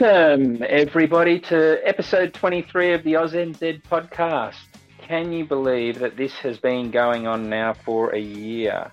[0.00, 4.56] Welcome, everybody, to episode 23 of the AusNZ podcast.
[4.98, 8.90] Can you believe that this has been going on now for a year?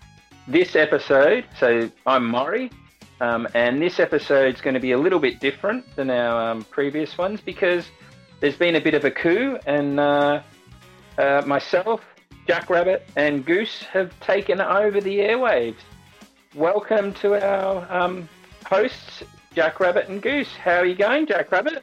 [0.49, 2.69] This episode, so I'm Mori,
[3.21, 6.65] um, and this episode is going to be a little bit different than our um,
[6.65, 7.87] previous ones because
[8.41, 10.41] there's been a bit of a coup, and uh,
[11.17, 12.01] uh, myself,
[12.47, 15.79] Jackrabbit, and Goose have taken over the airwaves.
[16.53, 18.27] Welcome to our um,
[18.65, 19.23] hosts,
[19.57, 20.53] Jackrabbit and Goose.
[20.53, 21.81] How are you going, Jackrabbit?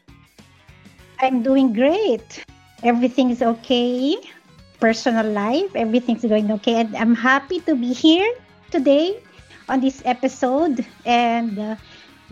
[1.19, 2.47] I'm doing great.
[2.84, 4.14] Everything's okay.
[4.78, 6.77] Personal life, everything's going okay.
[6.86, 8.30] And I'm happy to be here
[8.70, 9.19] today
[9.69, 10.86] on this episode.
[11.05, 11.75] And uh,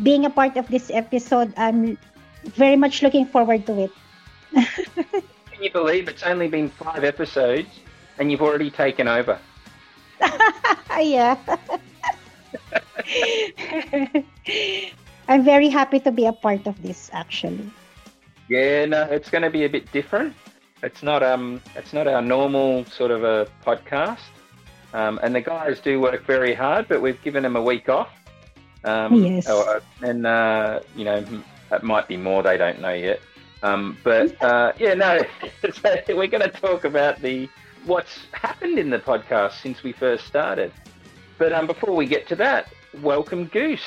[0.01, 1.98] being a part of this episode, I'm
[2.55, 3.93] very much looking forward to it.
[4.55, 7.83] Can you believe it's only been five episodes
[8.17, 9.41] and you've already taken over?
[11.03, 11.35] yeah.
[15.28, 17.70] I'm very happy to be a part of this actually.
[18.48, 20.34] Yeah, no, it's going to be a bit different.
[20.83, 24.27] It's not um, it's not our normal sort of a podcast.
[24.95, 28.11] Um, and the guys do work very hard, but we've given them a week off.
[28.84, 29.48] Um, yes.
[29.48, 31.25] Or, and uh, you know,
[31.70, 32.42] it might be more.
[32.42, 33.20] They don't know yet.
[33.62, 35.23] Um, but uh, yeah, no.
[35.73, 37.48] so we're going to talk about the
[37.86, 40.73] what's happened in the podcast since we first started.
[41.39, 43.81] But um, before we get to that, welcome Goose.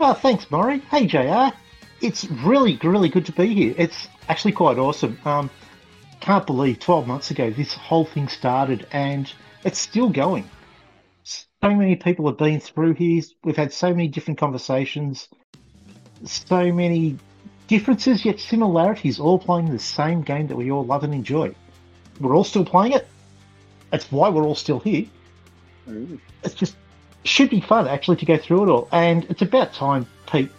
[0.00, 0.78] Oh, thanks, Mori.
[0.78, 1.52] Hey, JR.
[2.00, 3.74] It's really, really good to be here.
[3.76, 5.18] It's actually quite awesome.
[5.24, 5.50] Um,
[6.20, 9.32] can't believe 12 months ago this whole thing started and
[9.64, 10.48] it's still going.
[11.24, 13.22] So many people have been through here.
[13.42, 15.28] We've had so many different conversations,
[16.24, 17.18] so many
[17.66, 21.52] differences yet similarities, all playing the same game that we all love and enjoy.
[22.20, 23.08] We're all still playing it.
[23.90, 25.06] That's why we're all still here.
[26.44, 26.76] It's just
[27.24, 28.88] should be fun actually to go through it all.
[28.92, 30.50] And it's about time Pete,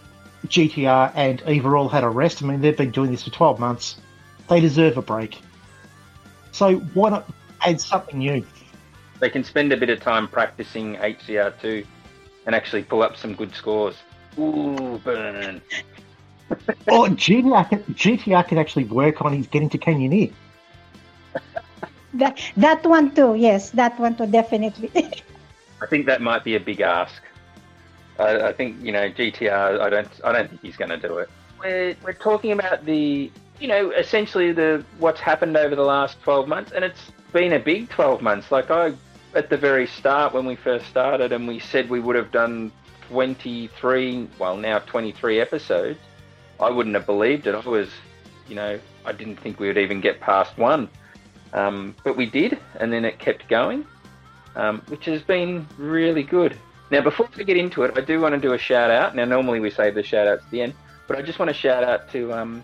[0.47, 2.44] GTR, and Eva all had a rest.
[2.44, 3.96] I mean, they've been doing this for 12 months.
[4.50, 5.38] They deserve a break.
[6.52, 7.30] So why not
[7.62, 8.46] add something new?
[9.20, 11.86] They can spend a bit of time practicing HCR2
[12.46, 13.96] and actually pull up some good scores.
[14.38, 15.62] Ooh, burn.
[16.88, 20.31] or GTR can, GTR can actually work on his getting to Canyoneer.
[22.16, 24.91] that that one too, yes, that one too, definitely.
[25.81, 27.22] I think that might be a big ask.
[28.19, 29.79] I, I think you know GTR.
[29.79, 30.09] I don't.
[30.23, 31.29] I don't think he's going to do it.
[31.59, 36.47] We're we're talking about the you know essentially the what's happened over the last twelve
[36.47, 38.51] months, and it's been a big twelve months.
[38.51, 38.94] Like I
[39.35, 42.72] at the very start when we first started, and we said we would have done
[43.07, 44.28] twenty three.
[44.38, 46.00] Well, now twenty three episodes.
[46.59, 47.56] I wouldn't have believed it.
[47.56, 47.90] I was,
[48.50, 50.90] you know, I didn't think we would even get past one.
[51.53, 53.88] Um, but we did, and then it kept going
[54.59, 56.58] um, which has been really good.
[56.92, 59.16] Now, before we get into it, I do want to do a shout out.
[59.16, 60.74] Now, normally we save the shout outs at the end,
[61.08, 62.64] but I just want to shout out to um,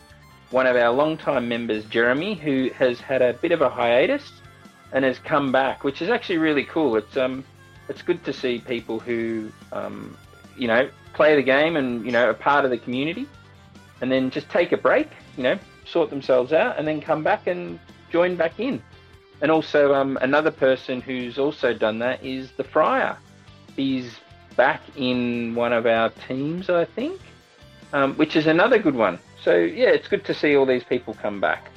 [0.52, 4.34] one of our long-time members, Jeremy, who has had a bit of a hiatus
[4.92, 6.98] and has come back, which is actually really cool.
[6.98, 7.46] It's um,
[7.88, 10.18] it's good to see people who um,
[10.58, 13.28] you know play the game and you know are part of the community,
[14.02, 15.08] and then just take a break,
[15.38, 17.80] you know, sort themselves out, and then come back and
[18.12, 18.82] join back in.
[19.42, 23.18] And also, um, another person who's also done that is the Friar.
[23.76, 24.16] He's
[24.56, 27.20] back in one of our teams, I think,
[27.94, 29.20] um, which is another good one.
[29.44, 31.70] So, yeah, it's good to see all these people come back.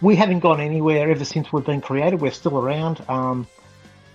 [0.00, 2.20] We haven't gone anywhere ever since we've been created.
[2.20, 3.04] We're still around.
[3.08, 3.46] Um,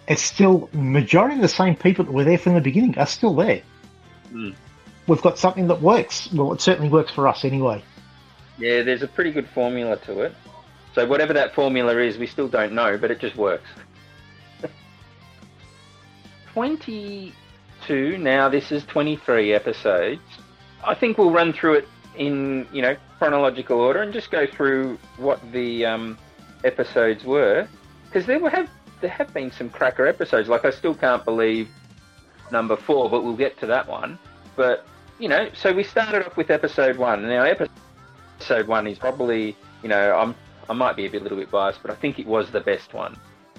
[0.08, 3.36] it's still majority of the same people that were there from the beginning are still
[3.36, 3.62] there.
[4.32, 4.56] Mm.
[5.08, 6.32] We've got something that works.
[6.32, 7.84] Well, it certainly works for us anyway.
[8.58, 10.36] Yeah, there's a pretty good formula to it.
[10.96, 13.68] So whatever that formula is, we still don't know, but it just works.
[16.54, 20.22] 22 now, this is 23 episodes.
[20.86, 24.98] I think we'll run through it in, you know, chronological order and just go through
[25.18, 26.18] what the um,
[26.64, 27.68] episodes were.
[28.06, 28.70] Because there have
[29.02, 30.48] there have been some cracker episodes.
[30.48, 31.68] Like I still can't believe
[32.54, 34.18] number four, but we'll get to that one.
[34.56, 34.88] But
[35.20, 37.28] you know, so we started off with episode one.
[37.28, 40.36] Now episode one is probably, you know, I'm
[40.70, 42.94] I might be a bit, little bit biased, but I think it was the best
[42.94, 43.16] one.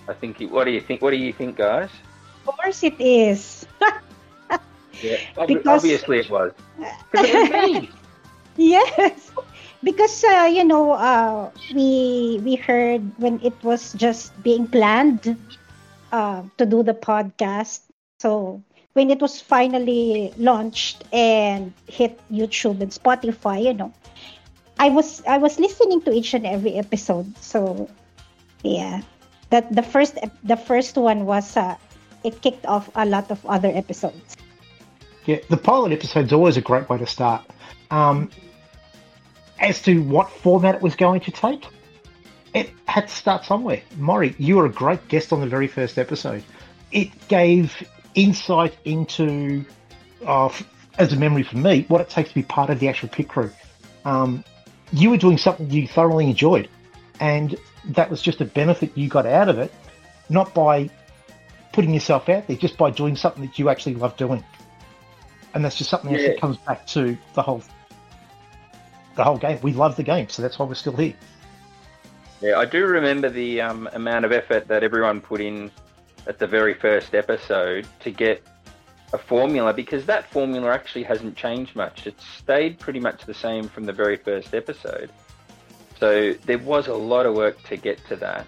[0.09, 0.41] I think.
[0.41, 1.03] It, what do you think?
[1.03, 1.91] What do you think, guys?
[2.47, 3.67] Of course, it is.
[5.03, 6.53] yeah, because, obviously it was.
[7.15, 7.89] It
[8.57, 9.31] yes,
[9.83, 15.37] because uh, you know uh, we we heard when it was just being planned
[16.13, 17.81] uh, to do the podcast.
[18.19, 18.63] So
[18.95, 23.93] when it was finally launched and hit YouTube and Spotify, you know,
[24.79, 27.37] I was I was listening to each and every episode.
[27.41, 27.89] So
[28.63, 29.03] yeah,
[29.51, 31.77] that the first the first one was uh,
[32.25, 34.37] it kicked off a lot of other episodes.
[35.25, 37.43] Yeah, the pilot episode's always a great way to start.
[37.91, 38.31] Um,
[39.59, 41.67] as to what format it was going to take,
[42.55, 43.83] it had to start somewhere.
[43.97, 46.45] Mori, you were a great guest on the very first episode.
[46.93, 47.83] It gave
[48.15, 49.65] insight into,
[50.25, 50.51] uh,
[50.99, 53.29] as a memory for me, what it takes to be part of the actual pit
[53.29, 53.51] crew.
[54.05, 54.45] Um,
[54.93, 56.69] you were doing something you thoroughly enjoyed,
[57.21, 57.57] and
[57.87, 59.73] that was just a benefit you got out of it,
[60.29, 60.91] not by
[61.73, 64.43] putting yourself out there, just by doing something that you actually love doing.
[65.55, 67.63] And that's just something else that comes back to the whole
[69.15, 69.59] the whole game.
[69.63, 71.15] We love the game, so that's why we're still here.
[72.41, 75.71] Yeah, I do remember the um, amount of effort that everyone put in
[76.27, 78.43] at the very first episode to get
[79.17, 82.07] a formula because that formula actually hasn't changed much.
[82.07, 85.11] It's stayed pretty much the same from the very first episode.
[85.99, 88.47] So there was a lot of work to get to that.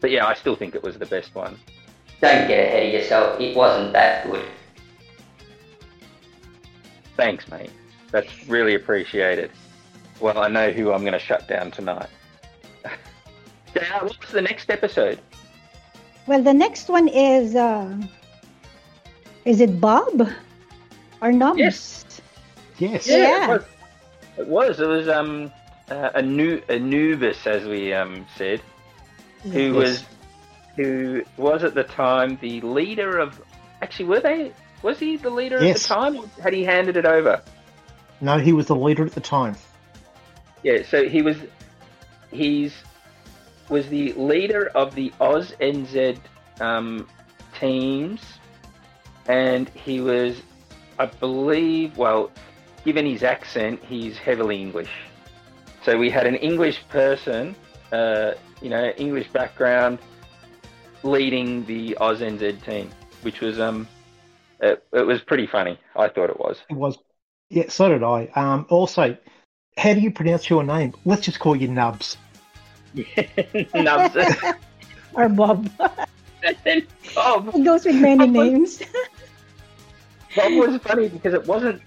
[0.00, 1.58] But yeah, I still think it was the best one.
[2.20, 3.40] Don't get ahead of yourself.
[3.40, 4.44] It wasn't that good.
[7.16, 7.70] Thanks, mate.
[8.10, 9.50] That's really appreciated.
[10.20, 12.10] Well, I know who I'm going to shut down tonight.
[13.74, 15.18] yeah, what's the next episode?
[16.26, 17.96] Well, the next one is uh,
[19.46, 20.28] is it Bob
[21.22, 21.58] or Nubs?
[21.58, 22.04] Yes.
[22.78, 23.06] Yes.
[23.06, 23.44] Yeah.
[23.44, 23.64] It was.
[24.38, 24.80] It was.
[24.80, 25.50] It was um
[25.90, 28.60] uh, Anu- Anubis, as we um said,
[29.42, 29.74] who Yes.
[29.74, 30.04] was
[30.76, 33.40] who was at the time the leader of.
[33.80, 34.52] Actually, were they?
[34.82, 36.16] Was he the leader at the time?
[36.16, 37.42] Or had he handed it over?
[38.20, 39.56] No, he was the leader at the time.
[40.62, 40.82] Yeah.
[40.82, 41.36] So he was.
[42.30, 42.74] He's
[43.68, 46.18] was the leader of the Oz NZ
[46.60, 47.08] um,
[47.58, 48.20] teams,
[49.28, 50.40] and he was,
[50.98, 52.30] I believe, well,
[52.84, 54.90] given his accent, he's heavily English.
[55.82, 57.54] So we had an English person,
[57.92, 59.98] uh, you know, English background,
[61.02, 62.90] leading the Oz NZ team,
[63.22, 63.86] which was um,
[64.60, 65.78] it, it was pretty funny.
[65.94, 66.58] I thought it was.
[66.70, 66.98] It was.
[67.50, 68.26] Yeah, so did I.
[68.34, 69.16] Um, also,
[69.76, 70.94] how do you pronounce your name?
[71.04, 72.16] Let's just call you Nubs.
[73.74, 74.16] Nubs.
[75.14, 75.70] or Bob.
[75.78, 77.50] Bob.
[77.54, 78.82] it goes with many names.
[80.36, 81.82] Bob was funny because it wasn't.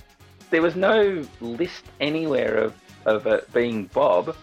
[0.50, 2.74] There was no list anywhere of
[3.06, 4.36] of it being Bob,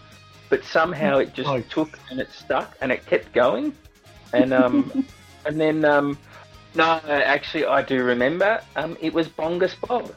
[0.49, 1.61] but somehow it just Oh.
[1.61, 3.75] took and it stuck and it kept going,
[4.33, 5.05] and um,
[5.45, 6.17] and then um,
[6.75, 8.61] no, actually I do remember.
[8.75, 10.13] Um, it was Bongus Bob.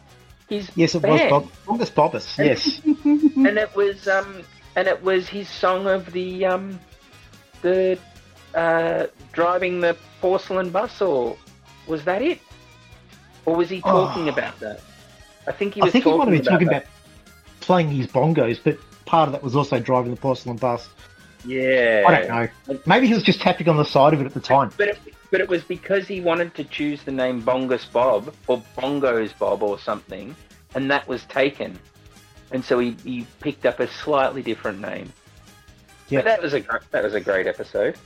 [0.48, 1.20] His Yes, it was.
[1.30, 1.48] Bob.
[1.66, 2.38] Bongus Bobbus.
[2.38, 2.80] Yes.
[3.04, 4.42] and it was um,
[4.76, 6.78] and it was his song of the um,
[7.62, 7.98] the
[8.54, 11.36] uh, driving the porcelain bus, or
[11.86, 12.40] was that it?
[13.50, 14.32] Or was he talking Oh.
[14.32, 14.80] about that?
[15.48, 16.84] I think he I was think he talking, might have been talking about
[17.60, 20.88] playing his bongos, but part of that was also driving the porcelain bus.
[21.44, 22.28] Yeah, I don't
[22.68, 22.78] know.
[22.86, 24.70] Maybe he was just tapping on the side of it at the time.
[24.76, 24.98] But it,
[25.32, 29.64] but it was because he wanted to choose the name Bongus Bob or Bongos Bob
[29.64, 30.36] or something,
[30.76, 31.76] and that was taken,
[32.52, 35.12] and so he, he picked up a slightly different name.
[36.08, 36.20] Yeah.
[36.20, 37.96] But that was a that was a great episode.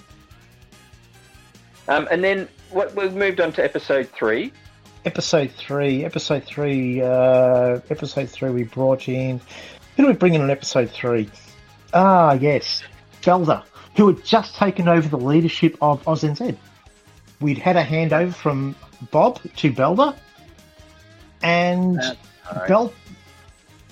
[1.87, 4.51] Um, and then what we moved on to episode three.
[5.05, 6.05] Episode three.
[6.05, 7.03] Episode three.
[7.03, 8.51] Uh, episode three.
[8.51, 9.41] We brought in.
[9.97, 11.29] Who do we bring in on episode three?
[11.93, 12.83] Ah, yes,
[13.23, 13.63] Belder,
[13.97, 16.57] who had just taken over the leadership of OzNZ.
[17.41, 18.75] We'd had a handover from
[19.11, 20.17] Bob to Belder,
[21.43, 22.69] and right.
[22.69, 22.93] Bel-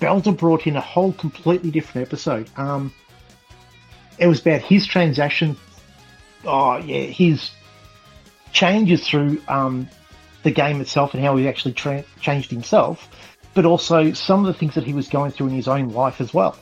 [0.01, 2.49] Belder brought in a whole completely different episode.
[2.57, 2.93] Um,
[4.17, 5.55] it was about his transaction.
[6.43, 7.51] Oh yeah, his
[8.51, 9.87] changes through um,
[10.43, 13.09] the game itself and how he actually tra- changed himself,
[13.53, 16.21] but also some of the things that he was going through in his own life
[16.21, 16.57] as well.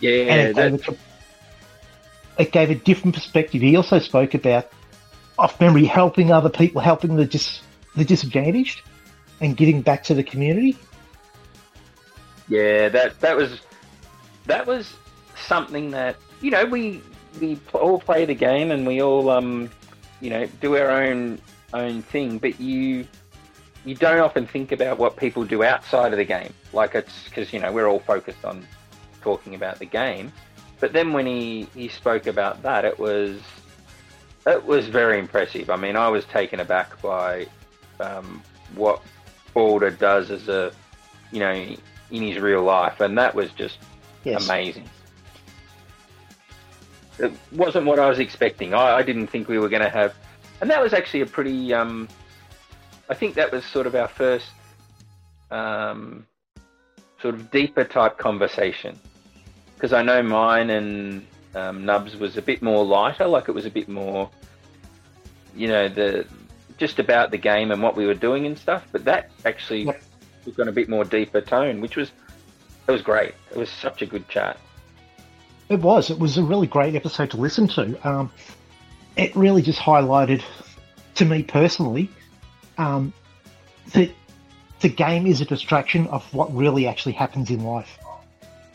[0.00, 3.60] Yeah, and it, that- gave a, it gave a different perspective.
[3.60, 4.70] He also spoke about,
[5.38, 7.60] off memory, helping other people, helping the dis-
[7.96, 8.82] the disadvantaged,
[9.40, 10.76] and giving back to the community.
[12.48, 13.60] Yeah, that that was
[14.46, 14.92] that was
[15.36, 17.00] something that you know we
[17.40, 19.70] we all play the game and we all um
[20.20, 21.40] you know do our own
[21.72, 23.06] own thing, but you
[23.84, 26.52] you don't often think about what people do outside of the game.
[26.72, 28.66] Like it's because you know we're all focused on
[29.22, 30.32] talking about the game,
[30.80, 33.40] but then when he he spoke about that, it was
[34.46, 35.70] it was very impressive.
[35.70, 37.46] I mean, I was taken aback by
[38.00, 38.42] um,
[38.74, 39.02] what
[39.54, 40.72] Balder does as a
[41.32, 43.78] you know in his real life, and that was just
[44.24, 44.44] Yes.
[44.46, 44.86] amazing.
[47.18, 48.74] It wasn't what I was expecting.
[48.74, 50.14] I, I didn't think we were going to have,
[50.60, 51.72] and that was actually a pretty.
[51.74, 52.08] Um,
[53.08, 54.50] I think that was sort of our first
[55.50, 56.26] um,
[57.20, 58.98] sort of deeper type conversation
[59.74, 63.66] because I know mine and um, Nubs was a bit more lighter, like it was
[63.66, 64.30] a bit more,
[65.56, 66.26] you know, the
[66.76, 68.86] just about the game and what we were doing and stuff.
[68.92, 70.02] But that actually Yep.
[70.44, 72.10] took on a bit more deeper tone, which was
[72.86, 73.34] it was great.
[73.50, 74.58] It was such a good chat.
[75.68, 76.10] It was.
[76.10, 78.08] It was a really great episode to listen to.
[78.08, 78.32] Um,
[79.16, 80.42] it really just highlighted,
[81.16, 82.10] to me personally,
[82.78, 83.12] um,
[83.92, 84.10] that
[84.80, 87.98] the game is a distraction of what really actually happens in life.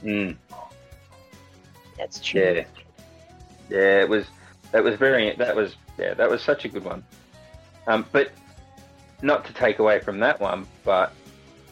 [0.04, 0.36] Mm.
[1.98, 2.42] That's true.
[2.42, 2.66] Yeah,
[3.70, 4.02] yeah.
[4.02, 4.26] It was.
[4.72, 5.36] That was very.
[5.36, 5.76] That was.
[5.98, 6.14] Yeah.
[6.14, 7.04] That was such a good one.
[7.88, 8.32] Um, but
[9.22, 11.14] not to take away from that one, but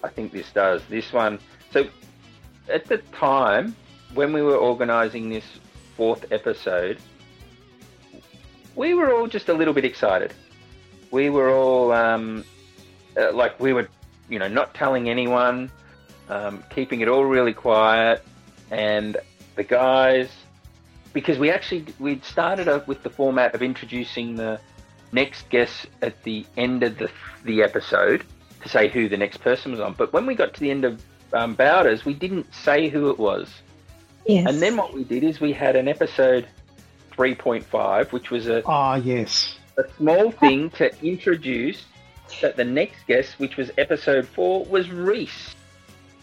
[0.04, 0.82] I think this does.
[0.90, 1.40] This one.
[1.72, 1.88] So
[2.70, 3.76] at the time
[4.14, 5.46] when we were organising this
[5.98, 7.00] fourth episode,
[8.76, 10.34] we were all just a little bit excited.
[11.12, 12.44] We were all um,
[13.18, 13.88] uh, like we were,
[14.30, 15.72] you know, not telling anyone,
[16.30, 18.24] um, keeping it all really quiet,
[18.72, 19.18] and
[19.56, 20.30] the guys,
[21.14, 24.60] because we actually we'd started up with the format of introducing the
[25.12, 27.10] next guest at the end of the
[27.44, 28.24] the episode
[28.62, 29.94] to say who the next person was on.
[29.94, 31.04] But when we got to the end of
[31.34, 33.50] um, Bowders, we didn't say who it was.
[34.26, 34.48] Yes.
[34.48, 36.48] And then what we did is we had an episode
[37.18, 39.58] 3.5, which was a, Ah, yes.
[39.78, 41.86] a small thing to introduce
[42.42, 45.56] that the next guest, which was episode 4, was Reese.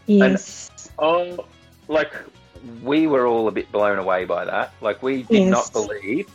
[0.07, 0.71] yes.
[0.99, 1.47] Oh,
[1.89, 2.13] like
[2.83, 4.73] we were all a bit blown away by that.
[4.81, 5.51] Like we did Yes.
[5.51, 6.29] not believe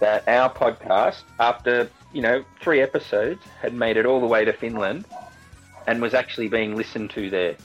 [0.00, 4.52] that our podcast, after you know three episodes, had made it all the way to
[4.52, 5.04] Finland
[5.86, 7.56] and was actually being listened to there,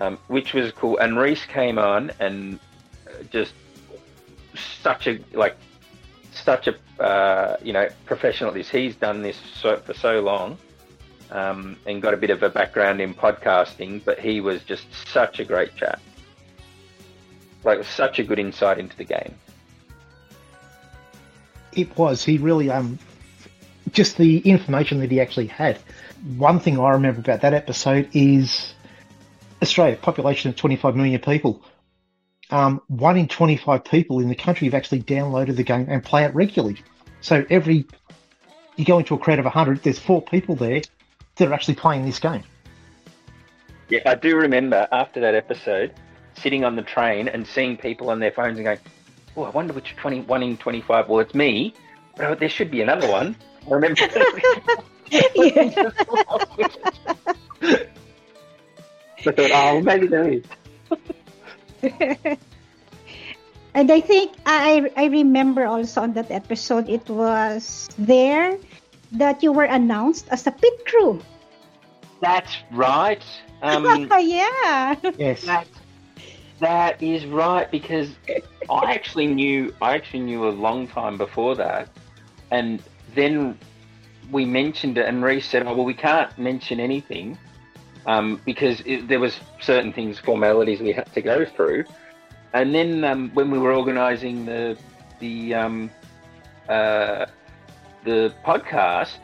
[0.00, 0.98] um, which was cool.
[0.98, 2.58] And Reese came on and
[3.08, 3.52] uh, just
[4.58, 5.56] such a like
[6.32, 8.68] such a uh, you know professional at this.
[8.68, 10.58] He's done this so, for so long
[11.30, 15.40] um, and got a bit of a background in podcasting, but he was just such
[15.40, 16.00] a great chat.
[17.64, 19.34] Like such a good insight into the game.
[21.72, 22.22] It was.
[22.22, 22.98] He really, um,
[23.90, 25.78] just the information that he actually had.
[26.36, 28.74] One thing I remember about that episode is
[29.60, 31.62] Australia, population of 25 million people.
[32.50, 36.24] Um, one in 25 people in the country have actually downloaded the game and play
[36.24, 36.82] it regularly.
[37.20, 37.86] So every,
[38.76, 40.82] you go into a crowd of 100, there's four people there
[41.36, 42.44] that are actually playing this game.
[43.88, 45.92] Yeah, I do remember after that episode
[46.36, 48.78] sitting on the train and seeing people on their phones and going,
[49.36, 51.08] "Oh, I wonder which 20, one in twenty-five.
[51.08, 51.74] Well, it's me,
[52.16, 53.36] but there should be another one."
[53.66, 54.00] I remember.
[59.26, 60.44] I thought, oh, maybe there is.
[63.74, 68.58] and I think I I remember also on that episode it was there
[69.12, 71.20] that you were announced as a pit crew.
[72.20, 73.22] That's right.
[73.62, 73.84] Um,
[74.18, 74.96] yeah.
[75.18, 75.44] Yes.
[75.44, 75.66] That,
[76.60, 78.10] that is right because
[78.70, 81.88] I actually knew I actually knew a long time before that,
[82.50, 82.82] and
[83.14, 83.58] then
[84.30, 87.38] we mentioned it, and Reese said, "Oh well, we can't mention anything
[88.06, 91.84] um, because it, there was certain things, formalities we had to go through."
[92.52, 94.78] And then um, when we were organising the
[95.20, 95.90] the um,
[96.68, 97.26] uh,
[98.04, 99.16] the podcast,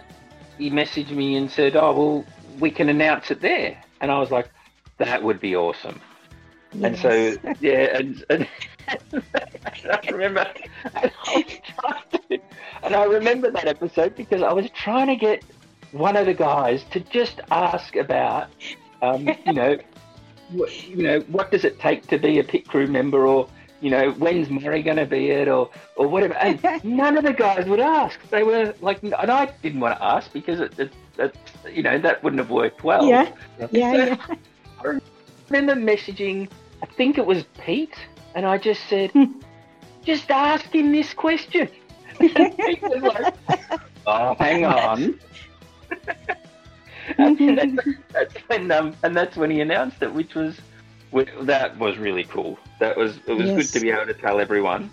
[0.58, 2.24] he messaged me and said, "Oh well,
[2.58, 4.48] we can announce it there," and I was like,
[4.98, 6.00] "That would be awesome."
[6.82, 8.48] And so, yeah, and, and,
[8.88, 10.46] I remember,
[10.94, 11.42] and I,
[12.12, 12.40] to,
[12.82, 15.44] and I remember that episode because I was trying to get
[15.92, 18.48] one of the guys to just ask about,
[19.02, 19.78] um, you know,
[20.52, 23.48] what, you know, what does it take to be a pit crew member, or
[23.80, 26.34] you know, when's Murray going to be it, or or whatever.
[26.34, 28.18] And none of the guys would ask.
[28.30, 31.36] They were like, and I didn't want to ask because it, it, it
[31.72, 33.06] you know, that wouldn't have worked well.
[33.06, 33.32] Yeah.
[33.70, 34.36] yeah, yeah.
[34.84, 34.98] I
[35.48, 36.48] remember messaging,
[36.82, 37.96] I think it was Pete,
[38.34, 39.12] and I just said,
[40.04, 41.68] just ask him this question.
[42.20, 43.34] And Pete was like,
[44.06, 45.18] oh, hang on.
[47.18, 47.72] And that's,
[48.12, 50.60] that's when, um, and that's when he announced it, which was,
[51.42, 52.58] that was really cool.
[52.78, 53.56] That was, it was Yes.
[53.56, 54.90] good to be able to tell everyone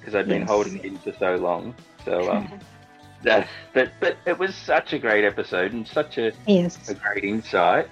[0.00, 0.48] because I'd been Yes.
[0.48, 1.74] holding it in for so long.
[2.04, 2.50] So, um,
[3.22, 6.78] that, but, but it was such a great episode and such a, Yes.
[6.88, 7.88] a great insight.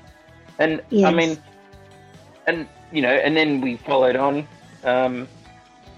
[0.58, 1.36] And I mean,
[2.46, 4.46] and you know, and then we followed on.
[4.84, 5.28] Um,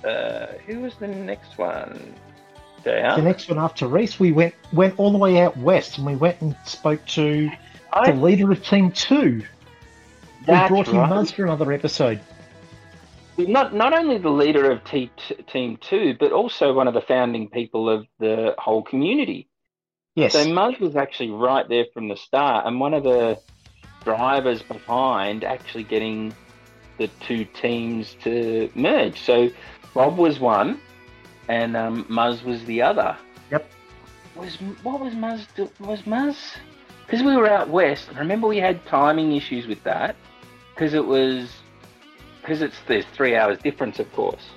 [0.05, 2.15] uh, who was the next one?
[2.85, 6.17] The next one after Reese, we went went all the way out west and we
[6.17, 7.51] went and spoke to
[8.05, 9.43] the leader of Team Two.
[10.47, 11.11] We brought in right.
[11.11, 12.21] Muzz for another episode.
[13.37, 15.11] Not not only the leader of T-
[15.53, 19.49] Team Two, but also one of the founding people of the whole community.
[20.15, 20.33] Yes.
[20.33, 23.39] So Muzz was actually right there from the start, and one of the
[24.05, 26.35] drivers behind actually getting
[26.97, 29.21] the two teams to merge.
[29.21, 29.51] So
[29.95, 30.81] Rob was one,
[31.49, 33.17] and um, Muzz was the other.
[33.51, 33.69] Yep.
[34.37, 35.47] Was what was Muzz?
[35.57, 36.37] do- Was Muzz?
[37.07, 38.09] because we were out west.
[38.17, 40.15] Remember, we had timing issues with that
[40.75, 41.51] because it was
[42.43, 44.51] because it's there's three hours difference, of course.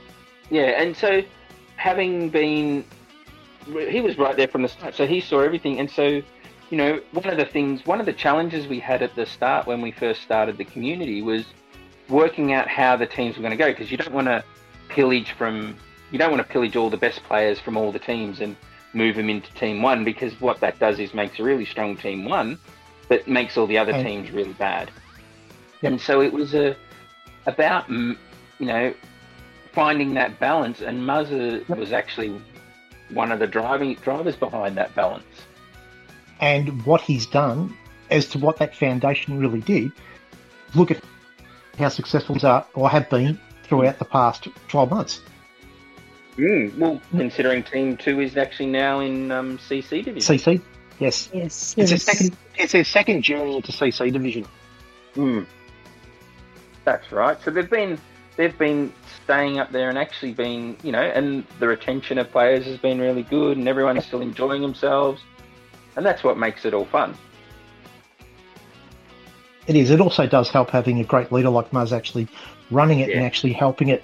[0.49, 1.21] Yeah, and so
[1.77, 2.83] having been,
[3.89, 6.21] he was right there from the start, so he saw everything, and so
[6.69, 9.67] you know, one of the things, one of the challenges we had at the start
[9.67, 11.43] when we first started the community was
[12.07, 14.41] working out how the teams were going to go because you don't want to
[14.87, 15.75] pillage from,
[16.11, 18.55] you don't want to pillage all the best players from all the teams and
[18.93, 22.25] move them into team one because what that does is makes a really strong team
[22.25, 22.59] one,
[23.07, 24.03] but makes all the other Okay.
[24.03, 24.91] teams really bad.
[25.81, 25.91] Yep.
[25.93, 26.75] And so it was a
[27.45, 28.15] about you
[28.59, 28.93] know
[29.71, 32.39] finding that balance, and Muzza was actually
[33.11, 35.23] one of the driving drivers behind that balance.
[36.41, 37.75] and what he's done
[38.09, 39.91] as to what that foundation really did.
[40.75, 41.01] Look at
[41.77, 45.21] how successful they are or have been throughout the past 12 months.
[46.41, 50.37] Mm, well, considering Team Two is actually now in um, CC division.
[50.37, 50.61] CC,
[50.99, 51.29] yes.
[51.31, 52.37] Yes, It's their second.
[52.57, 54.47] It's their second journey into CC division.
[55.13, 55.45] Mm.
[56.83, 57.37] That's right.
[57.43, 57.99] So they've been
[58.37, 58.91] they've been
[59.23, 62.99] staying up there and actually been you know, and the retention of players has been
[62.99, 65.21] really good, and everyone's still enjoying themselves,
[65.95, 67.15] and that's what makes it all fun.
[69.67, 69.91] It is.
[69.91, 72.27] It also does help having a great leader like Muzz actually
[72.71, 74.03] running it and actually helping it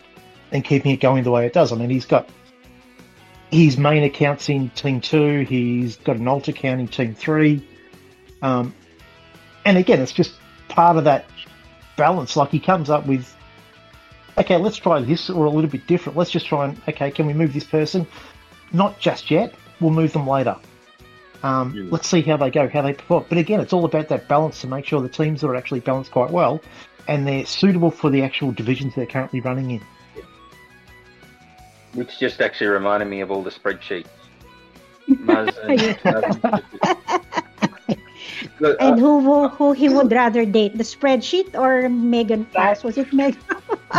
[0.51, 1.71] and keeping it going the way it does.
[1.71, 2.29] I mean, he's got
[3.51, 5.41] his main accounts in Team Two.
[5.41, 7.67] He's got an alt account in Team Three.
[8.41, 8.73] Um,
[9.65, 10.33] and again, it's just
[10.69, 11.25] part of that
[11.97, 12.35] balance.
[12.35, 13.35] Like he comes up with,
[14.38, 16.17] okay, let's try this or a little bit different.
[16.17, 18.07] Let's just try and okay, can we move this person?
[18.73, 19.55] Not just yet.
[19.79, 20.57] We'll move them later.
[21.43, 21.83] Um, Yeah.
[21.91, 23.25] Let's see how they go, how they perform.
[23.29, 26.12] But again, it's all about that balance to make sure the teams are actually balanced
[26.12, 26.62] quite well
[27.07, 29.81] and they're suitable for the actual divisions they're currently running in.
[31.93, 34.08] Which just actually reminded me of all the spreadsheets.
[35.10, 35.97] Muzz and,
[38.60, 42.84] Look, And uh, who wo- who he would rather date, the spreadsheet or Megan Fox?
[42.84, 43.39] Was it Megan,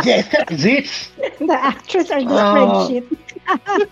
[0.03, 1.09] yes, that was it.
[1.39, 2.89] the actress or the Oh.
[2.89, 3.17] spreadsheet?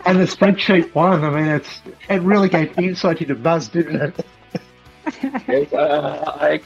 [0.06, 4.26] And the spreadsheet one, I mean, it's it really gave insight into Muzz, didn't it?
[5.48, 6.62] yes, uh, I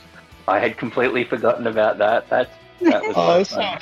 [0.47, 2.27] I had completely forgotten about that.
[2.29, 3.79] That's that was Oh, so fun.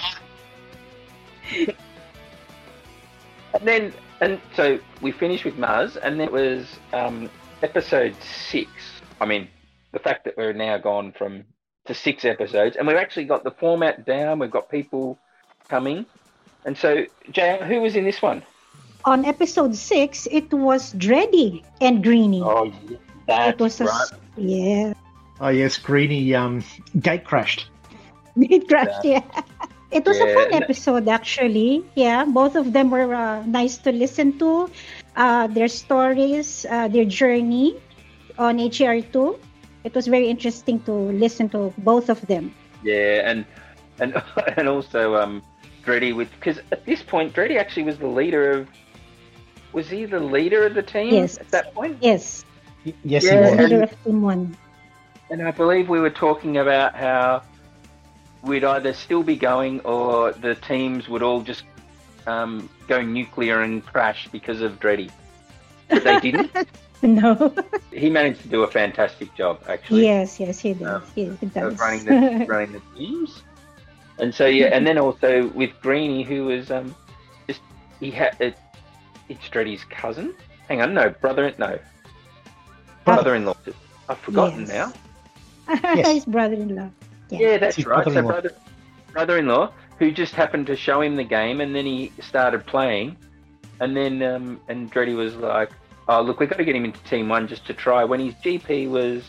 [3.54, 7.30] And then, and so we finished with Muzz, and then it was um,
[7.62, 8.16] episode
[8.50, 8.70] six.
[9.20, 9.48] I mean,
[9.92, 11.44] the fact that we're now gone from
[11.86, 14.40] to six episodes, and we've actually got the format down.
[14.40, 15.18] We've got people
[15.68, 16.06] coming,
[16.66, 18.44] and so Jay, who was in this one?
[19.06, 22.42] On episode six, it was Dreddy and Greeny.
[22.42, 22.66] Oh,
[23.28, 23.90] yeah, it that's was right.
[23.90, 24.94] s- yeah,
[25.40, 26.64] Oh yes, Greeny um,
[27.00, 27.70] gate crashed.
[28.36, 29.06] it crashed.
[29.06, 29.22] Yeah,
[29.92, 31.84] it was a fun episode actually.
[31.96, 34.70] Yeah, both of them were uh, nice to listen to.
[35.16, 37.76] Uh, their stories, uh, their journey
[38.38, 39.40] on HR2.
[39.84, 42.54] It was very interesting to listen to both of them.
[42.84, 43.46] Yeah, and
[44.00, 44.22] and
[44.58, 45.42] and also um,
[45.84, 48.68] Dreddy with because at this point Dreddy actually was the leader of.
[49.72, 51.38] Was he the leader of the team Yes.
[51.38, 51.98] at that point?
[52.02, 52.44] Yes,
[52.86, 53.52] Y- Yes, Yeah, he was.
[53.52, 54.58] and- leader of Team One.
[55.30, 57.44] And I believe we were talking about how
[58.44, 61.64] we'd either still be going or the teams would all just
[62.28, 65.10] um, go nuclear and crash because of Dreddy.
[65.90, 66.52] But they didn't.
[67.02, 67.56] No.
[67.94, 70.04] he managed to do a fantastic job, actually.
[70.04, 71.02] yes, yes, he does.
[71.02, 71.80] Um, he, he of does.
[71.80, 73.42] running the running the teams.
[74.18, 76.94] And so yeah, and then also with Greeny, who was um
[77.48, 77.62] just
[78.02, 78.58] he had it,
[79.30, 80.36] it's Dreddy's cousin.
[80.68, 81.80] Hang on, no brother, no
[83.06, 83.56] brother-in-law.
[84.10, 84.94] I've forgotten Yes.
[85.70, 86.04] now.
[86.04, 86.90] His brother-in-law.
[87.30, 87.40] Yeah.
[87.40, 87.98] Yeah, that's His right.
[88.04, 88.32] So brother-in-law.
[88.32, 88.52] brother
[89.14, 93.18] brother-in-law who just happened to show him the game, and then he started playing,
[93.80, 95.72] and then um and Dreddy was like,
[96.08, 98.34] "Oh, look, we've got to get him into Team One just to try." When his
[98.36, 99.24] GP was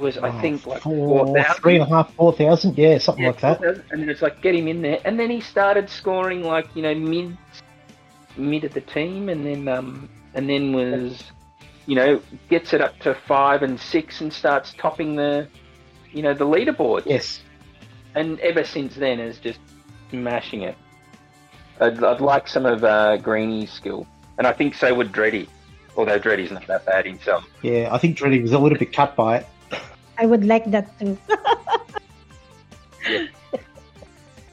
[0.00, 1.62] was I Oh, think like four, four thousand.
[1.62, 3.62] three and a half, four thousand, yeah, something Yeah, like that.
[3.90, 6.82] and then it's like get him in there, and then he started scoring like you
[6.82, 7.36] know mid,
[8.36, 11.24] mid of the team, and then um and then was,
[11.86, 15.48] you know, gets it up to five and six and starts topping the,
[16.16, 17.40] you know, the leaderboard, Yes,
[18.14, 19.60] and ever since then is just
[20.10, 20.76] smashing it.
[21.78, 24.06] I'd, I'd like some of uh, Greeny's skill,
[24.38, 25.46] and I think so would Dreddy,
[25.96, 27.44] although Dreddy's not that bad himself.
[27.62, 27.90] yeah.
[27.92, 29.46] I think Dreddy was a little bit cut by it.
[30.18, 31.18] I would like that too.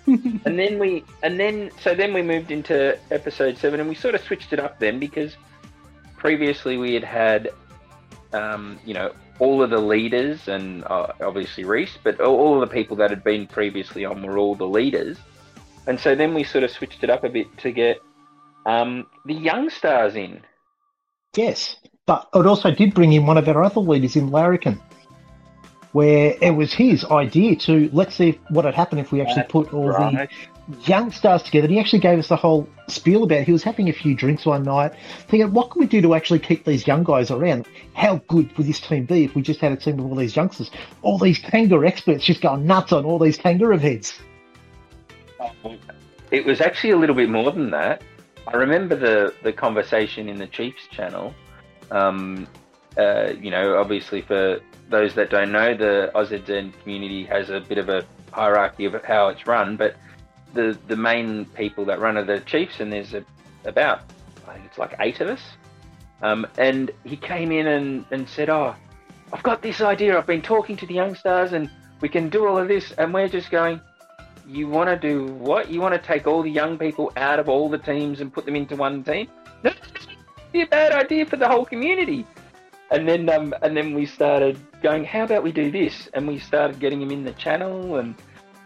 [0.05, 4.13] and then we and then so then we moved into episode seven and we sort
[4.13, 5.37] of switched it up then because
[6.17, 7.49] previously we had had
[8.33, 12.69] um, you know all of the leaders and uh, obviously Reese but all, all of
[12.69, 15.17] the people that had been previously on were all the leaders
[15.87, 17.99] and so then we sort of switched it up a bit to get
[18.65, 20.41] um, the young stars in
[21.35, 24.79] Yes, but it also did bring in one of our other leaders in Larrikin.
[25.93, 29.73] where it was his idea to let's see what would happen if we actually put
[29.73, 30.29] all Right.
[30.29, 30.52] the
[30.85, 31.65] young stars together.
[31.65, 33.45] And he actually gave us the whole spiel about it.
[33.45, 34.93] He was having a few drinks one night,
[35.27, 37.67] thinking, what can we do to actually keep these young guys around?
[37.93, 40.35] How good would this team be if we just had a team of all these
[40.35, 40.71] youngsters?
[41.01, 44.19] All these kangaroo experts just going nuts on all these kangaroo heads.
[46.31, 48.01] It was actually a little bit more than that.
[48.47, 51.33] I remember the, the conversation in the Chiefs channel.
[51.91, 52.47] Um,
[52.97, 57.77] uh, you know, obviously for those that don't know, the OZN community has a bit
[57.77, 59.95] of a hierarchy of how it's run, but
[60.53, 63.23] the the main people that run are the Chiefs, and there's a,
[63.65, 64.01] about
[64.47, 65.41] I think it's like eight of us.
[66.21, 68.75] Um, and he came in and, and said, "Oh,
[69.31, 70.17] I've got this idea.
[70.17, 71.69] I've been talking to the young stars, and
[72.01, 73.81] we can do all of this." And we're just going,
[74.47, 75.69] "You want to do what?
[75.69, 78.45] You want to take all the young people out of all the teams and put
[78.45, 79.27] them into one team?
[79.63, 79.71] No,
[80.51, 82.25] be a bad idea for the whole community."
[82.91, 86.39] And then, um, and then we started going, "How about we do this?" And we
[86.39, 88.15] started getting him in the channel and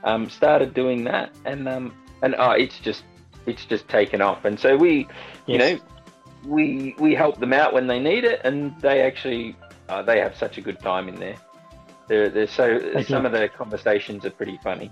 [0.08, 1.94] um, started doing that, and um,
[2.24, 3.04] and oh, it's just
[3.46, 4.46] it's just taken off.
[4.46, 5.08] And so we,
[5.46, 5.80] you know,
[6.46, 9.56] we we help them out when they need it, and they actually
[9.90, 11.36] uh, they have such a good time in there.
[12.08, 13.28] They're, they're so They some do.
[13.28, 14.92] of the conversations are pretty funny.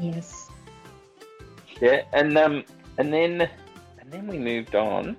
[0.00, 0.50] Yes.
[1.80, 2.64] Yeah, and um,
[2.98, 3.48] and then
[3.98, 5.16] and then we moved on.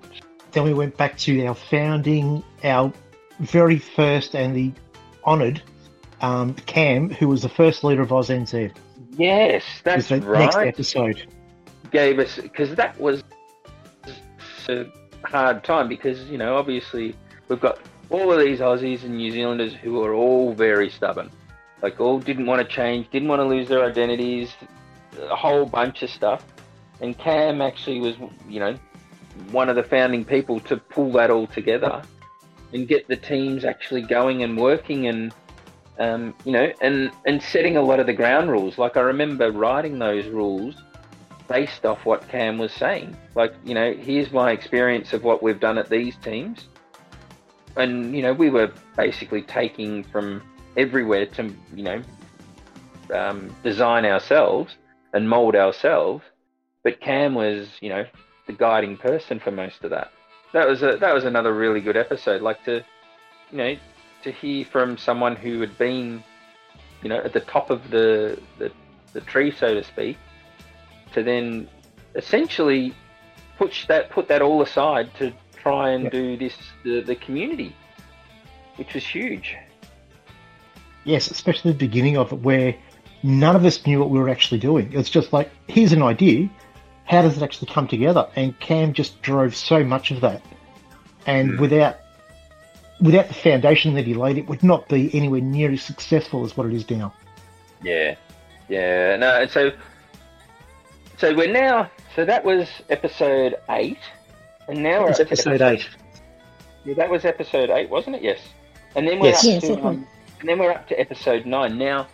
[0.52, 2.92] Then we went back to our founding, our
[3.40, 4.72] very first and the
[5.24, 5.62] honoured
[6.26, 8.74] um, Cam, who was the first leader of OzNZ.
[9.12, 11.26] Yes, that's the next episode.
[11.92, 13.22] Gave us because that was
[14.68, 14.86] a
[15.24, 17.14] hard time because you know obviously
[17.48, 17.78] we've got
[18.10, 21.30] all of these Aussies and New Zealanders who are all very stubborn,
[21.80, 24.52] like all didn't want to change, didn't want to lose their identities,
[25.30, 26.44] a whole bunch of stuff.
[27.00, 28.16] And Cam actually was,
[28.48, 28.76] you know,
[29.52, 32.02] one of the founding people to pull that all together
[32.72, 35.32] and get the teams actually going and working and
[35.98, 38.78] um, you know and and setting a lot of the ground rules.
[38.78, 40.74] Like I remember writing those rules
[41.48, 43.16] based off what Cam was saying.
[43.34, 46.68] Like you know, here's my experience of what we've done at these teams,
[47.76, 50.42] and you know we were basically taking from
[50.76, 52.02] everywhere to you know
[53.14, 54.76] um, design ourselves
[55.12, 56.24] and mold ourselves.
[56.82, 58.04] But Cam was, you know,
[58.46, 60.12] the guiding person for most of that.
[60.52, 62.42] That was a that was another really good episode.
[62.42, 62.84] Like to,
[63.50, 63.76] you know,
[64.26, 66.22] to hear from someone who had been,
[67.02, 68.70] you know, at the top of the the,
[69.12, 70.18] the tree, so to speak,
[71.14, 71.68] to then
[72.14, 72.92] essentially
[73.56, 76.10] push that put that all aside to try and Yeah.
[76.10, 77.74] do this the, the community,
[78.76, 79.56] which was huge.
[81.04, 82.74] Yes, especially the beginning of it, where
[83.22, 84.92] none of us knew what we were actually doing.
[84.92, 86.50] It's just like, here's an idea.
[87.04, 88.28] How does it actually come together?
[88.34, 90.42] And Cam just drove so much of that.
[91.26, 91.60] And Mm.
[91.60, 91.98] without
[93.00, 96.56] without the foundation that he laid, it would not be anywhere near as successful as
[96.56, 97.12] what it is now.
[97.82, 98.14] Yeah,
[98.68, 99.16] yeah.
[99.16, 99.70] No, and so
[101.18, 101.90] so we're now.
[102.14, 103.98] So that was episode eight,
[104.68, 105.88] and now we're It's up to episode eight.
[106.84, 108.22] Yeah, that was episode eight, wasn't it?
[108.22, 108.40] Yes.
[108.94, 109.40] And then we're Yes.
[109.40, 110.06] up Yes, to um,
[110.40, 111.76] and then we're up to episode nine.
[111.76, 112.06] Now,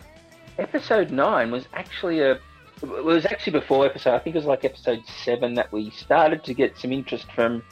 [0.57, 2.39] episode nine was actually a
[2.81, 4.15] it was actually before episode.
[4.15, 7.63] I think it was like episode seven that we started to get some interest from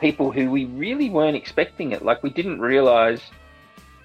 [0.00, 2.04] people who we really weren't expecting it.
[2.04, 3.20] Like we didn't realize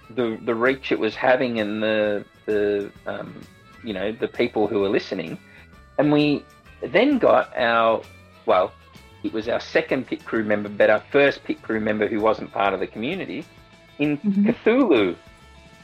[0.10, 3.42] the the reach it was having and the the um,
[3.84, 5.38] you know the people who were listening,
[5.98, 6.44] and we
[6.82, 8.02] then got our
[8.46, 8.72] well,
[9.24, 12.52] it was our second pit crew member, but our first pit crew member who wasn't
[12.52, 13.46] part of the community
[13.98, 14.54] in Mhm.
[14.54, 15.16] Cthulhu,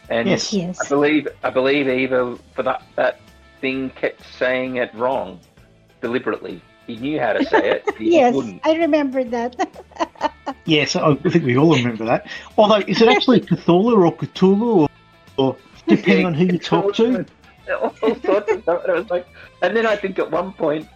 [0.10, 0.54] and Yes.
[0.54, 3.19] I believe I believe Eva for that that
[3.62, 5.39] thing kept saying it wrong
[6.02, 6.62] deliberately.
[6.88, 7.96] He knew how to say it.
[7.98, 8.62] He Yes, wouldn't.
[8.65, 9.56] I remember that.
[10.65, 12.28] Yes, I think we all remember that.
[12.58, 14.89] Although, is it actually Cthulhu or Cthulhu, or,
[15.38, 17.26] or depending on who you talk to?
[18.04, 18.84] All sorts of stuff.
[18.84, 19.28] And, it was like,
[19.62, 20.88] and then I think at one point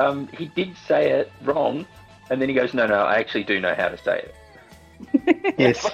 [0.00, 1.86] um, he did say it wrong,
[2.30, 5.88] and then he goes, "No, no, I actually do know how to say it." Yes.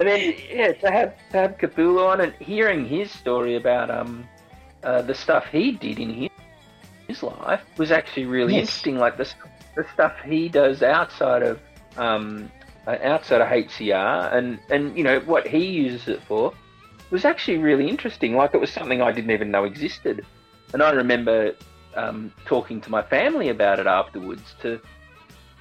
[0.00, 4.26] And then yeah, to have to have Cthulhu on and hearing his story about um
[4.82, 6.30] uh, the stuff he did in his,
[7.08, 8.62] his life was actually really Yes.
[8.62, 8.98] interesting.
[8.98, 9.28] Like the
[9.74, 11.58] the stuff he does outside of
[11.96, 12.50] um
[12.86, 16.52] uh, outside of HCR and and you know what he uses it for
[17.10, 18.34] was actually really interesting.
[18.34, 20.24] Like it was something I didn't even know existed.
[20.72, 21.54] And I remember
[21.94, 24.80] um, talking to my family about it afterwards to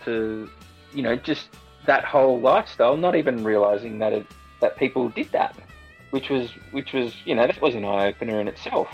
[0.06, 0.50] to
[0.94, 1.50] you know just
[1.86, 4.26] that whole lifestyle, not even realizing that it,
[4.62, 5.56] that people did that,
[6.12, 8.88] which was which was you know that was an eye opener in itself.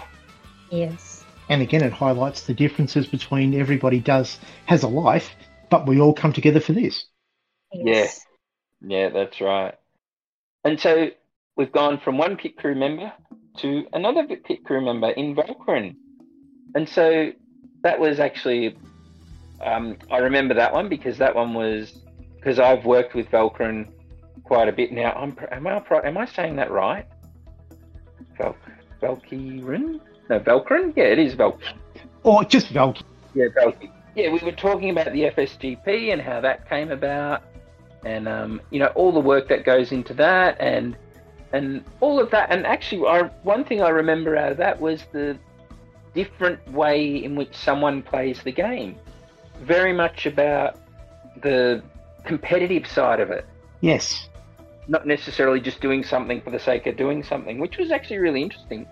[0.69, 1.23] Yes.
[1.49, 5.31] And again, it highlights the differences between everybody does has a life,
[5.69, 7.05] but we all come together for this.
[7.71, 8.25] Yes.
[8.81, 9.75] Yeah, that's right.
[10.63, 11.09] and so
[11.55, 13.11] we've gone from one pit crew member
[13.57, 15.95] to another pit crew member in Valkyrin.
[16.75, 17.31] And so
[17.81, 18.77] that was actually,
[19.61, 21.99] um, I remember that one because that one was,
[22.35, 23.91] because I've worked with Valkyrin
[24.43, 25.11] quite a bit now.
[25.13, 27.05] I'm, am, I, am I saying that right?
[28.37, 28.55] Val,
[29.01, 29.99] Valkyrin?
[30.29, 30.93] No, Valkyrin?
[30.95, 31.77] Yeah, it is Valkyrin.
[32.23, 33.03] Or just Valkyrin.
[33.33, 33.91] Yeah, Valkyrin.
[34.15, 37.43] Yeah, we were talking about the FSGP and how that came about,
[38.03, 40.97] and um, you know all the work that goes into that, and
[41.53, 42.51] and all of that.
[42.51, 45.37] And actually, I, one thing I remember out of that was the
[46.15, 48.97] different way in which someone plays the game.
[49.61, 50.79] Very much about
[51.43, 51.83] the
[52.25, 53.45] competitive side of it.
[53.81, 54.29] Yes.
[54.87, 58.41] Not necessarily just doing something for the sake of doing something, which was actually really
[58.41, 58.87] interesting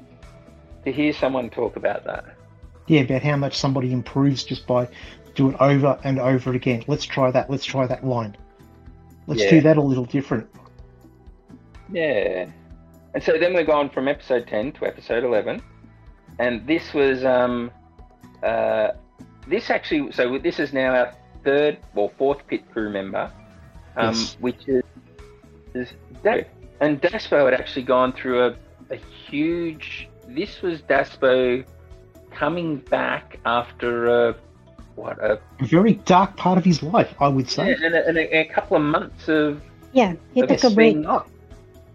[0.85, 2.25] to hear someone talk about that.
[2.87, 4.87] Yeah, about how much somebody improves just by
[5.33, 6.83] doing it over and over again.
[6.87, 7.49] Let's try that.
[7.49, 8.37] Let's try that line.
[9.27, 9.49] Let's Yeah.
[9.49, 10.47] do that a little different.
[11.91, 12.45] Yeah.
[13.13, 15.61] And so then we're going from episode 10 to episode 11.
[16.39, 17.71] And this was, um,
[18.43, 18.89] uh,
[19.47, 23.31] this actually, so this is now our third or fourth pit crew member,
[23.95, 24.37] um, Yes.
[24.39, 24.83] which is,
[25.73, 25.93] is
[26.23, 26.45] Daspo.
[26.81, 28.55] And Daspo had actually gone through a,
[28.91, 31.65] a huge, this was Daspo
[32.31, 34.35] coming back after a,
[34.95, 37.69] what, a, A very dark part of his life, I would say.
[37.69, 39.61] yeah, and a, and a, a couple of months of,
[39.93, 40.93] Yeah, he of took a break.
[40.95, 41.27] being off.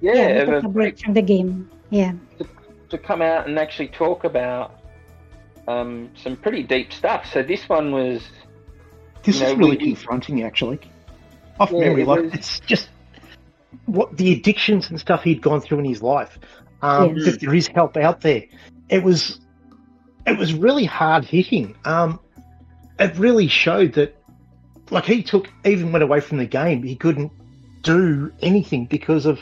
[0.00, 1.68] Yeah, Yeah, he took a break from the game.
[1.90, 2.12] Yeah.
[2.88, 4.80] to come out and actually talk about
[5.68, 7.26] um, some pretty deep stuff.
[7.32, 8.22] So this one was,
[9.22, 10.80] This You know, is really we- confronting, actually.
[11.58, 12.88] Off Yeah, memory, it like was- it's just
[13.86, 16.38] what the addictions and stuff he'd gone through in his life.
[16.82, 17.26] Um, Yes.
[17.32, 18.44] That there is help out there.
[18.88, 19.38] It was,
[20.26, 21.74] it was really hard hitting.
[21.84, 22.18] Um,
[22.98, 24.16] it really showed that,
[24.90, 27.32] like he took even went away from the game, he couldn't
[27.82, 29.40] do anything because of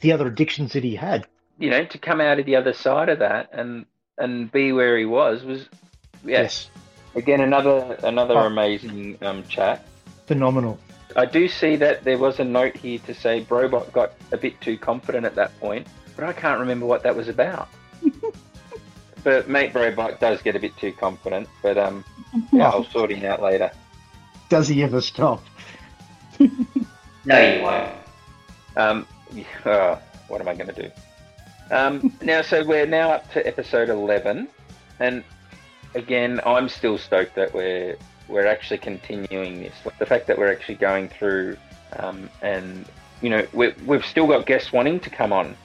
[0.00, 1.26] the other addictions that he had.
[1.58, 3.86] you know, to come out of the other side of that and
[4.18, 5.68] and be where he was was,
[6.24, 6.68] yes,
[7.16, 8.46] again another another Oh.
[8.46, 9.86] amazing um, chat.
[10.26, 10.78] phenomenal.
[11.16, 14.60] I do see that there was a note here to say Brobot got a bit
[14.60, 17.68] too confident at that point, but I can't remember what that was about.
[19.24, 22.04] but mate Brobot does get a bit too confident, but um,
[22.52, 23.70] yeah, I'll sort him out later.
[24.48, 25.42] Does he ever stop?
[27.26, 27.92] No, you won't.
[28.76, 29.06] Um,
[29.64, 29.98] oh,
[30.28, 30.90] what am I going to do?
[31.70, 34.48] Um, now, so we're now up to episode eleven,
[35.00, 35.24] and
[35.94, 37.96] again, I'm still stoked that we're
[38.28, 39.74] we're actually continuing this.
[39.98, 41.56] The fact that we're actually going through,
[41.98, 42.84] um, and
[43.22, 45.56] you know, we we've still got guests wanting to come on.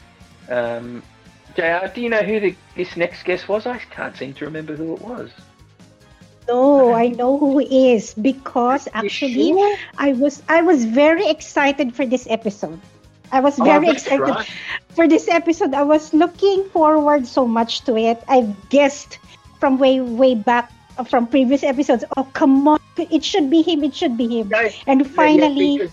[0.50, 1.04] Um,
[1.56, 3.66] Jr, do you know who the, this next guest was?
[3.68, 5.32] I can't seem to remember who it was.
[6.48, 9.78] No, I know who he is because actually sure?
[9.98, 12.80] I was I was very excited for this episode.
[13.32, 14.48] I was Oh, very that's excited right.
[14.96, 15.74] for this episode.
[15.74, 18.24] I was looking forward so much to it.
[18.28, 19.20] I've guessed
[19.60, 22.04] from way way back uh, from previous episodes.
[22.18, 23.84] Oh come on, it should be him.
[23.84, 24.50] It should be him.
[24.50, 25.92] No, And Yeah, yeah, finally, because,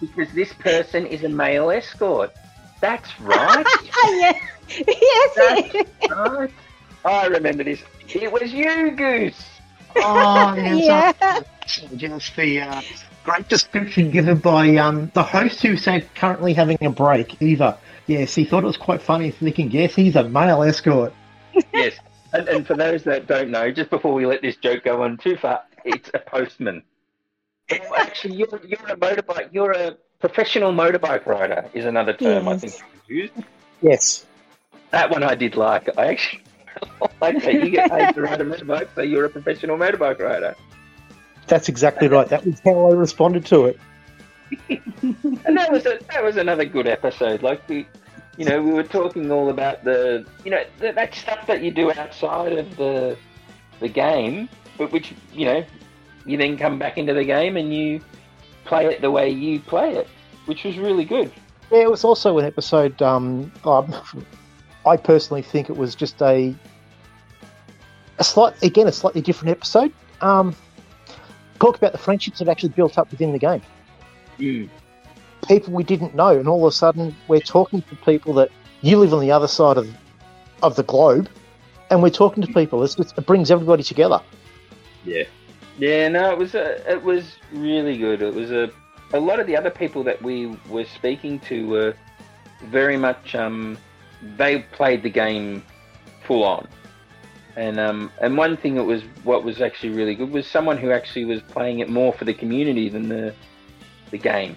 [0.00, 2.32] because this person is a male escort.
[2.80, 3.66] That's right.
[4.04, 4.42] yes,
[4.86, 6.50] yes, That's right.
[7.04, 7.82] I remember this.
[8.08, 9.44] It was you, Goose.
[9.96, 11.40] Oh, yeah.
[11.66, 12.82] Just the uh,
[13.24, 17.78] great description given by um, the host who said currently having a break, Eva.
[18.06, 21.12] Yes, he thought it was quite funny, thinking, yes, he's a male escort.
[21.74, 21.94] Yes.
[22.32, 25.16] And, and for those that don't know, just before we let this joke go on
[25.16, 26.82] too far, it's a postman.
[27.70, 29.48] Well, actually, you're, you're a motorbike.
[29.50, 31.68] You're a professional motorbike rider.
[31.74, 32.74] Is another term I think
[33.06, 33.32] you used.
[33.82, 34.26] Yes.
[34.90, 35.96] That one I did like.
[35.98, 36.42] I actually
[37.20, 37.54] like that.
[37.54, 40.54] You get paid to ride a motorbike, so you're a professional motorbike rider.
[41.46, 42.28] That's exactly right.
[42.28, 43.80] That was how I responded to it.
[44.68, 47.42] and that was a, that was another good episode.
[47.42, 47.86] Like we,
[48.36, 51.70] you know, we were talking all about the, you know, th- that stuff that you
[51.70, 53.16] do outside of the
[53.80, 55.64] the game, but which you know,
[56.26, 58.00] you then come back into the game and you
[58.68, 60.08] play it the way you play it,
[60.46, 61.32] which was really good.
[61.70, 63.00] Yeah, it was also an episode.
[63.02, 63.94] Um, um,
[64.86, 66.54] I personally think it was just a
[68.18, 69.92] a slight, again, a slightly different episode.
[70.20, 70.54] Um,
[71.60, 73.62] talk about the friendships that actually built up within the game.
[75.46, 78.50] People we didn't know, and all of a sudden we're talking to people that
[78.80, 79.88] you live on the other side of
[80.62, 81.28] of the globe,
[81.90, 82.82] and we're talking to people.
[82.82, 84.20] It's, it's, it brings everybody together.
[85.04, 85.24] Yeah.
[85.78, 88.20] Yeah, no, it was a, it was really good.
[88.22, 88.70] It was a
[89.14, 91.94] a lot of the other people that we were speaking to were
[92.64, 93.78] very much um
[94.36, 95.62] they played the game
[96.26, 96.68] full on.
[97.56, 100.90] And um and one thing that was what was actually really good was someone who
[100.90, 103.34] actually was playing it more for the community than the
[104.10, 104.56] the game.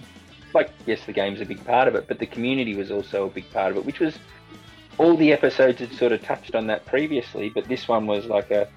[0.54, 3.30] like yes, the game's a big part of it, but the community was also a
[3.30, 4.18] big part of it, which was
[4.98, 8.50] all the episodes had sort of touched on that previously, but this one was like
[8.50, 8.68] a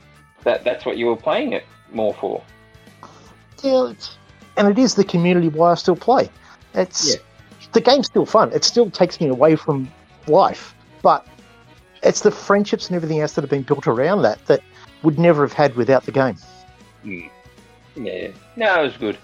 [0.46, 2.42] that that's what you were playing it more for.
[3.62, 4.18] Yeah, it's,
[4.58, 6.30] and it is the community why I still play.
[6.74, 7.22] It's Yeah.
[7.74, 8.52] the game's still fun.
[8.54, 9.92] It still takes me away from
[10.28, 11.26] life, but
[12.04, 14.62] it's the friendships and everything else that have been built around that that
[15.04, 16.38] would never have had without the game.
[17.04, 17.22] Hmm.
[17.96, 19.18] Yeah, no, it was good.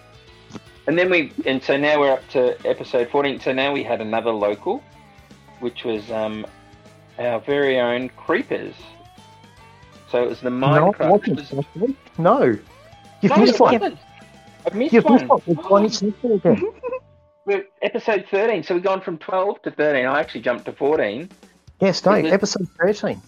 [0.88, 3.40] And then we, and so now we're up to episode 14.
[3.40, 4.84] So now we had another local,
[5.60, 6.46] which was um,
[7.20, 8.74] our very own Creepers.
[10.12, 11.28] So it was the No, Minecraft.
[11.28, 12.44] it was- no,
[13.22, 13.98] you've No, missed one.
[14.66, 15.14] I've missed You've one.
[15.14, 16.16] missed one.
[16.30, 16.72] One again.
[17.46, 18.64] We're episode 13.
[18.64, 20.06] So we've gone from 12 to 13.
[20.06, 21.30] I actually jumped to 14.
[21.80, 23.22] Yes, no, was- episode thirteen.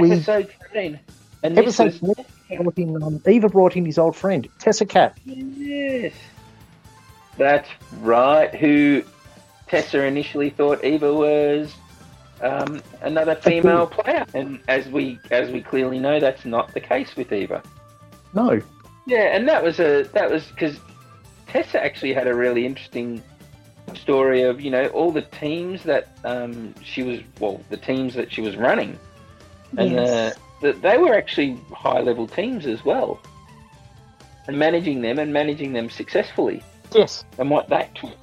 [0.00, 0.98] We- Episode 13.
[1.44, 2.16] And this Episode was,
[2.48, 5.16] 13 brought in, um, Eva brought in his old friend Tessa Cat.
[5.24, 6.12] Yes.
[7.36, 7.68] That's
[8.00, 8.52] right.
[8.54, 9.02] Who
[9.68, 11.74] Tessa initially thought Eva was
[12.40, 17.16] um, another female player, and as we as we clearly know, that's not the case
[17.16, 17.62] with Eva.
[18.34, 18.60] No,
[19.06, 20.78] Yeah, and that was a that was because
[21.48, 23.22] Tessa actually had a really interesting
[23.94, 28.32] story of you know all the teams that um, she was well the teams that
[28.32, 28.98] she was running,
[29.78, 30.36] and Yes.
[30.36, 33.20] uh, that they were actually high level teams as well,
[34.46, 36.62] and managing them and managing them successfully
[36.94, 38.16] yes, and what that took.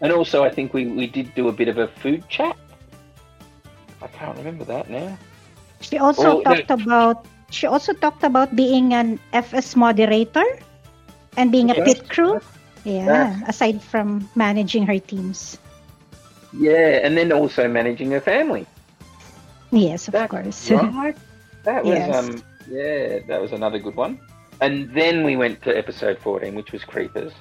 [0.00, 2.56] And also, I think we, we did do a bit of a food chat.
[4.04, 5.18] I can't remember that now.
[5.80, 10.44] She also Oh, talked about she also talked about being an FS moderator
[11.36, 12.40] and being a pit crew.
[13.06, 13.40] Yeah, Yeah.
[13.48, 15.58] aside from managing her teams.
[16.52, 18.66] Yeah, and then also managing her family.
[19.72, 20.70] Yes, of That's course.
[20.70, 21.16] Right.
[21.64, 22.08] That was Yes.
[22.08, 24.20] um yeah, that was another good one.
[24.60, 27.32] And then we went to episode fourteen, which was Creepers,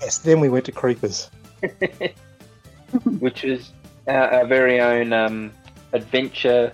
[0.00, 0.18] yes.
[0.18, 1.30] Then we went to Creepers.
[3.18, 3.72] which is
[4.06, 5.52] our, our very own um,
[5.92, 6.72] adventure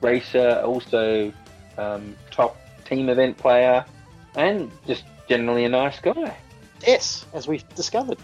[0.00, 1.32] racer, also
[1.78, 3.84] um, top team event player,
[4.36, 6.36] and just generally a nice guy.
[6.86, 8.18] Yes, as we've discovered.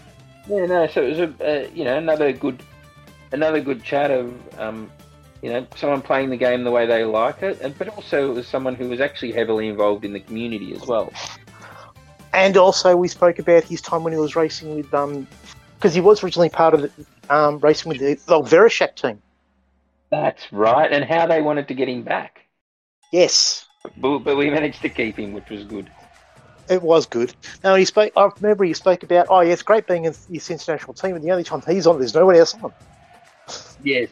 [0.47, 0.87] Yeah, no.
[0.87, 2.61] So it was a uh, you know another good
[3.31, 4.91] another good chat of um,
[5.41, 8.35] you know someone playing the game the way they like it, and but also it
[8.35, 11.11] was someone who was actually heavily involved in the community as well.
[12.33, 15.27] And also, we spoke about his time when he was racing with, um,
[15.75, 16.91] because he was originally part of the,
[17.29, 19.21] um, racing with the, the Vereshak team.
[20.11, 22.41] That's right, and how they wanted to get him back,
[23.11, 25.89] Yes, but, but we managed to keep him, which was good.
[26.69, 27.33] it was good.
[27.63, 30.51] Now, he spoke, I remember he spoke about, oh, yeah, it's great being in this
[30.51, 32.71] international team, and the only time he's on, there's no one else on.
[33.81, 34.09] Yes.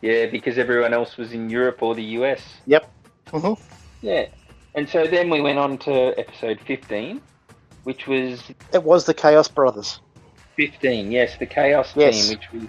[0.00, 2.40] Yeah, because everyone else was in Europe or the US.
[2.66, 2.90] Yep.
[3.30, 3.54] hmm
[4.02, 4.26] Yeah.
[4.74, 7.22] And so then we went on to episode 15,
[7.84, 10.00] which was It was the Chaos Brothers.
[10.56, 12.28] 15, yes, the Chaos Yes.
[12.28, 12.68] team, which was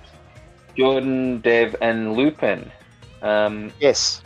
[0.78, 2.72] Jordan, Dev, and Lupin.
[3.22, 4.24] Um, Yes.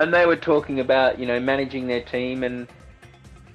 [0.00, 2.42] and they were talking about, you know, managing their team.
[2.42, 2.68] And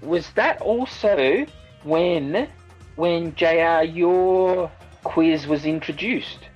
[0.01, 1.45] was that also
[1.83, 2.47] when,
[2.95, 4.71] when JR, your
[5.03, 6.47] quiz was introduced?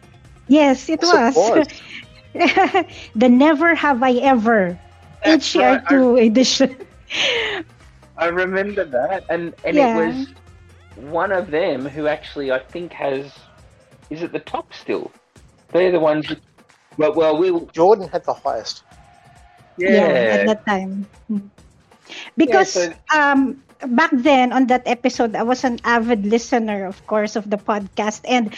[0.47, 1.53] yes, it Yes, was.
[1.55, 1.81] it
[3.15, 4.79] the Never Have I Ever
[5.23, 6.75] That's right, I- HCR2 edition.
[8.17, 9.87] I remember that, and and Yeah.
[9.87, 10.33] it was
[10.95, 13.31] one of them who actually I think has
[14.09, 15.11] is at the top still.
[15.73, 16.27] They're the ones.
[16.27, 16.39] That,
[16.97, 18.83] well, well, we'll Jordan had the highest.
[19.77, 20.39] yeah.
[20.39, 21.07] at that time.
[21.31, 21.49] Mm.
[22.37, 27.35] Because so- um, back then on that episode, I was an avid listener, of course,
[27.35, 28.53] of the podcast, and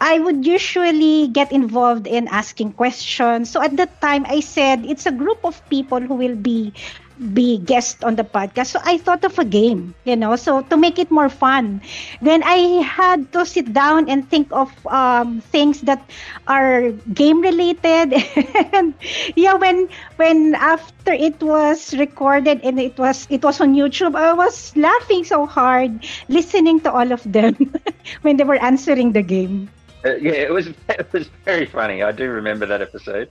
[0.00, 3.50] I would usually get involved in asking questions.
[3.50, 6.72] So at that time, I said it's a group of people who will be
[7.20, 8.66] be guest on the podcast.
[8.74, 11.80] So I thought of a game, you know, so to make it more fun.
[12.20, 16.02] Then I had to sit down and think of um, things that
[16.46, 18.12] are game related
[18.72, 18.94] and
[19.36, 24.32] yeah when when after it was recorded and it was it was on YouTube I
[24.32, 27.54] was laughing so hard listening to all of them
[28.22, 29.70] when they were answering the game
[30.04, 32.02] Uh, yeah, it was it was very funny.
[32.02, 33.30] I do remember that episode.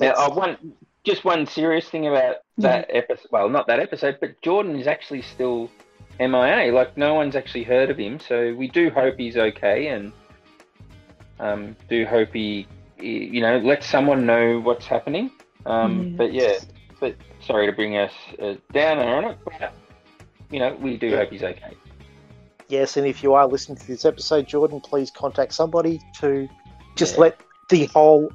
[0.00, 0.56] Now, uh, one
[1.04, 3.28] just one serious thing about that episode.
[3.30, 5.70] Well, not that episode, but Jordan is actually still
[6.20, 6.72] MIA.
[6.72, 8.20] Like no one's actually heard of him.
[8.20, 10.12] So we do hope he's okay, and
[11.40, 12.66] um, do hope he,
[12.98, 15.30] he- you know, let someone know what's happening.
[15.66, 16.14] Um, Yes.
[16.16, 16.58] But yeah,
[17.00, 19.72] but sorry to bring us uh, down on it, but
[20.50, 21.76] you know, we do hope he's okay.
[22.68, 26.48] Yes, and if you are listening to this episode, Jordan, please contact somebody to
[26.96, 27.20] just Yeah.
[27.22, 28.30] let the whole,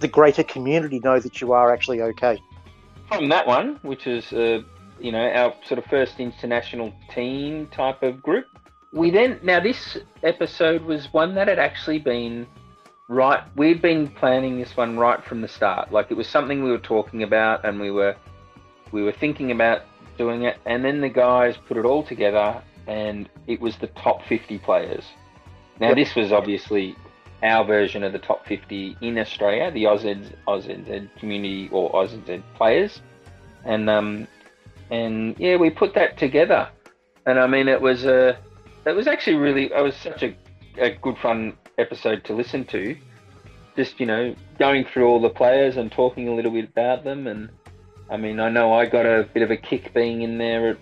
[0.00, 2.38] the greater community know that you are actually okay.
[3.08, 4.60] from that one, which is uh,
[5.00, 8.46] you know our sort of first international team type of group.
[8.92, 12.46] we then now this episode was one that had actually been
[13.08, 13.42] right.
[13.56, 15.92] We'd been planning this one right from the start.
[15.92, 18.16] Like it was something we were talking about, and we were
[18.92, 19.82] we were thinking about
[20.16, 24.24] doing it, and then the guys put it all together, and it was the top
[24.26, 25.04] 50 players.
[25.80, 25.96] Now, Yep.
[25.96, 26.96] this was obviously
[27.42, 30.04] our version of the top 50 in Australia, the OZ,
[30.46, 33.00] OZZ community or OZZ players,
[33.64, 34.26] and um,
[34.90, 36.68] and yeah, we put that together,
[37.26, 38.38] and I mean, it was a,
[38.86, 40.34] it was actually really, it was such a,
[40.78, 42.96] a good fun episode to listen to.
[43.76, 47.26] Just you know, going through all the players and talking a little bit about them,
[47.26, 47.50] and
[48.10, 50.70] I mean, I know I got a bit of a kick being in there.
[50.70, 50.78] At,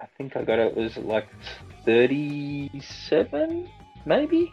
[0.00, 1.28] I think I got it was like
[1.84, 3.68] thirty-seven,
[4.06, 4.52] maybe.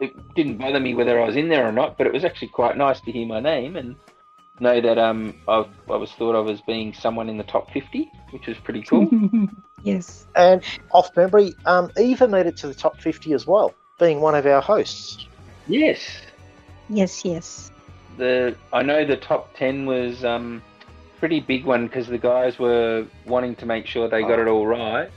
[0.00, 2.48] It didn't bother me whether I was in there or not, but it was actually
[2.48, 3.96] quite nice to hear my name and
[4.58, 8.10] know that um I, I was thought of as being someone in the top fifty,
[8.30, 9.08] which was pretty cool.
[9.82, 10.26] yes.
[10.36, 14.34] And off memory, um, Eva made it to the top 50 as well, being one
[14.34, 15.26] of our hosts.
[15.66, 16.00] yes,
[16.88, 17.70] Yes, yes.
[18.16, 20.62] the I know the top ten was um
[21.18, 24.66] pretty big one because the guys were wanting to make sure they got it all
[24.66, 25.10] right,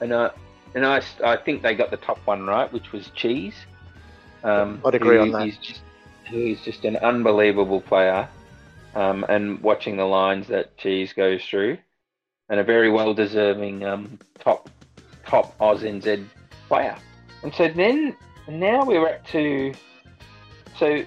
[0.00, 0.30] and I
[0.74, 3.54] and I, I think they got the top one right, which was Cheese.
[4.44, 5.48] Um, I'd agree on that.
[5.48, 5.80] is just
[6.30, 8.28] who is just an unbelievable player,
[8.94, 11.78] um, and watching the lines that Cheese goes through,
[12.48, 14.70] and a very well deserving um, top
[15.26, 16.26] top Oz NZ
[16.68, 16.96] player.
[17.42, 18.16] And so then
[18.48, 19.72] now we're up to
[20.78, 21.04] so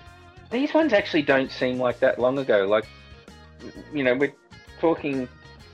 [0.52, 2.68] these ones actually don't seem like that long ago.
[2.68, 2.86] Like,
[3.94, 4.34] you know, we're
[4.80, 5.28] talking,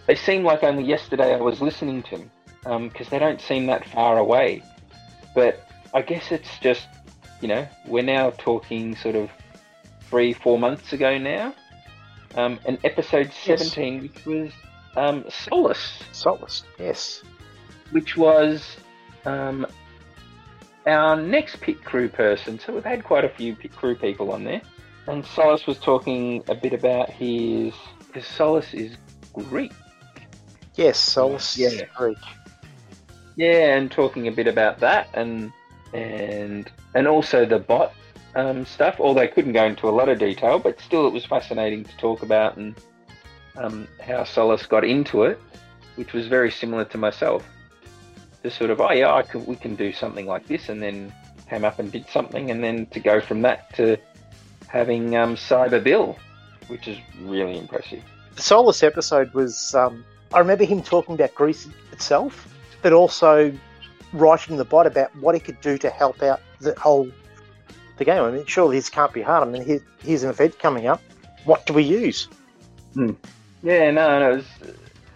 [0.06, 2.30] they seem like only yesterday I was listening to
[2.64, 4.64] them because they don't seem that far away.
[5.34, 6.88] But I guess it's just,
[7.42, 9.30] you know, we're now talking sort of
[10.10, 11.54] three, four months ago now.
[12.36, 13.72] Um, and episode Yes.
[13.72, 14.52] 17, which was
[14.96, 17.24] um, Solace Solace, yes.
[17.92, 18.78] which was
[19.26, 19.66] um,
[20.86, 22.60] our next pit crew person.
[22.60, 24.62] So we've had quite a few pit crew people on there.
[25.08, 27.74] And Solace was talking a bit about his.
[28.08, 28.98] Because Solace is
[29.34, 29.72] Greek.
[30.76, 31.58] Yes, Solace.
[31.58, 31.86] Yeah.
[31.96, 32.18] Greek.
[33.36, 35.52] Yeah, and talking a bit about that and
[35.94, 37.94] and and also the bot
[38.34, 38.96] um, stuff.
[39.00, 41.98] Although I couldn't go into a lot of detail, but still it was fascinating to
[41.98, 42.76] talk about and
[43.56, 45.40] um, how Solace got into it,
[45.96, 47.48] which was very similar to myself.
[48.42, 51.14] The sort of, oh yeah, we can do something like this, and then
[51.48, 53.98] came up and did something, and then to go from that to
[54.68, 56.18] having um, Cyber Bill,
[56.68, 58.02] which is really impressive.
[58.36, 62.48] The Solace episode was, um, I remember him talking about Greece itself,
[62.82, 63.54] but also
[64.14, 67.10] writing the bot about what he could do to help out the whole
[67.98, 68.24] the game.
[68.24, 69.48] I mean, surely this can't be hard.
[69.48, 71.02] I mean, here, here's an event coming up.
[71.46, 72.28] What do we use?
[73.64, 74.46] Yeah, no, no, it was,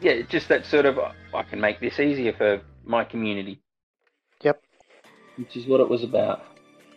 [0.01, 0.99] yeah, just that sort of
[1.33, 3.61] I can make this easier for my community.
[4.41, 4.61] Yep.
[5.37, 6.43] Which is what it was about.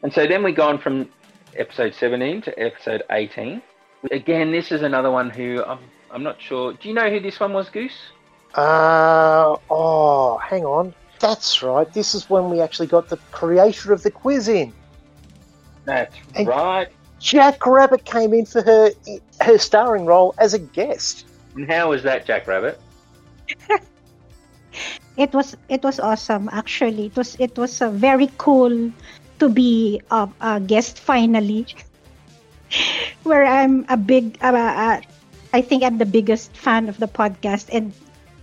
[0.02, 1.08] And so then we gone from
[1.56, 3.62] episode 17 to episode 18.
[4.10, 5.78] Again, this is another one who I'm,
[6.10, 6.74] I'm not sure.
[6.74, 7.98] Do you know who this one was, Goose?
[8.54, 10.94] Uh, oh, hang on.
[11.24, 11.90] That's right.
[11.92, 14.74] This is when we actually got the creator of the quiz in.
[15.86, 16.88] That's And- right.
[17.18, 18.90] Jack Rabbit came in for her
[19.40, 21.24] her starring role as a guest.
[21.56, 22.78] And how was that, Jack Rabbit?
[25.16, 27.06] It was it was awesome actually.
[27.06, 28.90] It was it was uh, very cool
[29.38, 31.66] to be uh, a guest finally.
[33.22, 35.00] Where I'm a big uh, uh,
[35.52, 37.92] I think I'm the biggest fan of the podcast and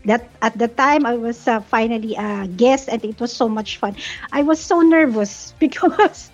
[0.06, 3.78] that at the time I was uh, finally a guest and it was so much
[3.78, 3.96] fun.
[4.32, 6.30] I was so nervous because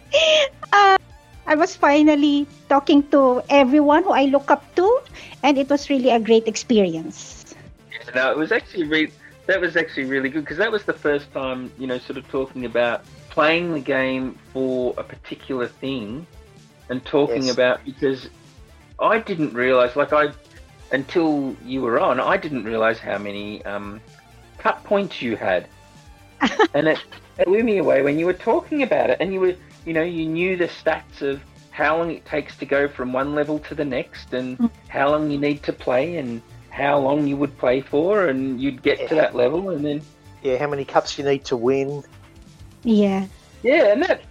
[0.73, 0.97] uh,
[1.47, 4.85] I was finally talking to everyone who I look up to
[5.43, 7.55] and it was really a great experience.
[8.15, 9.13] No, it was actually re-
[9.47, 12.27] that was actually really good because that was the first time you know sort of
[12.27, 16.27] talking about playing the game for a particular thing
[16.89, 17.49] and talking Yes.
[17.49, 18.29] about because
[18.99, 20.33] I didn't realize like I
[20.91, 23.99] until you were on I didn't realize how many um,
[24.57, 25.67] cut points you had
[26.73, 26.99] and it,
[27.37, 30.03] it blew me away when you were talking about it and you were you know
[30.03, 33.75] you knew the stats of how long it takes to go from one level to
[33.75, 34.71] the next and Mm.
[34.87, 38.81] how long you need to play and how long you would play for and you'd
[38.81, 40.01] get to that level and then
[40.43, 42.03] Yeah, how many cups you need to win.
[42.83, 43.25] Yeah.
[43.63, 44.21] yeah and that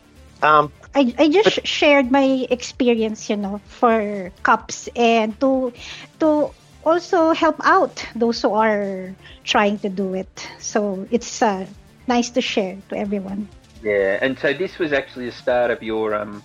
[0.42, 5.72] Um, I, I just But- shared my experience, you know, for cups and to
[6.20, 6.51] to
[6.84, 10.49] also help out those who are trying to do it.
[10.59, 11.66] So it's uh,
[12.09, 13.49] nice to share to everyone.
[13.82, 16.42] yeah and so this was actually the start of your um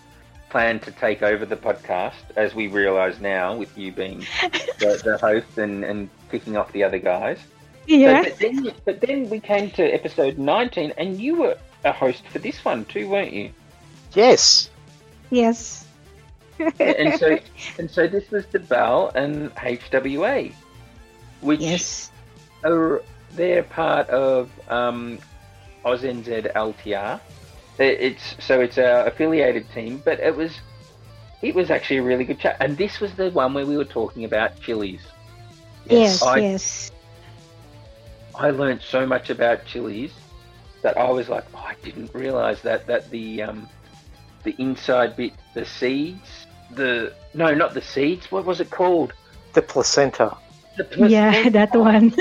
[0.49, 4.19] plan to take over the podcast as we realize now with you being
[4.79, 7.39] the, the host and and kicking off the other guys
[7.87, 8.23] Yeah.
[8.23, 12.23] So, but, then, but then we came to episode 19, and you were a host
[12.31, 13.51] for this one too, weren't you?
[14.13, 14.69] Yes.
[15.29, 15.85] Yes.
[16.79, 17.39] and so,
[17.77, 20.53] and so this was the Bell and HWA,
[21.41, 22.11] which yes.
[22.63, 23.01] are
[23.31, 25.19] they're part of um,
[25.85, 27.19] OzNZ LTR.
[27.79, 30.59] It's so it's our affiliated team, but it was
[31.41, 32.57] it was actually a really good chat.
[32.59, 35.01] And this was the one where we were talking about chilies.
[35.89, 36.21] Yes.
[36.21, 36.91] I- Yes.
[38.33, 40.13] I learned so much about chilies
[40.83, 43.67] that I was like, oh, I didn't realize that that the um,
[44.43, 48.31] the inside bit, the seeds, the no, not the seeds.
[48.31, 49.13] What was it called?
[49.53, 50.37] The placenta.
[50.77, 51.09] The placenta.
[51.11, 52.13] Yeah, that one.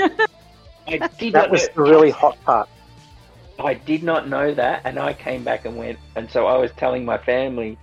[0.87, 2.69] I did That not was know- the really hot part.
[3.59, 6.71] I did not know that, and I came back and went, and so I was
[6.77, 7.77] telling my family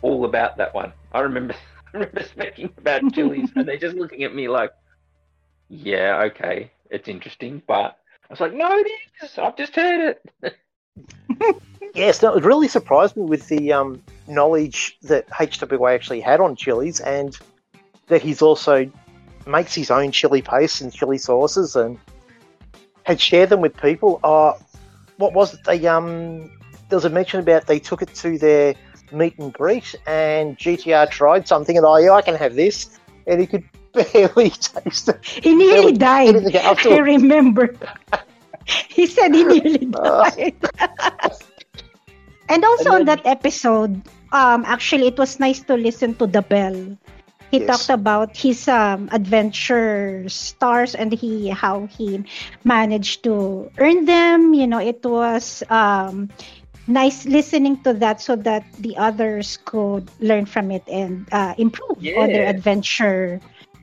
[0.00, 0.92] all about that one.
[1.12, 1.54] I remember,
[1.94, 4.72] I remember speaking about chilies, and they're just looking at me like,
[5.68, 8.88] "Yeah, okay, it's interesting," but I was like, "No, it
[9.22, 9.38] is.
[9.38, 10.56] I've just heard it."
[11.94, 16.56] Yes, no, it really surprised me with the um, knowledge that HWA actually had on
[16.56, 17.36] chilies and
[18.06, 18.90] that he's also
[19.46, 21.98] makes his own chili paste and chili sauces and
[23.02, 24.20] had shared them with people.
[24.24, 24.54] Uh,
[25.18, 25.60] what was it?
[25.64, 26.50] They um,
[26.88, 28.74] there was a mention about they took it to their
[29.12, 33.38] meet and greet and GTR tried something and oh yeah, I can have this, and
[33.38, 35.22] he could barely taste it.
[35.24, 36.36] he nearly died.
[36.56, 37.76] Up to I remember.
[38.88, 40.30] he said he nearly Ah.
[40.32, 40.54] died.
[42.48, 44.02] and also And on that episode,
[44.32, 46.96] um, actually, it was nice to listen to the bell.
[47.50, 47.60] He Yes.
[47.60, 52.24] talked about his um, adventure stars and he how he
[52.64, 54.54] managed to earn them.
[54.54, 56.28] You know, it was um,
[56.86, 62.10] nice listening to that so that the others could learn from it and uh, improve
[62.16, 63.40] on their adventure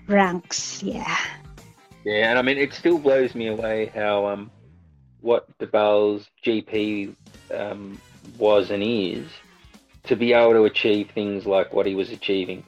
[0.07, 0.81] ranks.
[0.83, 1.17] Yeah.
[2.03, 4.51] Yeah, and I mean, it still blows me away how um,
[5.21, 7.15] what DeBell's GP
[7.53, 7.99] um,
[8.37, 9.27] was and is
[10.03, 12.63] to be able to achieve things like what he was achieving.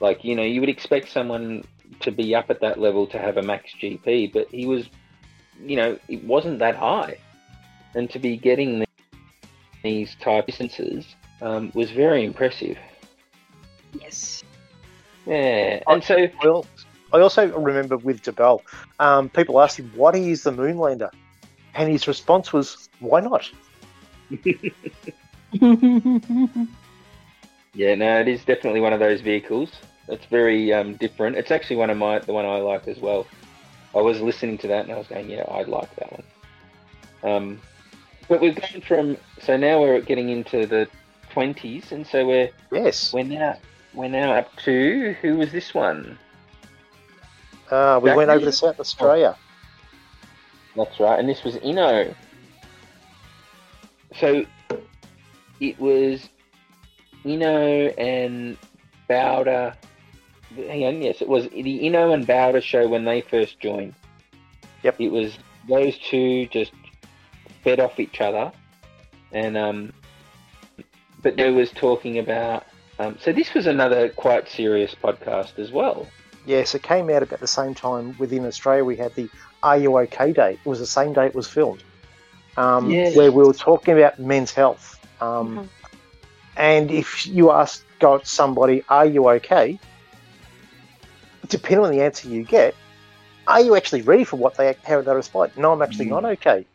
[0.00, 1.64] Like, you know, you would expect someone
[2.00, 4.88] to be up at that level to have a max GP, but he was,
[5.60, 7.18] you know, it wasn't that high.
[7.94, 8.84] And to be getting
[9.82, 11.06] these type distances
[11.40, 12.78] um, was very impressive.
[14.00, 14.42] Yes.
[15.26, 16.66] Yeah, and so Well,
[17.12, 18.62] I also remember with DeBell,
[18.98, 21.10] um, people asked him, why do you use the Moonlander?
[21.78, 23.50] And his response was, why not?
[27.74, 29.70] Yeah, no, it is definitely one of those vehicles.
[30.08, 31.36] It's very um, different.
[31.36, 33.24] It's actually one of my the one I like as well.
[33.94, 36.22] I was listening to that and I was going, yeah, I like that one.
[37.22, 37.60] Um,
[38.26, 40.88] but we've gone from so now we're getting into the
[41.30, 43.12] twenties, and so we're Yes.
[43.12, 43.56] we're now
[43.94, 46.18] we're now up to who was this one?
[47.70, 49.36] Uh, we Back went over to South Australia.
[50.78, 52.14] That's right, and this was Inno.
[54.14, 54.44] So
[55.60, 56.28] it was
[57.24, 58.56] Inno and
[59.08, 59.74] Bowder.
[60.54, 63.94] Hang on, yes, it was the Inno and Bowder show when they first joined.
[64.84, 65.00] Yep.
[65.00, 65.36] It was
[65.68, 66.70] those two just
[67.64, 68.52] fed off each other,
[69.32, 69.92] and um,
[71.22, 72.64] but there was talking about.
[73.00, 76.06] Um, so this was another quite serious podcast as well.
[76.46, 78.84] Yes, it came out about the same time within Australia.
[78.84, 79.28] We had the
[79.62, 80.52] Are You OK Day.
[80.52, 81.82] It was the same day it was filmed,
[82.56, 83.16] um, Yes.
[83.16, 84.98] where we were talking about men's health.
[85.20, 85.68] Um,
[86.56, 89.78] And if you ask God, somebody, Are you okay?
[91.48, 92.74] Depending on the answer you get,
[93.46, 95.52] are you actually ready for what they how they respond?
[95.56, 96.10] No, I'm actually Mm.
[96.10, 96.66] not okay.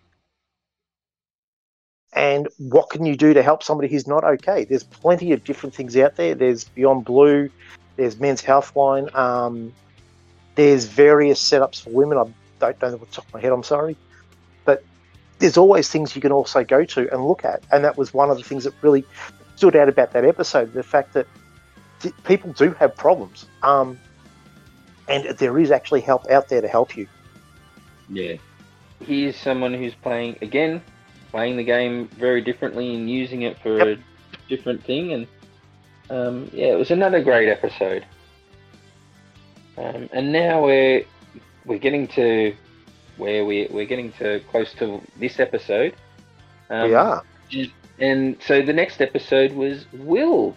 [2.14, 4.66] And what can you do to help somebody who's not okay?
[4.66, 6.36] There's plenty of different things out there.
[6.36, 7.50] There's Beyond Blue,
[7.98, 9.74] there's Men's Health Line, um,
[10.56, 12.18] there's various setups for women.
[12.18, 12.24] I
[12.72, 13.97] don't know what's off my head, I'm sorry.
[14.66, 14.84] But
[15.39, 17.64] there's always things you can also go to and look at.
[17.72, 19.03] And that was one of the things that really
[19.55, 21.28] stood out about that episode the fact that
[21.99, 23.45] th- people do have problems.
[23.61, 23.99] Um,
[25.07, 27.07] and there is actually help out there to help you.
[28.09, 28.36] Yeah.
[29.05, 30.82] here's someone who's playing again,
[31.32, 33.97] playing the game very differently and using it for Yep.
[33.97, 35.11] a different thing.
[35.14, 35.28] And
[36.09, 38.05] um, yeah, it was another great episode.
[39.78, 41.03] Um, and now we're
[41.66, 42.55] we're getting to
[43.18, 45.95] where we we're getting to close to this episode.
[46.70, 47.24] Um, we are.
[47.99, 50.55] and so the next episode was Will,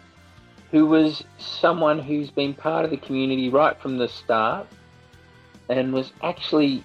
[0.71, 4.67] who was someone who's been part of the community right from the start
[5.69, 6.83] and was actually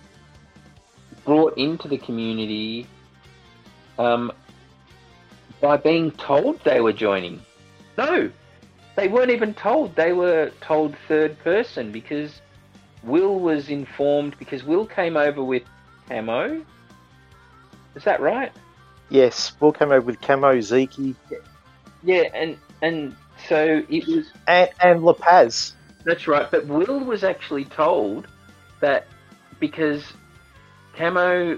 [1.26, 2.88] brought into the community
[4.00, 4.32] um,
[5.60, 7.40] by being told they were joining.
[7.98, 8.32] No,
[8.96, 9.96] they weren't even told.
[9.96, 12.42] They were told third person because
[13.04, 15.64] Will was informed because Will came over with
[16.08, 16.64] Camo.
[17.96, 18.52] Is that right?
[19.10, 21.16] Yes, Will came over with Camo, Zeke,
[22.04, 23.16] Yeah, and and
[23.48, 25.74] so it was and, and La Paz.
[26.06, 26.50] That's right.
[26.50, 28.28] But Will was actually told
[28.80, 29.08] that
[29.60, 30.04] because
[30.96, 31.58] Camo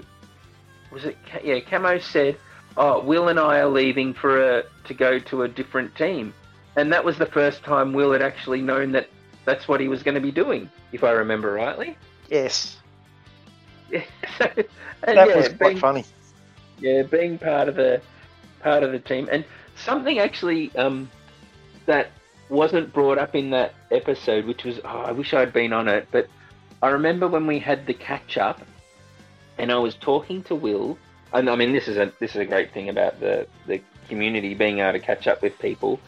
[0.90, 1.16] was it?
[1.42, 2.36] Yeah, Camo said,
[2.76, 6.32] "Oh, Will and I are leaving for a to go to a different team,"
[6.76, 9.08] and that was the first time Will had actually known that
[9.44, 11.96] that's what he was going to be doing, if I remember rightly.
[12.30, 12.78] Yes,
[13.90, 14.02] Yeah.
[14.38, 16.04] So, and that yeah, was quite being- funny.
[16.80, 18.00] yeah, being part of the
[18.62, 19.44] part of the team, and
[19.76, 21.10] something actually um,
[21.86, 22.10] that
[22.48, 26.08] wasn't brought up in that episode, which was oh, I wish I'd been on it,
[26.10, 26.28] but
[26.82, 28.60] I remember when we had the catch up,
[29.58, 30.96] and I was talking to Will,
[31.32, 34.54] and I mean this is a this is a great thing about the the community
[34.54, 36.00] being able to catch up with people,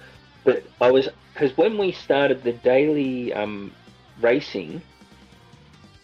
[0.47, 3.74] but I was because when we started the daily um,
[4.22, 4.80] racing,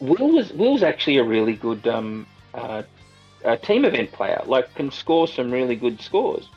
[0.01, 2.83] Will was Will's actually a really good um, uh,
[3.45, 6.49] a team event player, like can score some really good scores.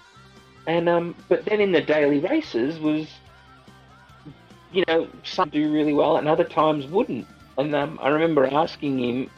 [0.67, 3.07] And um, but then in the daily races was,
[4.73, 7.27] you know, some do really well and other times wouldn't.
[7.59, 9.29] And um, I remember asking him,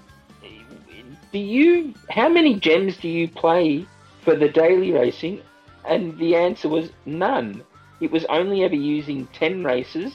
[1.34, 1.94] "Do you?
[2.10, 3.86] How many gems do you play
[4.22, 5.42] for the daily racing?"
[5.86, 7.62] And the answer was none.
[8.00, 10.14] It was only ever using ten races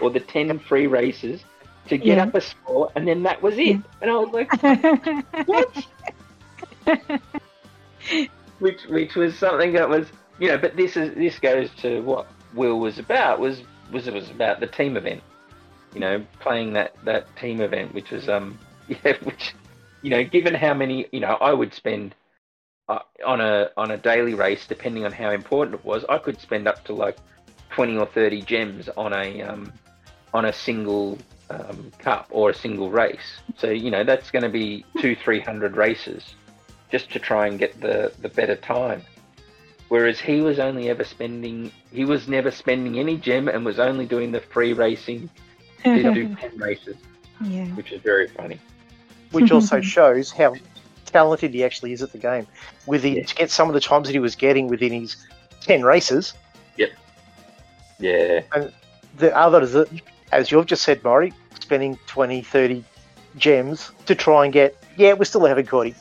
[0.00, 1.44] or the ten free races
[1.88, 2.24] to get Yeah.
[2.24, 3.78] up a score, and then that was it.
[4.00, 4.52] And I was like,
[5.46, 5.86] what?
[8.58, 10.06] which which was something that was
[10.38, 13.62] you know, but this is this goes to what Will was about was
[13.92, 15.22] was it was about the team event,
[15.94, 18.58] you know, playing that that team event, which was um
[18.88, 19.54] yeah, which
[20.02, 22.14] you know, given how many you know, I would spend
[22.92, 26.40] uh, on a on a daily race, depending on how important it was, I could
[26.40, 27.16] spend up to like
[27.70, 29.72] twenty or thirty gems on a um
[30.34, 31.18] on a single
[31.50, 33.40] um, cup or a single race.
[33.56, 36.34] So you know that's going to be two, three hundred races
[36.90, 39.02] just to try and get the the better time.
[39.88, 44.06] Whereas he was only ever spending, he was never spending any gem and was only
[44.06, 45.28] doing the free racing.
[45.84, 46.96] Did do ten races,
[47.42, 47.66] yeah.
[47.74, 48.58] which is very funny.
[49.32, 50.54] which also shows how
[51.12, 52.46] talented he actually is at the game.
[52.86, 53.24] With the, Yeah.
[53.24, 55.16] to get some of the times that he was getting within his
[55.60, 56.34] ten races,
[56.76, 56.90] Yep.
[57.98, 58.72] Yeah, And
[59.18, 59.88] the others, that-
[60.32, 62.82] as you've just said, Mori, spending 20, 30
[63.36, 64.74] gems to try and get.
[64.96, 65.94] Yeah, we're still haven't caught him.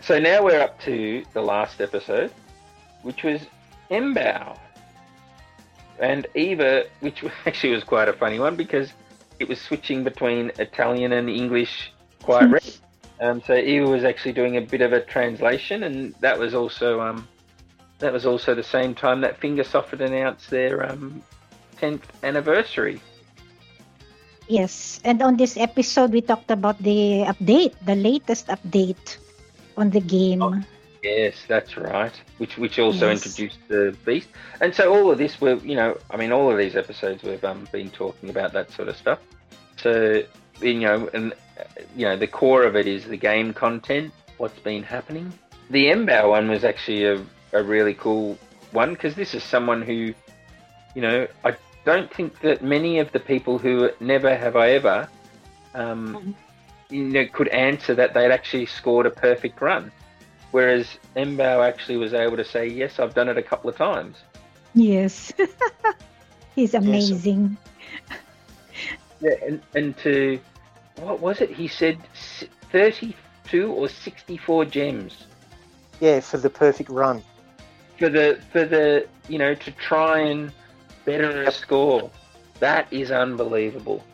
[0.00, 2.32] So now we're up to the last episode,
[3.02, 3.40] which was
[3.90, 4.56] Embao.
[5.98, 8.92] And Eva, which actually was quite a funny one because
[9.40, 11.92] it was switching between Italian and English
[12.22, 12.78] quite regularly.
[13.20, 17.00] Um, so Eva was actually doing a bit of a translation, and that was also
[17.00, 17.26] um,
[17.98, 21.22] that was also the same time that Fingersoft had announced their um,
[21.80, 23.00] 10th anniversary.
[24.46, 29.18] Yes, and on this episode, we talked about the update, the latest update
[29.76, 30.42] on the game.
[30.42, 30.60] Oh.
[31.02, 32.12] Yes, that's right.
[32.38, 33.24] Which which also Yes.
[33.24, 34.28] introduced the beast,
[34.60, 37.44] and so all of this, we're you know, I mean, all of these episodes we've
[37.44, 39.20] um, been talking about that sort of stuff.
[39.76, 40.22] So
[40.60, 41.34] you know, and
[41.96, 45.32] you know, the core of it is the game content, what's been happening.
[45.70, 48.38] The Embao one was actually a, a really cool
[48.72, 50.14] one because this is someone who,
[50.94, 55.08] you know, I don't think that many of the people who never have I ever,
[55.74, 56.34] um, Mhm.
[56.90, 59.90] you know, could answer that they'd actually scored a perfect run.
[60.50, 64.16] Whereas Embao actually was able to say, "Yes, I've done it a couple of times."
[64.74, 65.32] Yes.
[66.54, 67.56] He's amazing.
[69.20, 70.40] Yeah, and, and to
[71.00, 71.50] what was it?
[71.50, 71.98] He said
[72.72, 75.24] thirty-two or sixty-four gems
[76.00, 77.22] Yeah, for the perfect run.
[77.98, 80.52] for the for the you know to try and
[81.04, 82.10] better a score.
[82.60, 84.04] That is unbelievable.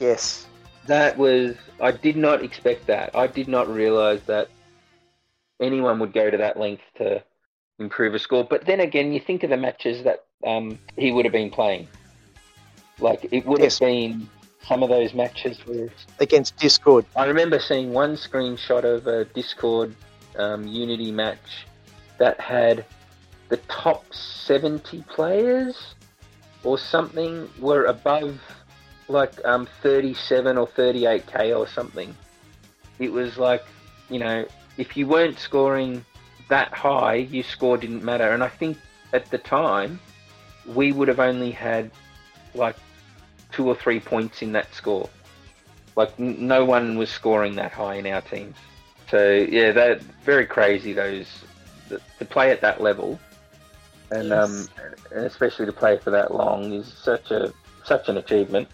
[0.00, 0.46] Yes.
[0.86, 3.14] That was I did not expect that.
[3.14, 4.48] I did not realize that
[5.60, 7.22] anyone would go to that length to
[7.78, 8.44] improve a score.
[8.44, 11.88] But then again, you think of the matches that um, he would have been playing.
[13.00, 13.78] Like it would Yes.
[13.78, 14.28] have been
[14.66, 15.88] some of those matches where
[16.20, 17.04] Against Discord.
[17.16, 19.94] I remember seeing one screenshot of a Discord
[20.36, 21.66] um, Unity match
[22.18, 22.84] that had
[23.48, 25.94] the top 70 players
[26.64, 28.40] or something were above
[29.08, 32.14] like um, 37 or 38k or something.
[32.98, 33.64] It was like,
[34.10, 34.44] you know,
[34.76, 36.04] if you weren't scoring
[36.48, 38.30] that high, your score didn't matter.
[38.30, 38.76] And I think
[39.12, 39.98] at the time,
[40.66, 41.90] we would have only had
[42.54, 42.76] like
[43.52, 45.08] two or three points in that score.
[45.96, 48.56] Like n- no one was scoring that high in our teams.
[49.10, 50.92] So yeah, that very crazy.
[50.92, 51.26] Those
[51.88, 53.18] th- to play at that level,
[54.10, 54.68] and um,
[55.14, 57.52] and especially to play for that long is such a
[57.84, 58.68] such an achievement.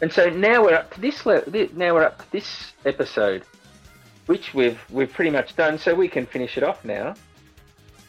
[0.00, 1.24] And so now we're up to this.
[1.24, 3.44] Le- now we're up to this episode,
[4.26, 5.78] which we've we've pretty much done.
[5.78, 7.10] So we can finish it off now.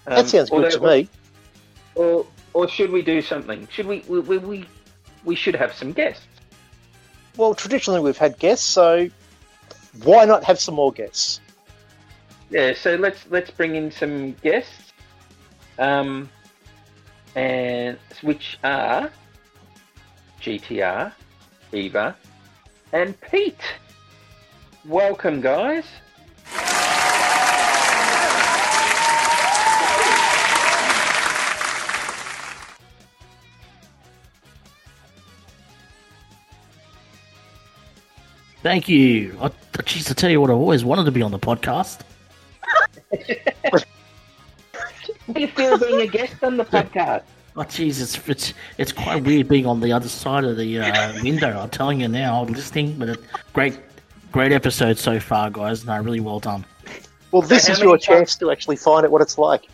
[0.08, 1.10] Um, that sounds good to me.
[1.96, 3.68] Or or should we do something?
[3.72, 4.66] Should we we we,
[5.24, 6.28] we, should have some guests.
[7.36, 9.10] Well, traditionally we've had guests, so
[10.04, 11.42] why not have some more guests?
[12.50, 14.94] Yeah, so let's let's bring in some guests,
[15.80, 16.30] um,
[17.36, 19.12] and which are
[20.42, 21.12] GTR,
[21.72, 22.16] Eva,
[22.92, 23.64] and Pete.
[24.86, 25.86] Welcome, guys.
[38.64, 39.38] Thank you.
[39.42, 39.52] I,
[39.84, 42.00] geez, to tell you what, I've always wanted to be on the podcast.
[45.32, 47.24] Do you feel being a guest on the podcast?
[47.56, 51.14] Oh, jeez, it's, it's it's quite weird being on the other side of the uh,
[51.22, 51.60] window.
[51.60, 53.20] I'm telling you now, I'm listening, but it,
[53.54, 53.78] great,
[54.32, 55.86] great episode so far, guys.
[55.86, 56.66] No, really well done.
[57.32, 59.68] Well, this How is many your times- chance to actually find out what it's like.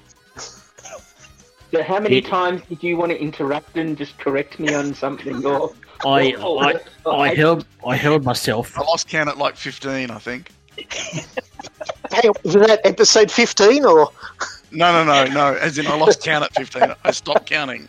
[1.71, 2.29] So how many Yeah.
[2.29, 5.45] times did you want to interrupt and just correct me on something?
[5.45, 5.71] Or
[6.05, 6.33] I
[7.05, 8.77] I, I held I held myself.
[8.77, 10.51] I lost count at like 15, I think.
[12.11, 14.09] Hang on, was that episode 15 or?
[14.71, 15.53] No, no, no, no.
[15.57, 16.93] As in, I lost count at 15.
[17.03, 17.87] I stopped counting.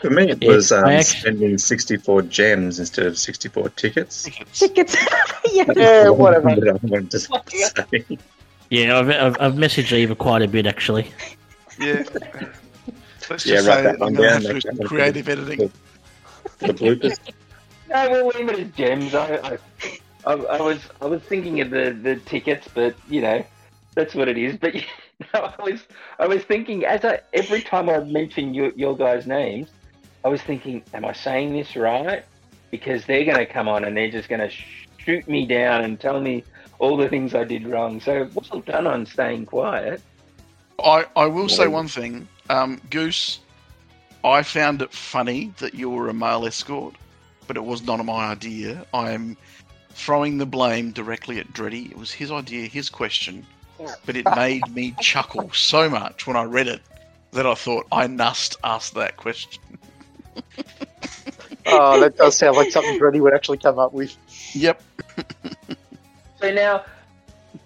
[0.00, 4.28] For me, it was um, actually- spending 64 gems instead of 64 tickets.
[4.52, 4.96] Tickets.
[5.52, 5.64] yeah.
[5.76, 6.48] Yeah, whatever.
[6.50, 8.06] I wanted to say.
[8.70, 11.10] Yeah, I've, I've, I've messaged Eva quite a bit actually.
[11.78, 12.04] Yeah.
[13.30, 14.70] Let's just Yeah, write say that that one you're down, going to have make to
[14.70, 15.72] do some creative editing.
[16.62, 17.18] The bloopers.
[17.88, 19.14] No, we'll leave it as gems.
[19.14, 19.58] I, I,
[20.24, 23.44] I, I was I was thinking of the, the tickets, but you know,
[23.94, 24.56] that's what it is.
[24.56, 24.82] But you
[25.34, 25.82] know, I was
[26.18, 29.68] I was thinking as I every time I mention your your guys' names,
[30.24, 32.24] I was thinking, am I saying this right?
[32.70, 34.50] Because they're going to come on and they're just going to
[34.96, 36.44] shoot me down and tell me
[36.78, 38.00] all the things I did wrong.
[38.00, 40.00] So well done on staying quiet.
[40.82, 42.26] I, I will say one thing.
[42.48, 43.40] Um, Goose,
[44.24, 46.94] I found it funny that you were a male escort,
[47.46, 48.86] but it was not my idea.
[48.94, 49.36] I'm
[49.90, 51.86] throwing the blame directly at Dreddy.
[51.86, 53.46] It was his idea, his question,
[54.06, 56.82] but it made me chuckle so much when I read it
[57.32, 59.62] that I thought I must ask that question.
[61.66, 64.16] Oh, that does sound like something Dreddy would actually come up with.
[64.54, 64.82] Yep.
[66.40, 66.84] So now,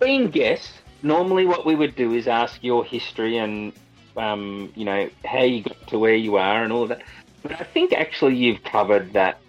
[0.00, 3.72] being guests, normally what we would do is ask your history and,
[4.16, 7.02] um, you know, how you got to where you are and all of that.
[7.42, 9.40] But I think actually you've covered that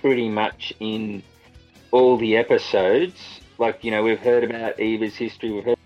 [0.00, 1.22] pretty much in
[1.90, 3.40] all the episodes.
[3.58, 5.78] Like, you know, we've heard about Eva's history, we've heard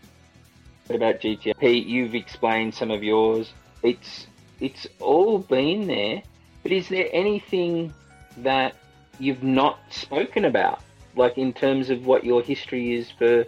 [0.91, 1.59] about GTR.
[1.59, 3.53] Pete, you've explained some of yours.
[3.83, 4.27] It's
[4.61, 6.23] it's all been there.
[6.63, 7.93] But is there anything
[8.39, 8.77] that
[9.19, 10.83] you've not spoken about?
[11.17, 13.45] like in terms of what your history is for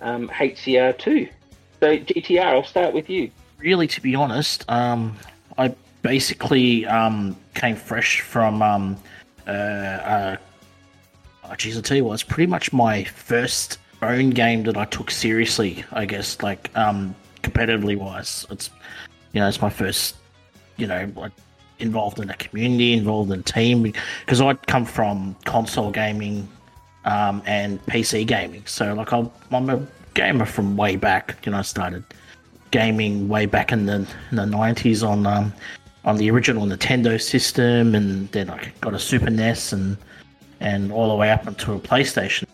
[0.00, 1.30] um, HCR2.
[1.80, 3.30] So GTR, I'll start with you.
[3.58, 5.16] Really, to be honest, um,
[5.56, 8.62] I basically um, came fresh from.
[8.62, 8.96] Um,
[9.46, 10.36] uh, uh,
[11.44, 14.84] oh, geez, I tell you what, it's pretty much my first own game that I
[14.84, 15.84] took seriously.
[15.90, 18.70] I guess, like um, competitively wise, it's
[19.32, 20.14] you know, it's my first,
[20.76, 21.32] you know, like
[21.80, 26.48] involved in a community, involved in a team, because I'd come from console gaming
[27.04, 28.64] um, and PC gaming.
[28.66, 29.84] So like I'm, I'm a
[30.14, 31.44] gamer from way back.
[31.44, 32.04] You know, I started
[32.70, 35.52] gaming way back in the in the nineties on um,
[36.04, 39.96] on the original Nintendo system, and then I got a Super NES and
[40.60, 42.46] and all the way up until a PlayStation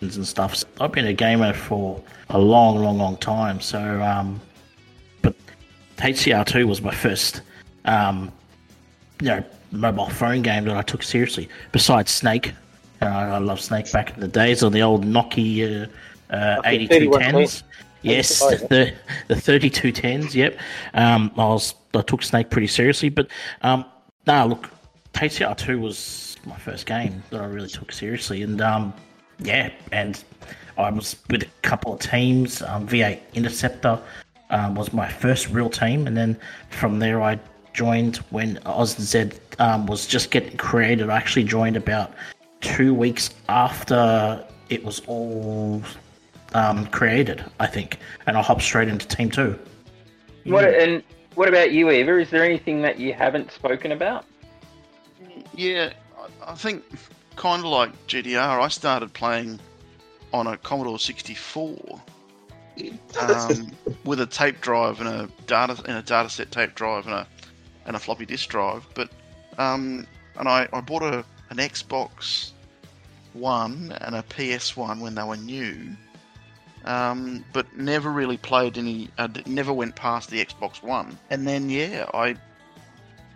[0.00, 0.56] and stuff.
[0.56, 3.60] So I've been a gamer for a long, long, long time.
[3.60, 4.40] So, um,
[5.22, 5.34] but
[5.96, 7.42] HCR2 was my first,
[7.84, 8.32] um,
[9.20, 11.48] you know, mobile phone game that I took seriously.
[11.72, 12.52] Besides Snake,
[13.02, 15.88] uh, I love Snake back in the days on the old Nokia
[16.30, 17.62] uh, uh, Nokia 8210s.
[18.02, 18.94] Yes, Oh, the
[19.28, 20.34] the 3210s.
[20.34, 20.58] Yep.
[20.94, 23.28] Um, I was I took Snake pretty seriously, but
[23.62, 23.84] um,
[24.26, 24.70] no, look,
[25.14, 28.94] HCR2 was my first game that I really took seriously, and um,
[29.40, 30.22] yeah, and
[30.76, 32.62] I was with a couple of teams.
[32.62, 33.98] Um, V8 Interceptor
[34.50, 36.38] um, was my first real team, and then
[36.70, 37.38] from there I
[37.72, 41.10] joined when OzZ um, was just getting created.
[41.10, 42.12] I actually joined about
[42.60, 45.82] two weeks after it was all
[46.54, 49.58] um, created, I think, and I'll hop straight into Team Two.
[50.44, 51.02] What and
[51.34, 52.18] what about you, Eva?
[52.18, 54.24] Is there anything that you haven't spoken about?
[55.54, 56.84] Yeah, I- I think
[57.36, 59.60] kind of like GTR, I started playing
[60.32, 62.00] on a Commodore 64
[63.20, 63.70] um,
[64.04, 67.26] with a tape drive and a data and a data set tape drive and a
[67.86, 68.86] and a floppy disk drive.
[68.94, 69.10] But
[69.58, 70.06] Um,
[70.38, 72.50] and I, I bought a an Xbox
[73.32, 75.96] One and a PS One when they were new.
[76.88, 79.10] Um, but never really played any.
[79.18, 81.18] Uh, never went past the Xbox One.
[81.28, 82.34] And then yeah, I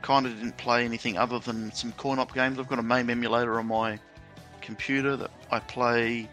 [0.01, 2.59] kind of didn't play anything other than some coin op games.
[2.59, 3.99] I've got a MAME emulator on my
[4.63, 6.29] computer that I play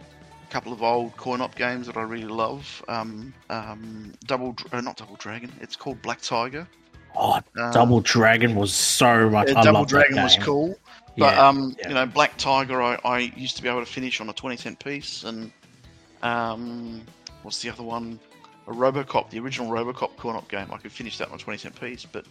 [0.47, 2.83] a couple of old coin op games that I really love.
[2.87, 5.51] Um, um, Double, uh, not Double Dragon.
[5.59, 6.67] It's called Black Tiger.
[7.17, 9.49] Oh, Um, Double Dragon was so much.
[9.49, 10.75] yeah, I Double Dragon was cool.
[11.17, 11.89] But Yeah, um, yeah.
[11.89, 14.55] you know, Black Tiger, I, I used to be able to finish on a twenty
[14.57, 15.51] cent piece, and
[16.21, 17.01] um,
[17.43, 18.19] what's the other one?
[18.67, 20.67] A RoboCop, the original RoboCop coin op game.
[20.71, 22.25] I could finish that on a twenty cent piece, but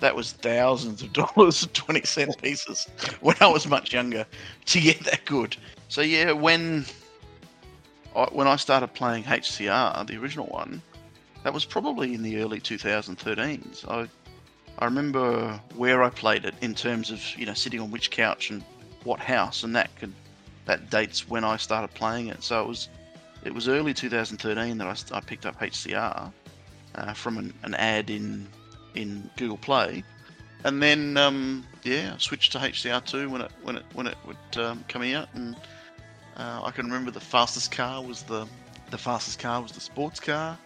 [0.00, 2.86] that was thousands of dollars of twenty cent pieces
[3.20, 4.26] when I was much younger
[4.66, 5.56] to get that good.
[5.88, 6.84] So yeah, when
[8.14, 10.82] I, when I started playing HCR, the original one,
[11.44, 13.88] that was probably in the early 2013s.
[13.88, 14.08] I
[14.78, 18.50] I remember where I played it in terms of you know sitting on which couch
[18.50, 18.62] and
[19.04, 20.12] what house, and that could
[20.66, 22.42] that dates when I started playing it.
[22.42, 22.88] So it was
[23.44, 26.32] it was early 2013 that I, I picked up HCR
[26.94, 28.46] uh, from an, an ad in
[28.94, 30.02] in Google Play,
[30.64, 34.62] and then um, yeah, I switched to HCR2 when it when it when it would
[34.62, 35.56] um, come out, and
[36.36, 38.46] uh, I can remember the fastest car was the
[38.90, 40.58] the fastest car was the sports car,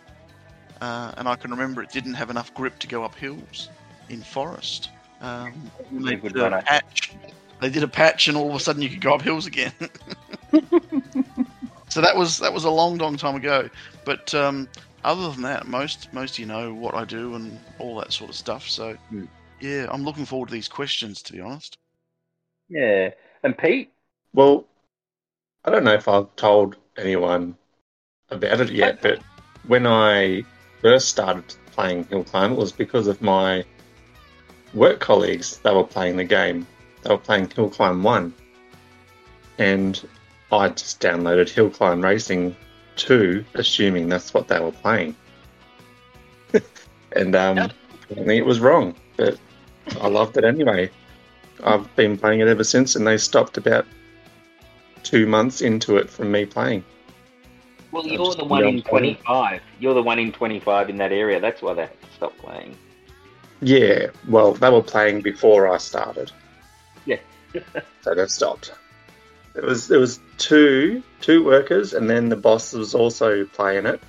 [0.81, 3.68] uh, and I can remember it didn't have enough grip to go up hills
[4.09, 4.91] in forest.
[5.20, 7.14] Um, they did a patch.
[7.61, 9.72] They did a patch, and all of a sudden you could go up hills again.
[11.89, 13.68] so that was that was a long, long time ago.
[14.05, 14.68] But um,
[15.05, 18.30] other than that, most most of you know what I do and all that sort
[18.30, 18.68] of stuff.
[18.68, 19.24] So Hmm.
[19.61, 21.22] yeah, I'm looking forward to these questions.
[21.22, 21.78] To be honest.
[22.68, 23.11] Yeah.
[23.43, 23.93] And Pete,
[24.32, 24.64] Well,
[25.64, 27.57] I don't know if I've told anyone
[28.30, 29.20] about it yet, but
[29.66, 30.43] when I
[30.80, 33.64] first started playing Hill Climb, it was because of my
[34.72, 35.59] work colleagues.
[35.59, 36.66] They were playing the game.
[37.03, 38.32] They were playing Hill Climb 1.
[39.59, 40.03] And
[40.59, 42.57] I just downloaded Hill Climb Racing
[42.96, 45.14] 2, assuming that's what they were playing.
[47.12, 47.70] and um,
[48.11, 49.38] apparently it was wrong, but
[50.00, 50.90] I loved it anyway.
[51.62, 53.86] I've been playing it ever since, and they stopped about
[55.02, 56.84] two months into it from me playing.
[57.92, 59.14] well, you're the one in young player.
[59.14, 59.62] 25.
[59.78, 61.40] You're the one in 25 in that area.
[61.40, 62.76] That's why they stopped playing.
[63.61, 66.30] Yeah, well, they were playing before I started,
[67.07, 67.18] Yeah.
[68.02, 68.72] so they stopped.
[69.55, 74.00] It was there was two two workers, and then the boss was also playing it,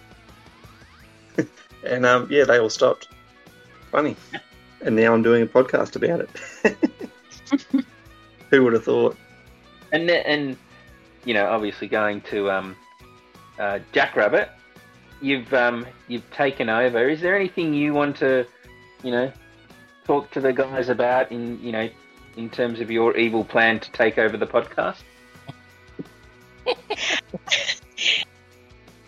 [1.84, 3.10] and um, yeah, they all stopped.
[3.92, 4.16] Funny,
[4.82, 6.78] and now I'm doing a podcast about it.
[8.50, 9.18] Who would have thought?
[9.92, 10.58] And and
[11.26, 12.76] you know, obviously going to um,
[13.60, 14.50] uh, Jackrabbit,
[15.22, 17.08] you've um, you've taken over.
[17.08, 18.48] Is there anything you want to,
[19.04, 19.32] you know,
[20.06, 21.90] talk to the guys about in you know,
[22.36, 25.04] in terms of your evil plan to take over the podcast?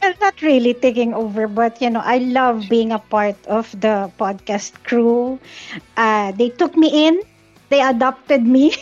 [0.01, 4.11] Well, not really taking over, but you know, I love being a part of the
[4.19, 5.39] podcast crew.
[5.97, 7.21] Uh, they took me in,
[7.69, 8.73] they adopted me,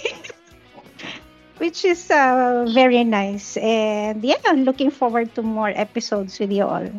[1.58, 3.58] which is uh, very nice.
[3.58, 6.90] And yeah, I'm looking forward to more episodes with you all.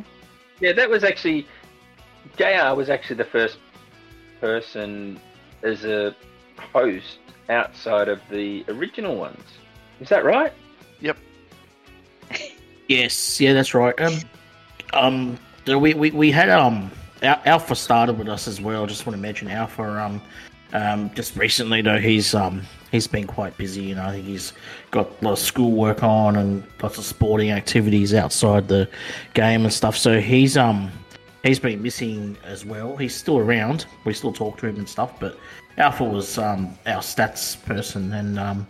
[0.60, 1.46] Yeah, that was actually
[2.36, 2.74] Jr.
[2.74, 3.58] was actually the first
[4.40, 5.20] person
[5.62, 6.14] as a
[6.58, 7.18] host
[7.48, 9.44] outside of the original ones.
[10.00, 10.52] Is that right?
[12.88, 13.98] Yes, yeah, that's right.
[14.00, 14.20] Um,
[14.92, 16.90] um, we, we, we had um
[17.22, 18.86] Alpha started with us as well.
[18.86, 19.82] Just want to mention Alpha.
[19.82, 20.22] Um,
[20.72, 22.62] um, just recently though, he's um
[22.92, 23.82] he's been quite busy.
[23.82, 24.52] You know, I think he's
[24.90, 28.88] got a lot of school work on and lots of sporting activities outside the
[29.34, 29.96] game and stuff.
[29.96, 30.90] So he's um
[31.42, 32.96] he's been missing as well.
[32.96, 33.86] He's still around.
[34.04, 35.38] We still talk to him and stuff, but
[35.78, 38.66] Alpha was um our stats person and um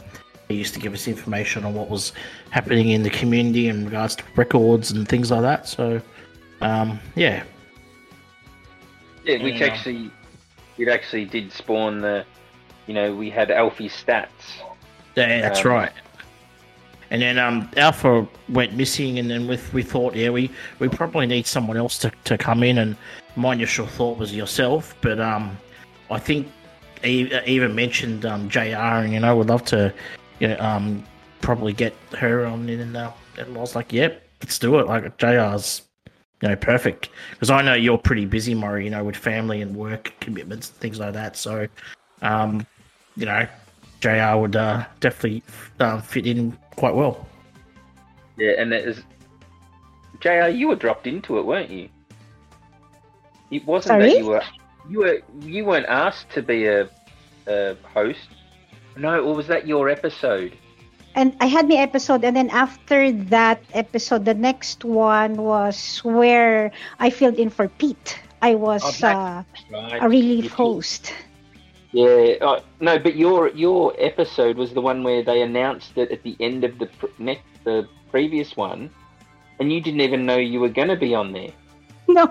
[0.49, 2.13] he used to give us information on what was
[2.51, 5.69] happening in the community in regards to records and things like that.
[5.69, 6.01] So,
[6.61, 7.43] um, yeah,
[9.25, 10.11] Yeah, which actually
[10.79, 12.25] it actually did spawn the
[12.87, 14.29] you know, we had Alpha stats.
[15.17, 15.93] yeah, that's Um, right.
[17.11, 21.27] And then um, Alpha went missing, and then with we thought, yeah, we, we probably
[21.27, 22.79] need someone else to, to come in.
[22.79, 22.97] And
[23.37, 25.57] my initial thought was yourself, but um,
[26.11, 26.49] I think
[27.05, 28.61] even mentioned um, Jr.
[28.61, 29.93] And you know, would love to,
[30.41, 31.05] you know, um,
[31.41, 32.81] probably get her on in.
[32.81, 34.87] And, uh, and I was like, yep, let's do it.
[34.87, 35.83] Like Jr's,
[36.43, 38.85] you know, perfect because I know you're pretty busy, Murray.
[38.85, 41.37] You know, with family and work commitments and things like that.
[41.37, 41.67] So,
[42.23, 42.67] um,
[43.17, 43.47] you know,
[44.01, 44.37] Jr.
[44.37, 45.43] would uh, definitely
[45.81, 47.27] um, fit in quite well.
[48.37, 49.03] Yeah, and it is
[50.21, 51.89] JR, you were dropped into it, weren't you?
[53.51, 54.11] It wasn't Sorry?
[54.11, 54.43] that you were
[54.89, 56.89] you were you weren't asked to be a,
[57.47, 58.29] a host.
[58.97, 60.57] No, or was that your episode?
[61.15, 66.71] and I had my episode, and then after that episode, the next one was where
[66.99, 68.21] I filled in for Pete.
[68.43, 70.03] I was Oh, uh, Right.
[70.03, 71.13] a relief host.
[71.93, 72.35] Yeah.
[72.41, 76.37] Uh, no, but your your episode was the one where they announced it at the
[76.41, 78.91] end of the pr- next the previous one,
[79.59, 81.53] and you didn't even know you were going to be on there.
[82.09, 82.27] No,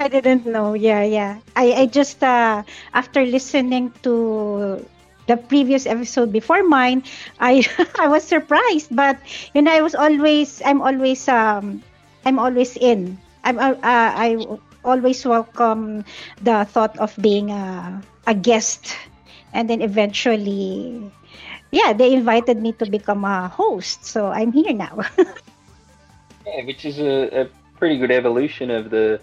[0.00, 0.74] I didn't know.
[0.74, 1.38] Yeah, yeah.
[1.56, 2.62] I, I just uh,
[2.92, 4.84] after listening to
[5.26, 7.02] the previous episode before mine,
[7.40, 7.64] I
[8.00, 8.94] I was surprised.
[8.94, 9.18] But
[9.54, 11.82] you know, I was always I'm always um
[12.24, 13.18] I'm always in.
[13.44, 14.38] I'm uh, uh, I
[14.84, 16.04] always welcome
[16.42, 18.96] the thought of being a a guest,
[19.52, 21.02] and then eventually.
[21.74, 25.02] Yeah, they invited me to become a host, so I'm here now.
[26.46, 27.48] Yeah, which is a, a
[27.78, 29.20] pretty good evolution of the.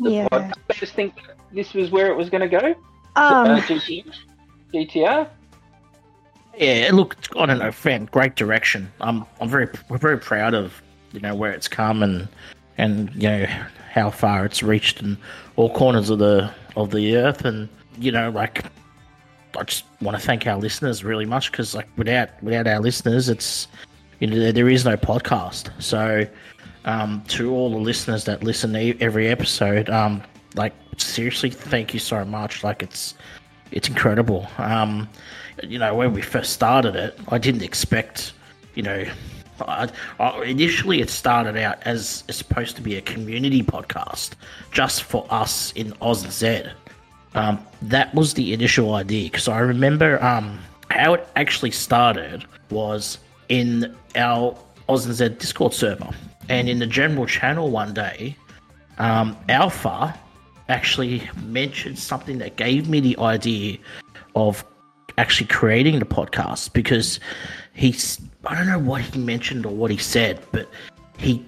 [0.00, 0.28] the yeah.
[0.28, 0.58] podcast.
[0.70, 1.14] I just think
[1.52, 2.74] this was where it was going to go.
[3.16, 3.60] Um, uh,
[4.76, 5.28] GTR.
[6.58, 8.90] Yeah, look, I don't know, fan, great direction.
[9.00, 12.28] I'm, I'm very, we're very proud of, you know, where it's come and,
[12.78, 13.46] and you know,
[13.96, 15.16] how far it's reached in
[15.56, 17.68] all corners of the of the earth, and
[17.98, 18.66] you know, like,
[19.58, 23.30] I just want to thank our listeners really much because, like, without without our listeners,
[23.30, 23.68] it's,
[24.20, 25.70] you know, there, there is no podcast.
[25.82, 26.26] So,
[26.84, 30.22] um, to all the listeners that listen e- every episode, um,
[30.54, 32.62] like, seriously, thank you so much.
[32.62, 33.14] Like, it's,
[33.72, 34.48] it's incredible.
[34.58, 35.08] Um,
[35.62, 38.32] you know, when we first started it, I didn't expect,
[38.74, 39.04] you know,
[39.60, 39.88] I,
[40.20, 44.32] I, initially it started out as, supposed to be a community podcast
[44.70, 46.62] just for us in Oz and Z.
[47.34, 50.58] Um, that was the initial idea because I remember um,
[50.90, 54.56] how it actually started was in our
[54.88, 56.10] Oz and Z Discord server,
[56.48, 58.36] and in the general channel one day,
[58.98, 60.18] um, Alpha
[60.68, 63.78] actually mentioned something that gave me the idea
[64.34, 64.64] of
[65.18, 67.20] actually creating the podcast because
[67.72, 70.68] he's I don't know what he mentioned or what he said, but
[71.18, 71.44] he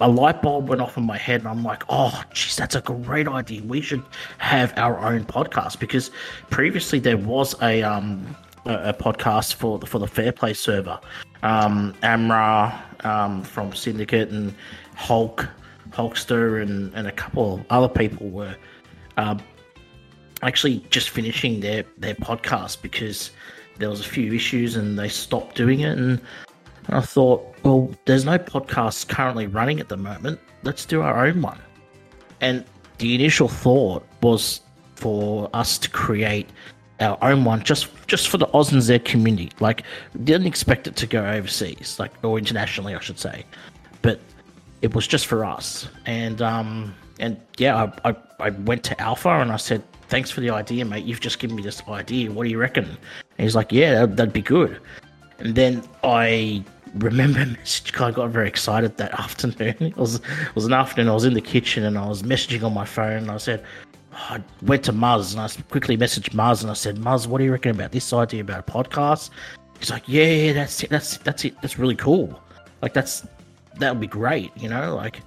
[0.00, 2.80] a light bulb went off in my head and I'm like, oh geez, that's a
[2.80, 3.62] great idea.
[3.62, 4.02] We should
[4.38, 6.10] have our own podcast because
[6.50, 10.98] previously there was a um a, a podcast for the for the Fair Play server.
[11.42, 14.54] Um Amra um from Syndicate and
[14.94, 15.48] Hulk
[15.92, 18.56] Hulkster and, and a couple of other people were
[19.16, 19.40] um
[20.42, 23.30] actually just finishing their their podcast because
[23.78, 26.20] there was a few issues and they stopped doing it and
[26.88, 30.40] I thought, well, there's no podcasts currently running at the moment.
[30.62, 31.58] Let's do our own one.
[32.40, 32.64] And
[32.98, 34.60] the initial thought was
[34.96, 36.48] for us to create
[37.00, 39.50] our own one just just for the Oz and Z community.
[39.60, 39.84] Like
[40.24, 43.44] didn't expect it to go overseas, like or internationally I should say.
[44.02, 44.20] But
[44.82, 45.88] it was just for us.
[46.04, 50.40] And um and yeah, I, I, I went to Alpha and I said, Thanks for
[50.40, 51.04] the idea, mate.
[51.04, 52.30] You've just given me this idea.
[52.30, 52.84] What do you reckon?
[52.84, 52.98] And
[53.38, 54.80] he's like, Yeah, that'd, that'd be good.
[55.38, 56.64] And then I
[56.94, 57.40] remember
[58.00, 59.76] I got very excited that afternoon.
[59.80, 62.64] It was it was an afternoon, I was in the kitchen and I was messaging
[62.64, 63.64] on my phone and I said
[64.12, 67.44] I went to Muzz and I quickly messaged Muzz and I said, Muzz, what do
[67.44, 69.30] you reckon about this idea about a podcast?
[69.78, 72.42] He's like, Yeah, yeah, that's it, that's that's it, that's really cool.
[72.82, 73.24] Like that's
[73.78, 75.20] that would be great, you know, like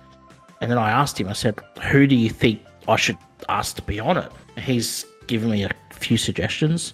[0.62, 1.60] and then I asked him, I said,
[1.92, 3.18] Who do you think I should
[3.50, 4.32] ask to be on it?
[4.58, 6.94] He's given me a few suggestions.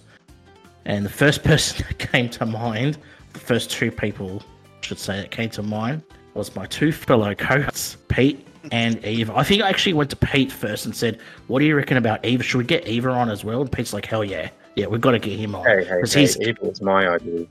[0.84, 2.98] And the first person that came to mind,
[3.32, 6.02] the first two people, I should say, that came to mind
[6.34, 9.34] was my two fellow co-hosts, Pete and Eva.
[9.36, 12.24] I think I actually went to Pete first and said, "What do you reckon about
[12.24, 12.42] Eva?
[12.42, 15.10] Should we get Eva on as well?" And Pete's like, "Hell yeah, yeah, we've got
[15.10, 17.46] to get him on Hey, hey, hey, he's it was my idea.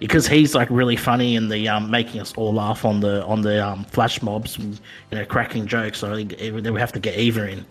[0.00, 3.42] Because he's like really funny and the um making us all laugh on the on
[3.42, 4.80] the um flash mobs, and,
[5.10, 5.98] you know, cracking jokes.
[5.98, 6.40] So I think
[6.80, 7.64] have to get Eva in,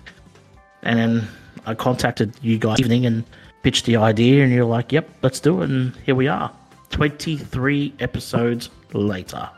[0.84, 1.28] and then
[1.66, 3.26] I contacted you guys evening and
[3.64, 6.52] pitched the idea, and you're like, "Yep, let's do it," and here we are,
[6.90, 9.50] twenty three episodes later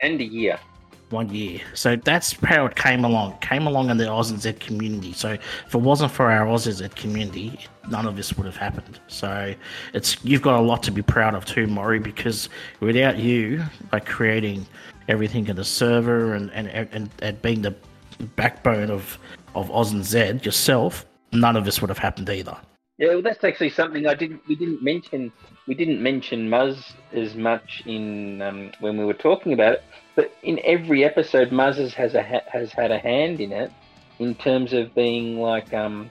[0.00, 0.58] And a year.
[1.10, 1.60] One year.
[1.74, 3.34] So that's how it came along.
[3.34, 5.12] It came along in the Oz and Z community.
[5.12, 8.56] So if it wasn't for our Oz and Z community, none of this would have
[8.56, 8.98] happened.
[9.06, 9.54] So
[9.92, 12.48] it's you've got a lot to be proud of too, Mori, because
[12.80, 14.66] without you, like creating
[15.08, 17.74] everything in the server and and, and, and being the
[18.36, 19.18] backbone of
[19.54, 22.56] of Oz and Z yourself, none of this would have happened either.
[22.96, 24.40] Yeah, well, that's actually something I didn't.
[24.48, 25.32] We didn't mention.
[25.66, 29.84] We didn't mention Muzz as much in um, when we were talking about it.
[30.14, 33.72] But in every episode, Muzz has a ha- has had a hand in it,
[34.18, 36.10] in terms of being like, um,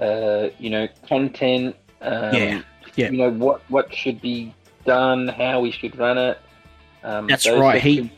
[0.00, 1.76] uh, you know, content.
[2.00, 2.62] Um, Yeah,
[2.96, 3.10] yeah.
[3.10, 4.54] You know what what should be
[4.84, 6.38] done, how we should run it.
[7.04, 7.80] Um, That's right.
[7.80, 8.10] He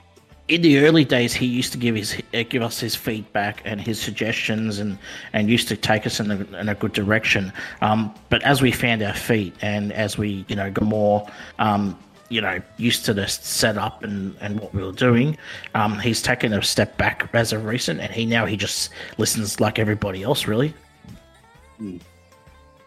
[0.51, 3.81] in the early days, he used to give his uh, give us his feedback and
[3.81, 4.99] his suggestions, and,
[5.33, 7.53] and used to take us in a, in a good direction.
[7.81, 11.27] Um, but as we found our feet, and as we you know got more
[11.61, 11.97] um,
[12.31, 15.37] you know used to the setup and, and what we were doing,
[15.75, 19.61] um, he's taken a step back as of recent, and he now he just listens
[19.61, 20.73] like everybody else, really.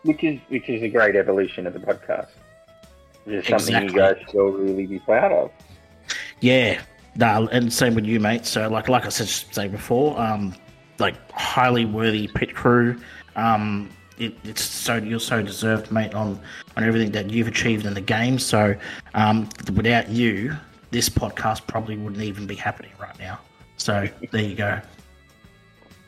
[0.03, 2.29] which is which is a great evolution of the podcast.
[3.25, 5.51] Which is something you guys should really be proud of.
[6.39, 6.81] Yeah,
[7.15, 8.45] no, and same with you, mate.
[8.45, 10.55] So, like, like I said, say before, um,
[10.99, 12.99] like highly worthy pit crew.
[13.35, 16.39] Um, it, it's so you're so deserved, mate, on
[16.77, 18.39] on everything that you've achieved in the game.
[18.39, 18.75] So,
[19.13, 20.55] um, without you,
[20.91, 23.39] this podcast probably wouldn't even be happening right now.
[23.77, 24.79] So there you go.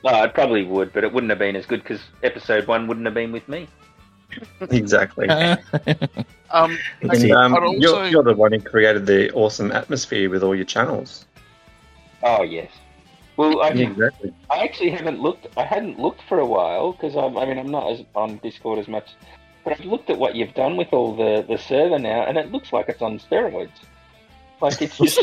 [0.03, 3.08] Well, I probably would, but it wouldn't have been as good because episode one wouldn't
[3.08, 3.68] have been with me.
[4.70, 5.28] Exactly.
[6.51, 10.56] Um, And, um, also- you're, you're the one who created the awesome atmosphere with all
[10.56, 11.26] your channels.
[12.22, 12.70] Oh yes.
[13.38, 14.33] Well, I, Exactly.
[14.49, 15.47] I actually haven't looked.
[15.57, 17.38] I hadn't looked for a while because I'm.
[17.38, 19.09] I mean, I'm not as on Discord as much,
[19.63, 22.51] but I've looked at what you've done with all the the server now, and it
[22.51, 23.69] looks like it's on steroids.
[24.61, 25.19] Like it's just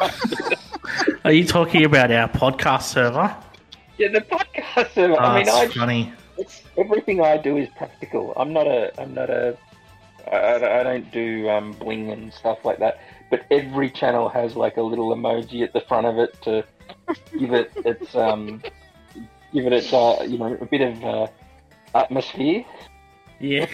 [1.24, 3.34] Are you talking about our podcast server?
[3.98, 5.14] yeah, the podcast server.
[5.14, 6.12] Oh, I mean, that's I funny.
[6.38, 8.32] it's everything I do is practical.
[8.36, 8.92] I'm not a.
[9.00, 9.56] I'm not a.
[10.30, 12.98] I, I I don't do um, bling and stuff like that.
[13.30, 16.64] But every channel has like a little emoji at the front of it to
[17.38, 18.60] give it its um,
[19.52, 21.26] give it its uh, you know a bit of uh,
[21.94, 22.64] atmosphere.
[23.38, 23.66] Yeah.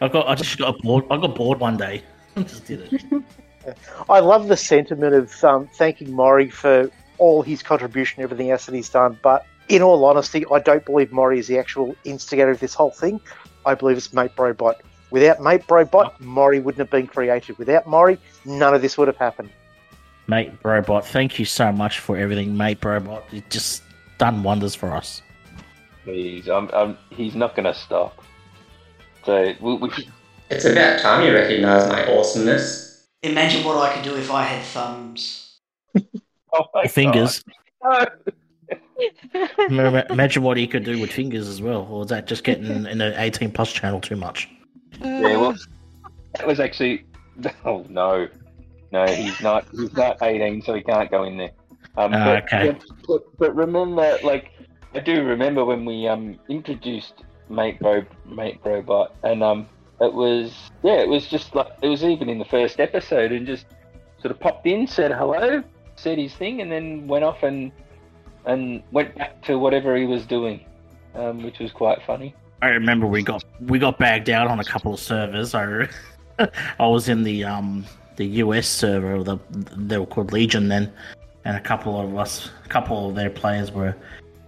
[0.00, 0.28] I got.
[0.28, 1.04] I just got bored.
[1.10, 2.02] I got bored one day.
[2.36, 3.24] I just did it.
[4.08, 8.74] I love the sentiment of um, thanking Mori for all his contribution, everything else that
[8.74, 9.18] he's done.
[9.22, 12.90] But in all honesty, I don't believe Mori is the actual instigator of this whole
[12.90, 13.20] thing.
[13.64, 14.76] I believe it's Mate Brobot.
[15.10, 16.12] Without Mate Brobot, oh.
[16.20, 17.58] Mori wouldn't have been created.
[17.58, 19.50] Without Mori, none of this would have happened.
[20.26, 23.22] Mate Brobot, thank you so much for everything, mate Brobot.
[23.30, 23.82] you've just
[24.18, 25.22] done wonders for us.
[26.04, 28.24] Please, I'm, um, I'm, um, he's not going to stop.
[29.24, 29.90] So we, we
[30.50, 33.08] It's about time you recognise my awesomeness.
[33.22, 35.58] Imagine what I could do if I had thumbs.
[35.96, 37.42] oh my fingers.
[37.82, 38.10] God.
[39.68, 41.86] Imagine what he could do with fingers as well.
[41.90, 44.48] Or is that just getting in the 18 plus channel too much?
[45.00, 45.54] Yeah, well,
[46.34, 47.04] that was actually.
[47.66, 48.28] Oh no,
[48.92, 49.66] no, he's not.
[49.70, 51.50] He's not 18, so he can't go in there.
[51.98, 52.78] Um, Ah, but, okay.
[53.06, 54.52] But, but remember, like,
[54.94, 59.68] I do remember when we um introduced Mate Bro Mate Brobot, and um,
[60.00, 63.46] it was yeah, it was just like it was even in the first episode, and
[63.46, 63.66] just
[64.20, 65.62] sort of popped in, said hello,
[65.96, 67.72] said his thing, and then went off and
[68.46, 70.64] and went back to whatever he was doing,
[71.14, 72.34] um, which was quite funny.
[72.62, 75.54] I remember we got we got bagged out on a couple of servers.
[75.54, 75.88] I
[76.38, 77.84] I was in the um
[78.16, 80.92] the US server, the they were called Legion then,
[81.44, 83.94] and a couple of us, a couple of their players were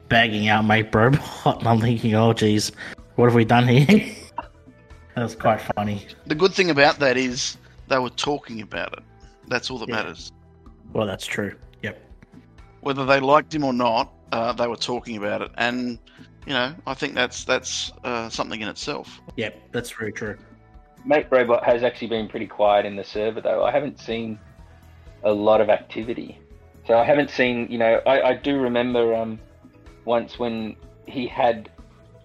[0.08, 2.72] bagging out mate Brobot, and I'm thinking, oh geez,
[3.16, 3.86] what have we done here?
[5.14, 6.06] that was quite funny.
[6.26, 7.58] the good thing about that is
[7.88, 9.00] they were talking about it.
[9.48, 9.96] That's all that Yeah.
[9.96, 10.32] matters.
[10.92, 11.54] Well, that's true.
[11.82, 12.00] Yep.
[12.80, 15.98] Whether they liked him or not, uh, they were talking about it, and
[16.46, 19.20] you know, I think that's that's uh, something in itself.
[19.36, 20.36] Yep, that's very true.
[21.04, 23.64] Mate Brobot has actually been pretty quiet in the server though.
[23.64, 24.38] I haven't seen
[25.24, 26.38] a lot of activity.
[26.86, 29.38] So I haven't seen, you know, I, I do remember um,
[30.04, 31.70] once when he had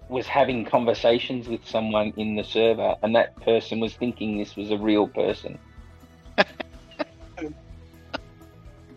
[0.10, 4.72] was having conversations with someone in the server and that person was thinking this was
[4.72, 5.58] a real person.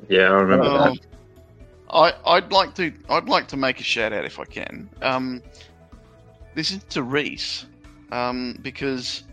[0.09, 0.99] Yeah, I remember that.
[1.91, 4.89] I'd like to I'd like to make a shout out if I can.
[5.03, 5.43] Um,
[6.55, 7.67] this is to Reese,
[8.11, 9.25] um, because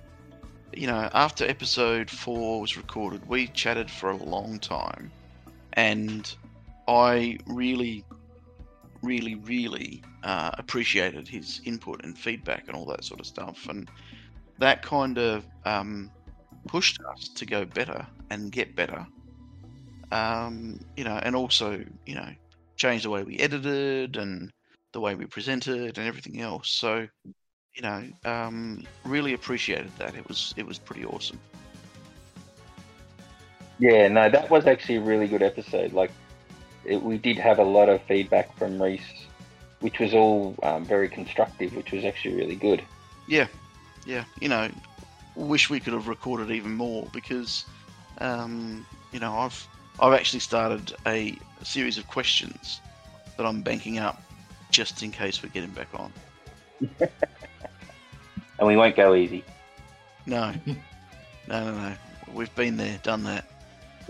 [0.76, 5.12] you know after episode four was recorded, we chatted for a long time,
[5.74, 6.36] and
[6.88, 8.04] I really,
[9.02, 13.90] really, really uh, appreciated his input and feedback and all that sort of stuff, and
[14.60, 16.12] that kind of um,
[16.68, 19.06] pushed us to go better and get better.
[20.12, 22.30] Um, you know, and also, you know,
[22.76, 24.52] change the way we edited and
[24.94, 26.70] the way we presented and everything else.
[26.70, 27.08] So,
[27.76, 30.16] you know, um, really appreciated that.
[30.16, 31.40] It was it was pretty awesome.
[33.80, 35.94] Yeah, no, that was actually a really good episode.
[35.94, 36.12] Like,
[36.86, 39.26] it, we did have a lot of feedback from Reese,
[39.80, 42.84] which was all um, very constructive, which was actually really good.
[43.28, 43.48] Yeah,
[44.06, 44.26] yeah.
[44.40, 44.70] You know,
[45.36, 47.66] wish we could have recorded even more because,
[48.20, 49.68] um, you know, I've
[50.00, 52.82] I've actually started a series of questions
[53.38, 54.22] that I'm banking up
[54.72, 56.12] just in case we get him back on.
[58.60, 59.44] And we won't go easy.
[60.26, 60.76] No, no,
[61.48, 61.94] no, no.
[62.34, 63.46] We've been there, done that.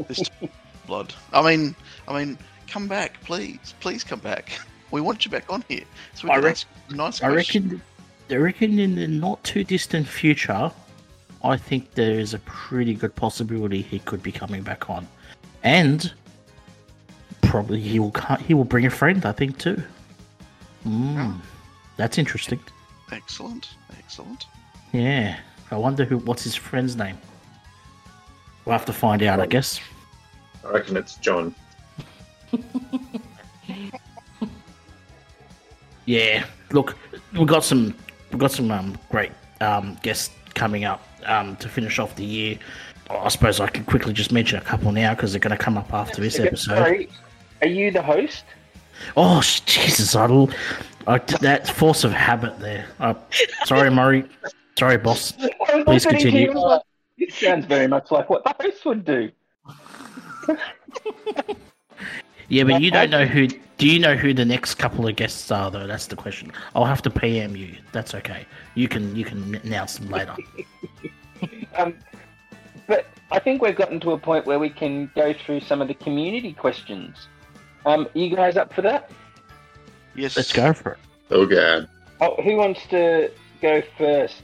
[0.08, 0.30] This,
[0.86, 1.14] blood.
[1.32, 1.76] I mean,
[2.08, 4.60] I mean, come back, please, please come back.
[4.92, 5.84] We want you back on here.
[6.14, 7.66] So we I can rec- ask nice I questions.
[7.74, 7.82] reckon.
[8.30, 10.72] I reckon in the not too distant future,
[11.44, 15.08] I think there is a pretty good possibility he could be coming back on,
[15.64, 16.14] and
[17.54, 18.12] probably he will.
[18.48, 19.24] He will bring a friend.
[19.28, 19.84] I think too.
[20.88, 21.40] Mm,
[21.98, 22.60] That's interesting.
[23.12, 24.48] Excellent, excellent.
[24.92, 25.38] Yeah.
[25.70, 26.18] I wonder who.
[26.18, 27.16] What's his friend's name?
[28.66, 29.80] We'll have to find out, I guess.
[30.66, 31.54] I reckon it's John.
[36.06, 36.44] Yeah.
[36.74, 36.98] Look,
[37.32, 37.96] we've got some.
[38.30, 39.32] We've got some um, great
[39.62, 42.60] um, guests coming up um, to finish off the year.
[43.10, 45.78] I suppose I can quickly just mention a couple now because they're going to come
[45.78, 46.76] up after this episode.
[46.76, 47.10] Sorry,
[47.64, 48.44] are you the host?
[49.18, 50.16] Oh Jesus!
[50.16, 50.26] I,
[51.08, 52.88] I that force of habit there.
[53.00, 53.14] Uh,
[53.66, 54.26] sorry, Murray.
[54.78, 55.34] Sorry, boss.
[55.86, 56.52] Please continue.
[56.52, 56.82] like,
[57.18, 59.32] This sounds very much like what the host would do.
[62.50, 63.48] Yeah, but you don't know who.
[63.48, 65.88] Do you know who the next couple of guests are, though?
[65.88, 66.52] That's the question.
[66.76, 67.76] I'll have to PM you.
[67.92, 68.46] That's okay.
[68.76, 70.36] You can you can announce them later.
[71.76, 71.96] Um,
[72.88, 75.90] but I think we've gotten to a point where we can go through some of
[75.90, 77.28] the community questions.
[77.86, 79.12] Um, you guys up for that?
[80.16, 80.36] Yes.
[80.38, 81.00] Let's go for it.
[81.32, 81.88] Oh, God.
[82.22, 83.32] Oh, who wants to
[83.62, 84.42] go first?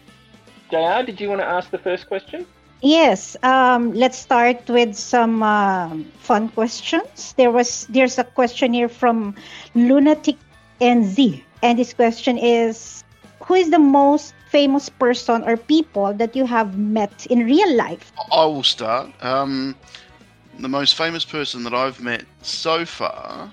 [0.72, 2.46] JR, did you want to ask the first question?
[2.82, 7.34] Yes, um, let's start with some um fun questions.
[7.36, 9.36] There was there's a question here from
[9.76, 10.38] Lunatic
[10.80, 13.04] NZ, and this question is:
[13.44, 18.14] Who is the most famous person or people that you have met in real life?
[18.32, 19.12] I will start.
[19.22, 19.76] Um,
[20.60, 23.52] the most famous person that I've met so far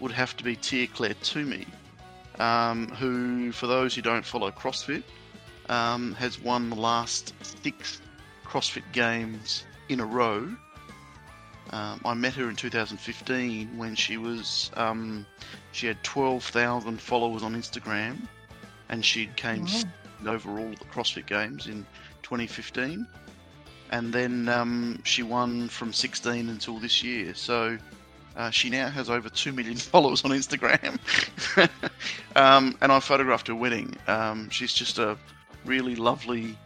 [0.00, 1.66] would have to be Tia Clair Toomey,
[2.38, 5.02] um, who, for those who don't follow CrossFit,
[5.68, 8.00] um, has won the last six
[8.44, 10.48] CrossFit Games in a row.
[11.70, 15.26] Um, I met her in 2015 when she was um,
[15.72, 18.16] she had 12,000 followers on Instagram,
[18.88, 19.92] and she came second
[20.26, 21.84] overall at the CrossFit Games in
[22.22, 23.06] 2015
[23.90, 27.34] and then um, she won from 16 until this year.
[27.34, 27.78] So
[28.36, 30.98] uh, she now has over 2 million followers on Instagram.
[32.36, 33.96] um, and I photographed her wedding.
[34.06, 35.16] Um, she's just a
[35.64, 36.56] really lovely,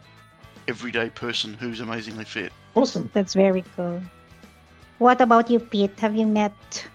[0.67, 2.51] everyday person who's amazingly fit.
[2.75, 3.09] Awesome.
[3.13, 4.01] That's very cool.
[4.99, 5.99] What about you, Pete?
[5.99, 6.87] Have you met?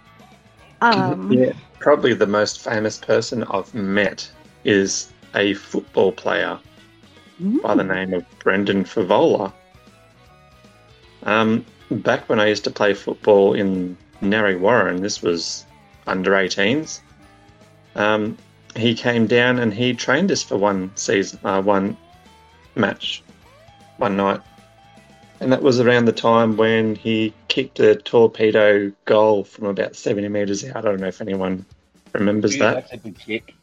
[0.81, 4.31] Um, Yeah, probably the most famous person I've met
[4.65, 6.59] is a football player
[7.62, 9.53] by the name of Brendan Fevola.
[11.27, 15.66] Um, back when I used to play football in Narre Warren, this was
[16.07, 17.01] under 18s.
[17.97, 18.39] Um,
[18.77, 21.97] he came down and he trained us for one season, uh, one
[22.74, 23.23] match,
[23.98, 24.40] one night.
[25.40, 30.28] And that was around the time when he kicked a torpedo goal from about 70
[30.28, 30.77] metres out.
[30.77, 31.66] I don't know if anyone
[32.12, 32.74] remembers that.
[32.74, 33.55] That's a good kick.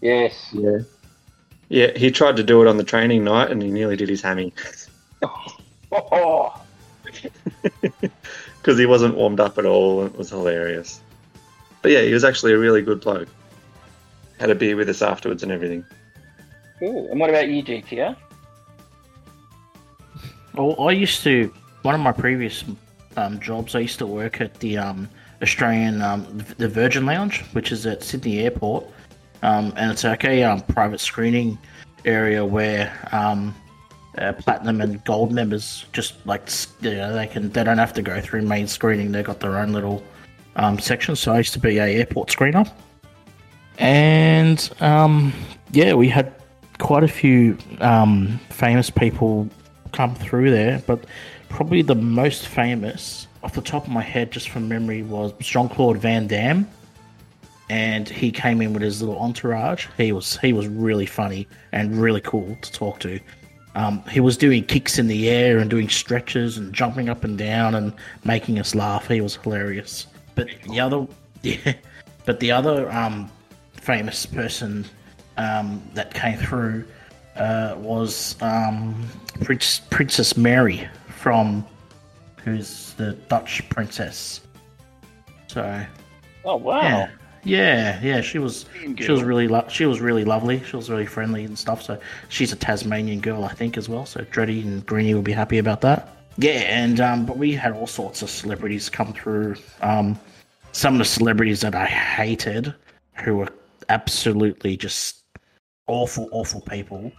[0.00, 0.48] Yes.
[0.52, 0.78] Yeah.
[1.68, 4.20] Yeah, he tried to do it on the training night and he nearly did his
[4.20, 4.52] hammy
[5.92, 6.62] Oh,
[8.58, 10.04] because he wasn't warmed up at all.
[10.04, 11.00] It was hilarious.
[11.82, 13.28] But yeah, he was actually a really good bloke.
[14.38, 15.84] Had a beer with us afterwards and everything.
[16.78, 17.08] cool.
[17.10, 18.16] And what about you, GTR?
[20.54, 21.52] Well, I used to
[21.82, 22.64] one of my previous
[23.16, 23.74] um, jobs.
[23.74, 25.08] I used to work at the um,
[25.42, 26.26] Australian um,
[26.58, 28.84] the Virgin Lounge, which is at Sydney Airport,
[29.42, 31.58] um, and it's like a um, private screening
[32.04, 33.54] area where um,
[34.18, 36.48] uh, platinum and gold members just like
[36.80, 39.12] you know, they can they don't have to go through main screening.
[39.12, 40.02] They've got their own little
[40.56, 41.16] um, section.
[41.16, 42.70] So I used to be a airport screener,
[43.78, 45.32] and um,
[45.72, 46.34] yeah, we had
[46.78, 49.48] quite a few um, famous people
[49.92, 51.04] come through there, but
[51.48, 55.68] probably the most famous off the top of my head, just from memory, was Jean
[55.68, 56.68] Claude Van Damme,
[57.68, 59.86] and he came in with his little entourage.
[59.96, 63.18] He was he was really funny and really cool to talk to.
[63.74, 67.38] Um, he was doing kicks in the air and doing stretches and jumping up and
[67.38, 67.92] down and
[68.24, 69.08] making us laugh.
[69.08, 70.06] He was hilarious.
[70.34, 71.06] But the other,
[71.42, 71.74] yeah,
[72.24, 73.30] but the other um,
[73.72, 74.84] famous person
[75.38, 76.84] um, that came through
[77.36, 79.08] uh, was um,
[79.42, 81.66] Prince, Princess Mary from
[82.44, 84.40] who's the Dutch princess.
[85.46, 85.84] So
[86.44, 86.80] Oh, wow.
[86.82, 87.10] yeah,
[87.44, 88.20] yeah, yeah.
[88.20, 88.66] She was
[88.98, 90.62] she was really lo- she was really lovely.
[90.64, 91.82] She was really friendly and stuff.
[91.82, 91.98] So
[92.28, 94.06] she's a Tasmanian girl, I think, as well.
[94.06, 96.16] So Dreddy and Greenie will be happy about that.
[96.38, 99.56] Yeah, and um, but we had all sorts of celebrities come through.
[99.80, 100.18] Um,
[100.72, 102.74] some of the celebrities that I hated,
[103.24, 103.48] who were
[103.88, 105.24] absolutely just
[105.86, 107.12] awful, awful people.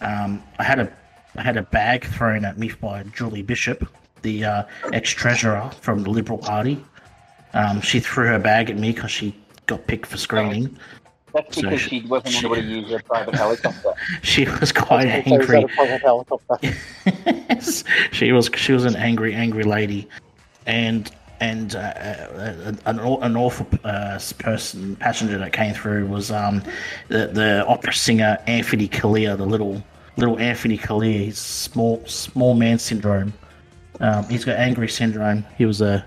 [0.00, 0.92] Um, I had a
[1.36, 3.88] I had a bag thrown at me by Julie Bishop.
[4.22, 4.62] the uh,
[4.92, 6.84] ex treasurer from the Liberal Party.
[7.52, 9.34] Um, she threw her bag at me because she
[9.66, 10.76] got picked for screening.
[11.32, 13.92] That's So because she- she wasn't able to use her private helicopter.
[14.22, 15.62] She was quite So angry.
[15.62, 16.58] a private helicopter?
[17.26, 20.08] Yes, she was she was an angry angry lady,
[20.66, 21.10] and
[21.40, 26.62] and uh, uh, an an awful uh, person passenger that came through was um
[27.08, 29.82] the the opera singer Anthony Callea, the little
[30.16, 31.24] little Anthony Callea.
[31.26, 33.32] He's small small man syndrome.
[34.00, 35.44] Um, he's got angry syndrome.
[35.58, 36.04] He was a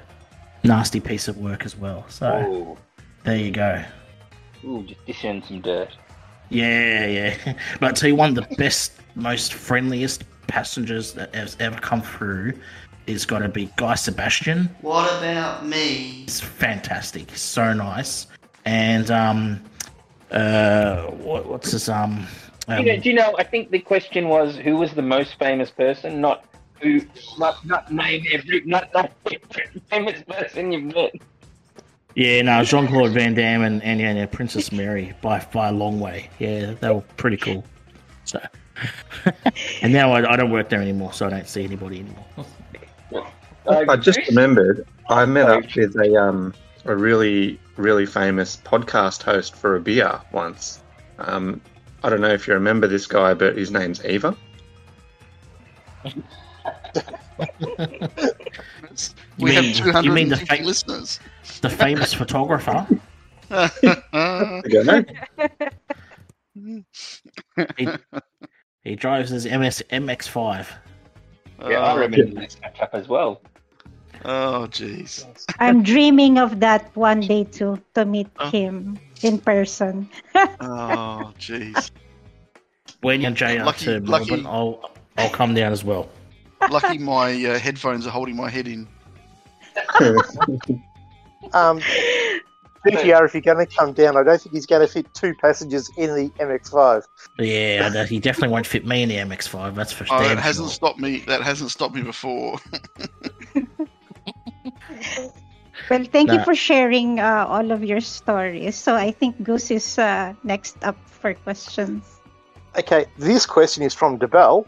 [0.64, 2.06] nasty piece of work as well.
[2.10, 2.78] So Oh,
[3.28, 3.84] there you go.
[4.64, 5.90] ooh, just dish in some dirt.
[6.50, 7.54] Yeah, yeah.
[7.82, 12.02] But I tell you one of the best, most friendliest passengers that has ever come
[12.02, 12.54] through
[13.06, 14.70] is got to be Guy Sebastian.
[14.80, 16.24] What about me?
[16.26, 17.30] He's fantastic.
[17.30, 18.28] He's so nice.
[18.64, 19.62] And um,
[20.32, 22.26] uh, what, what's his um?
[22.70, 23.36] um You know, do you know?
[23.38, 26.46] I think the question was who was the most famous person, not
[26.82, 27.02] who,
[27.38, 31.14] not not name every, not not every famous person you've met.
[32.18, 35.72] Yeah, no, Jean Claude Van Damme and, and yeah, yeah, Princess Mary by by a
[35.72, 36.32] long way.
[36.40, 37.64] Yeah, they were pretty cool.
[38.26, 38.42] So,
[39.84, 42.26] and now I, I don't work there anymore, so I don't see anybody anymore.
[43.68, 49.22] Uh, I just remembered I met up with a um a really really famous podcast
[49.22, 50.82] host for a beer once.
[51.20, 51.62] Um,
[52.04, 54.36] I don't know if you remember this guy, but his name's Eva.
[59.40, 61.20] We mean- have you mean the 250 listeners.
[61.62, 62.86] The famous photographer.
[63.50, 65.06] Okay.
[67.78, 67.88] He,
[68.82, 70.66] he drives his MS MX5.
[71.62, 73.42] Yeah, I oh, remember this catch up as well.
[74.26, 75.26] Oh, jeez.
[75.60, 78.50] I'm dreaming of that one day too to meet Oh.
[78.50, 80.10] him in person.
[80.60, 81.92] Oh, jeez.
[83.02, 86.10] When you're JR Lucky- to lucky- Melbourne, I'll I'll come down as well.
[86.70, 88.88] Lucky my uh, headphones are holding my head in.
[91.54, 91.80] Um,
[92.86, 95.34] GTR, if you're going to come down, I don't think he's going to fit two
[95.36, 97.04] passengers in the MX5.
[97.40, 99.76] Yeah, that- he definitely won't fit me in the MX5.
[99.76, 100.74] That's for Oh, damn that hasn't sure.
[100.74, 101.20] stopped me.
[101.28, 102.60] That hasn't stopped me before.
[105.90, 108.76] Well, thank you for sharing uh, all of your stories.
[108.76, 112.04] So I think Goose is uh, next up for questions.
[112.78, 114.66] Okay, this question is from DeBell.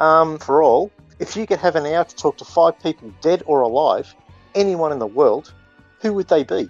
[0.00, 3.42] Um, for all, if you could have an hour to talk to five people, dead
[3.46, 4.14] or alive,
[4.54, 5.52] anyone in the world,
[6.00, 6.68] who would they be?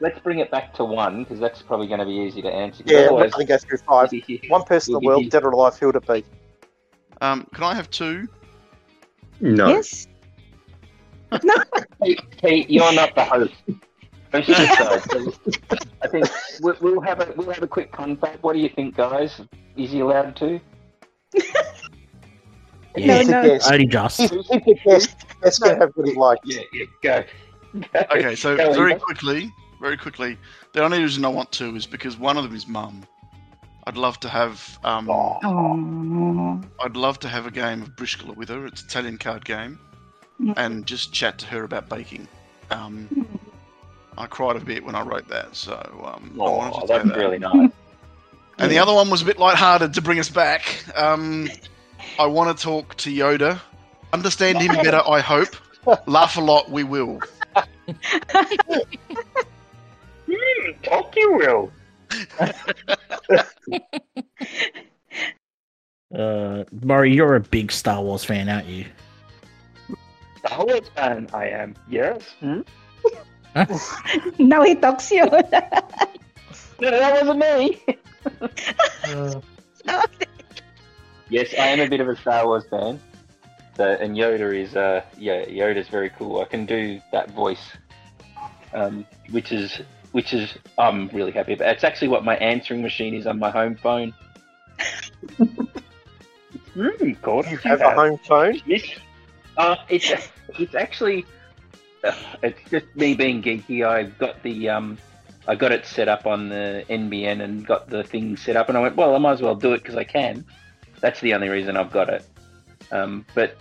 [0.00, 2.82] Let's bring it back to one because that's probably going to be easy to answer.
[2.86, 4.12] Yeah, I'm otherwise- not going to go through five.
[4.50, 6.24] One person in the world, dead or alive, who would it be?
[7.20, 8.28] Um, can I have two?
[9.40, 9.68] No.
[9.68, 10.06] Yes.
[11.42, 11.54] No.
[12.00, 13.54] Hey, hey, you're not the host.
[14.32, 15.02] Host decide.
[15.10, 15.32] So
[16.00, 16.28] I think
[16.60, 18.38] we'll, we'll have a we'll have a quick confab.
[18.42, 19.40] What do you think, guys?
[19.76, 20.60] Is he allowed to?
[22.96, 23.58] Yeah, He's a no.
[23.72, 24.20] only just.
[24.20, 25.16] He's, he's a guest.
[25.42, 26.40] Let's go have what he likes.
[26.44, 27.24] Yeah, yeah, go.
[28.12, 29.00] Okay, so Go, very Eva.
[29.00, 30.38] quickly, very quickly.
[30.74, 33.02] The only reason I want to is because one of them is mum.
[33.88, 36.60] I'd love to have um, Oh.
[36.80, 38.64] I'd love to have a game of Briscola with her.
[38.66, 39.78] It's an Italian card game,
[40.40, 40.54] Mm.
[40.56, 42.26] and just chat to her about baking.
[42.70, 43.08] Um,
[44.18, 45.74] I cried a bit when I wrote that, so
[46.14, 47.16] um, I wanted Oh, to say that's that.
[47.18, 47.70] really nice.
[48.58, 50.84] And the other one was a bit lighthearted to bring us back.
[50.96, 51.48] Um,
[52.18, 53.60] I want to talk to Yoda.
[54.12, 55.56] Understand him better, I hope.
[56.06, 57.20] Laugh a lot, we will.
[60.82, 61.72] Talk you will.
[66.14, 68.84] Uh, Murray, you're a big Star Wars fan, aren't you?
[70.38, 71.74] Star Wars fan, I am.
[71.88, 72.22] Yes.
[72.38, 72.60] Hmm?
[74.38, 75.24] Now he talks you.
[75.26, 77.82] No, that wasn't me.
[81.34, 83.00] Yes, I am a bit of a Star Wars fan.
[83.76, 86.40] So, and Yoda is, uh, yeah, Yoda's very cool.
[86.40, 87.72] I can do that voice,
[88.72, 89.80] um, which is,
[90.12, 91.74] which is, I'm really happy about.
[91.74, 94.14] It's actually what my answering machine is on my home phone.
[94.78, 95.40] it's
[96.76, 97.44] really cool.
[97.46, 98.60] You have a home phone?
[98.64, 98.84] Yes.
[99.56, 100.12] Uh, it's
[100.56, 101.26] it's actually
[102.04, 102.12] uh,
[102.44, 103.84] it's just me being geeky.
[103.84, 104.98] I've got the um,
[105.48, 108.78] I got it set up on the NBN and got the thing set up, and
[108.78, 110.44] I went, well, I might as well do it because I can.
[111.04, 112.24] That's the only reason I've got it.
[112.90, 113.58] Um, but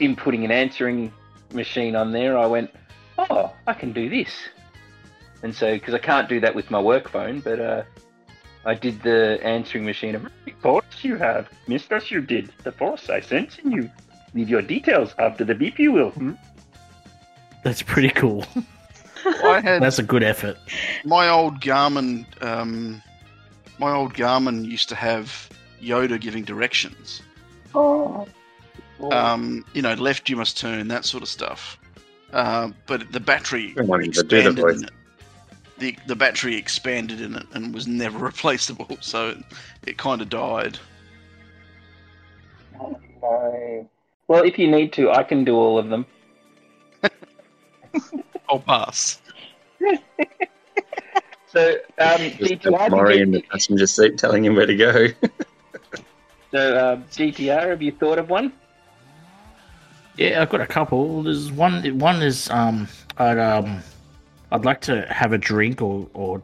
[0.00, 1.12] in putting an answering
[1.52, 2.70] machine on there, I went,
[3.18, 4.30] oh, I can do this.
[5.42, 7.82] And so, because I can't do that with my work phone, but uh,
[8.64, 10.26] I did the answering machine of
[10.62, 11.50] course you have.
[11.68, 12.50] Mistress, you did.
[12.64, 13.90] The force I sent in you.
[14.32, 16.12] Leave your details after the beep you will.
[16.12, 16.32] Hmm?
[17.62, 18.46] That's pretty cool.
[19.44, 20.56] I had That's a good effort.
[21.04, 22.24] my old Garmin.
[22.42, 23.02] Um,
[23.78, 25.50] my old Garmin used to have
[25.82, 27.22] Yoda giving directions.
[27.74, 28.26] oh.
[29.10, 31.78] Um, you know, left you must turn, that sort of stuff.
[32.32, 34.90] Uh, but the battery I wanted to do the expanded in it.
[35.78, 39.38] The, the battery expanded in it and was never replaceable, so it,
[39.86, 40.78] it kind of died.
[43.20, 43.88] No.
[44.28, 46.06] Well, if you need to, I can do all of them.
[48.48, 49.20] I'll pass.
[51.52, 54.66] So, um, Just GTR, have Mori did in you- the passenger seat telling him where
[54.66, 55.06] to go.
[56.50, 58.52] So uh, GTR, have you thought of one?
[60.16, 61.22] Yeah, I've got a couple.
[61.22, 61.98] There's one.
[61.98, 63.82] One is um, I'd um,
[64.50, 66.42] I'd like to have a drink or or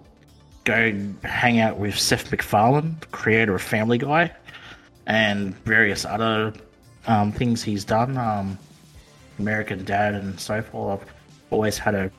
[0.65, 0.93] go
[1.25, 4.31] hang out with Seth MacFarlane, creator of Family Guy,
[5.07, 6.53] and various other
[7.07, 8.17] um, things he's done.
[8.19, 8.59] Um,
[9.39, 11.01] American Dad and so forth.
[11.03, 11.15] I've
[11.51, 12.11] always had a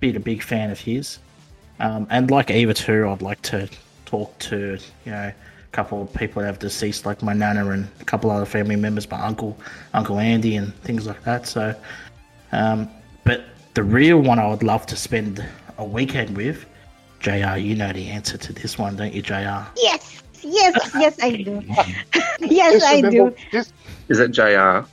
[0.00, 1.18] been a big fan of his.
[1.78, 3.68] Um, and like Eva too, I'd like to
[4.04, 5.32] talk to you know
[5.70, 8.76] a couple of people that have deceased, like my nana and a couple other family
[8.76, 9.56] members, my uncle,
[9.94, 11.46] Uncle Andy, and things like that.
[11.46, 11.74] So,
[12.52, 12.90] um,
[13.24, 13.44] but
[13.74, 15.44] the real one I would love to spend
[15.78, 16.66] a weekend with,
[17.20, 17.56] Jr.
[17.56, 19.62] You know the answer to this one, don't you, Jr?
[19.76, 21.62] Yes, yes, yes, I do.
[22.40, 23.34] yes, Just I do.
[23.52, 23.72] Just,
[24.08, 24.84] Is it JR?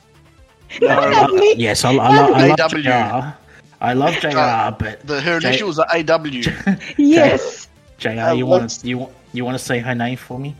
[0.82, 1.54] Not me.
[1.56, 2.68] Yes, I, I, lo- I love AW.
[2.68, 3.36] Jr.
[3.80, 4.28] I love Jr.
[4.38, 6.76] Uh, but The her Jay- initials are AW.
[6.98, 7.68] Yes.
[7.98, 8.32] Jr.
[8.34, 10.54] You want to you you want to say her name for me?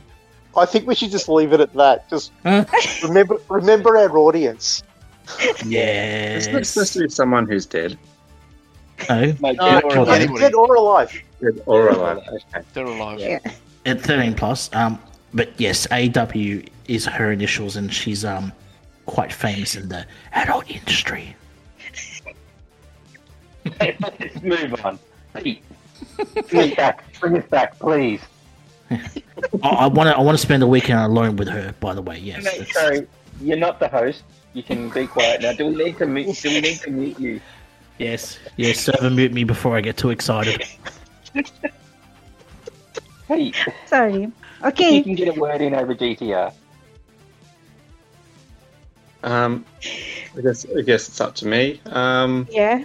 [0.59, 2.09] I think we should just leave it at that.
[2.09, 2.33] Just
[3.03, 4.83] remember, remember our audience.
[5.65, 6.47] Yes.
[6.47, 7.99] Isn't it supposed to be someone who's dead?
[9.09, 9.25] No.
[9.41, 10.39] No, No, dead or could be alive.
[10.41, 11.21] Dead or alive.
[11.41, 12.19] Dead or alive?
[12.29, 12.67] Okay.
[12.73, 13.21] They're alive.
[13.21, 13.39] Yeah.
[13.87, 14.99] at 13 plus um
[15.33, 16.27] but yes aw
[16.89, 18.53] is her initials and she's um
[19.07, 21.35] quite famous in the adult industry
[23.81, 24.99] Let's move on.
[25.37, 25.63] Pete,
[26.49, 27.21] bring us back.
[27.21, 28.21] Bring us back, please.
[29.63, 32.19] I want to i want to spend a weekend alone with her by the way
[32.19, 33.07] yes No, It's- sorry,
[33.41, 34.23] you're not the host.
[34.55, 35.53] You can be quiet now.
[35.53, 36.37] Do we need to mute?
[36.43, 37.41] Do we need to mute you?
[37.99, 40.65] yes yes server mute me before i get too excited
[43.29, 43.53] hey.
[43.87, 44.33] Sorry.
[44.65, 44.97] Okay.
[44.97, 46.53] You can get a word in over GTR.
[49.23, 49.65] Um,
[50.37, 51.81] I guess I guess it's up to me.
[51.87, 52.85] Um, Yeah.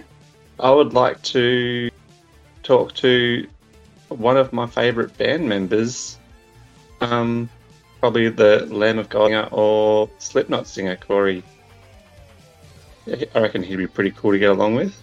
[0.60, 1.90] I would like to
[2.62, 3.46] talk to
[4.08, 6.18] one of my favourite band members.
[7.00, 7.48] Um,
[8.00, 11.42] probably the Lamb of God singer or Slipknot singer Corey.
[13.06, 14.94] I reckon he'd be pretty cool to get along with.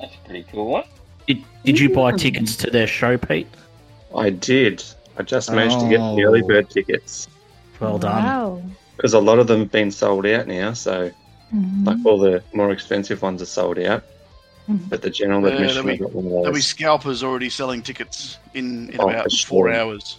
[0.00, 0.84] That's a pretty cool one.
[1.26, 3.48] did, did you buy tickets to their show pete
[4.14, 4.82] I did.
[5.18, 6.46] I just managed to get the early Oh.
[6.48, 7.28] bird tickets
[7.80, 8.62] well done Wow.
[8.96, 10.72] because a lot of them have been sold out now.
[10.72, 11.10] So,
[11.54, 11.86] Mhm.
[11.86, 14.04] like all the more expensive ones are sold out.
[14.68, 16.42] But the general Yeah, admission there'll I got one of those.
[16.42, 19.72] There'll be scalpers already selling tickets in, in Oh, about four sure.
[19.74, 20.18] hours.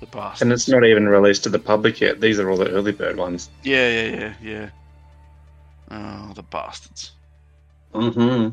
[0.00, 0.42] The past.
[0.42, 2.20] And it's not even released to the public yet.
[2.20, 3.50] These are all the early bird ones.
[3.62, 4.70] Yeah, yeah, yeah,
[5.90, 6.28] yeah.
[6.28, 7.12] Oh, the bastards.
[7.94, 8.48] Mm-hmm.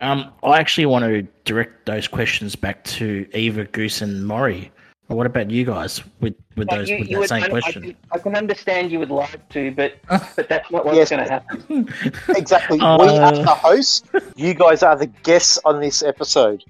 [0.00, 4.72] um i actually want to direct those questions back to eva goose and Mori
[5.08, 7.48] what about you guys with with those You- with you that would- same I- I
[7.50, 9.94] question can- I can understand you would like to, but
[10.36, 11.10] but that's not what's Yes.
[11.10, 11.88] going to happen.
[12.36, 12.78] Exactly.
[12.78, 14.02] we Uh, are the hosts.
[14.36, 16.64] You guys are the guests on this episode.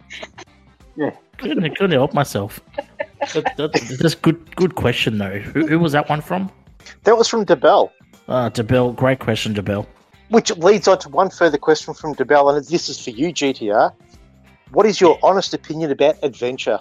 [1.39, 2.61] couldn't, couldn't help myself
[3.35, 6.51] that, that, that's good good question though who, who was that one from
[7.05, 7.91] That was from DeBell,
[8.29, 9.87] uh debel great question debel
[10.29, 13.93] which leads on to one further question from DeBell, and this is for you, GTR.
[14.73, 16.79] What is your honest opinion about adventure?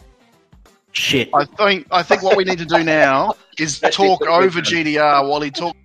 [0.94, 4.62] Shit I think I think what we need to do now is That's talk over
[4.62, 5.78] GTR while he talks.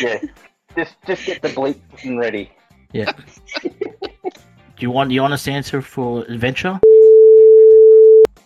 [0.00, 0.20] Yeah,
[0.76, 2.50] just just get the bleep button ready.
[2.92, 3.12] Yeah.
[3.62, 6.80] Do you want the honest answer for adventure?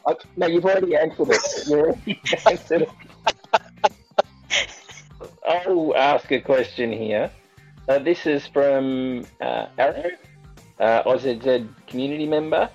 [0.06, 1.40] I, no, you've already answered it.
[1.68, 2.88] You already answered it.
[5.46, 7.30] I'll ask a question here.
[7.88, 10.10] Uh, this is from uh, Arrow,
[10.80, 12.68] uh, OZZ community member.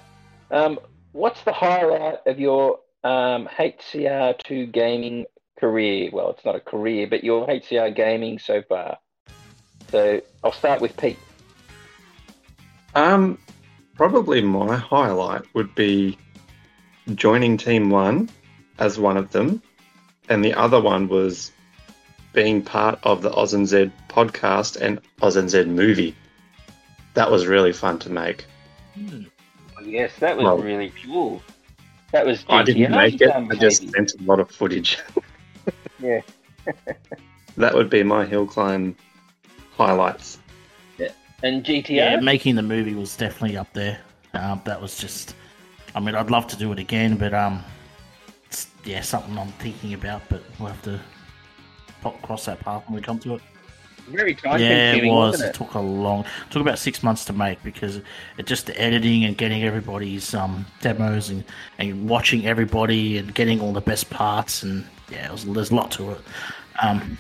[0.50, 0.80] Um,
[1.14, 5.26] what's the highlight of your um, HCR2 gaming
[5.60, 6.10] career?
[6.12, 8.98] Well, it's not a career, but your HCR gaming so far.
[9.90, 11.20] So I'll start with Pete.
[12.96, 13.38] Um,
[13.96, 16.18] probably my highlight would be
[17.16, 18.30] joining Team One
[18.80, 19.62] as one of them,
[20.30, 21.52] and the other one was
[22.34, 26.16] being part of the Oz and Z podcast and Oz and Z movie.
[27.14, 28.46] That was really fun to make.
[29.86, 31.42] Yes, that was Well- really cool.
[32.12, 33.28] That was I didn't GTR make it.
[33.28, 33.92] done, I just baby.
[33.94, 35.00] sent a lot of footage.
[36.00, 36.22] Yeah.
[37.58, 38.96] that would be my hill climb
[39.78, 40.38] highlights.
[41.00, 41.10] Yeah.
[41.42, 41.90] And GTR.
[41.96, 44.00] Yeah, making the movie was definitely up there.
[44.36, 45.36] Um, that was just,
[45.96, 47.64] I mean, I'd love to do it again, but um,
[48.46, 51.00] it's yeah something I'm thinking about, but we'll have to
[52.02, 53.42] pop cross that path when we come to it.
[54.08, 55.34] Very time yeah, it was.
[55.34, 58.02] wasn't It took a long, took about six months to make because
[58.38, 61.44] it just the editing and getting everybody's um, demos and,
[61.78, 65.76] and watching everybody and getting all the best parts and yeah, it was, there's a
[65.76, 66.22] lot to it.
[66.82, 67.18] Um,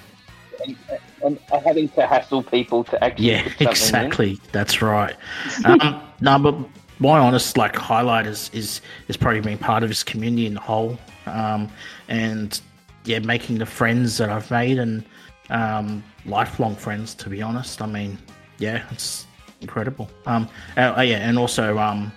[0.65, 3.67] And, and having to hassle people to actually yeah, something in.
[3.67, 4.39] exactly.
[4.51, 5.15] That's right.
[5.65, 6.55] Um, no, but
[6.99, 10.59] my honest like highlight is is is probably being part of this community in the
[10.59, 11.69] whole, um,
[12.07, 12.61] and
[13.05, 15.03] yeah, making the friends that I've made and
[15.49, 17.15] um, lifelong friends.
[17.15, 18.17] To be honest, I mean,
[18.59, 19.27] yeah, it's
[19.61, 20.09] incredible.
[20.25, 20.47] Um,
[20.77, 22.11] uh, yeah, and also um,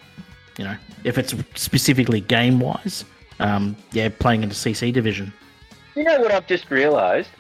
[0.59, 3.05] you know, if it's specifically game wise,
[3.41, 5.33] um, yeah, playing in the CC division.
[5.95, 7.31] You know what I've just realised?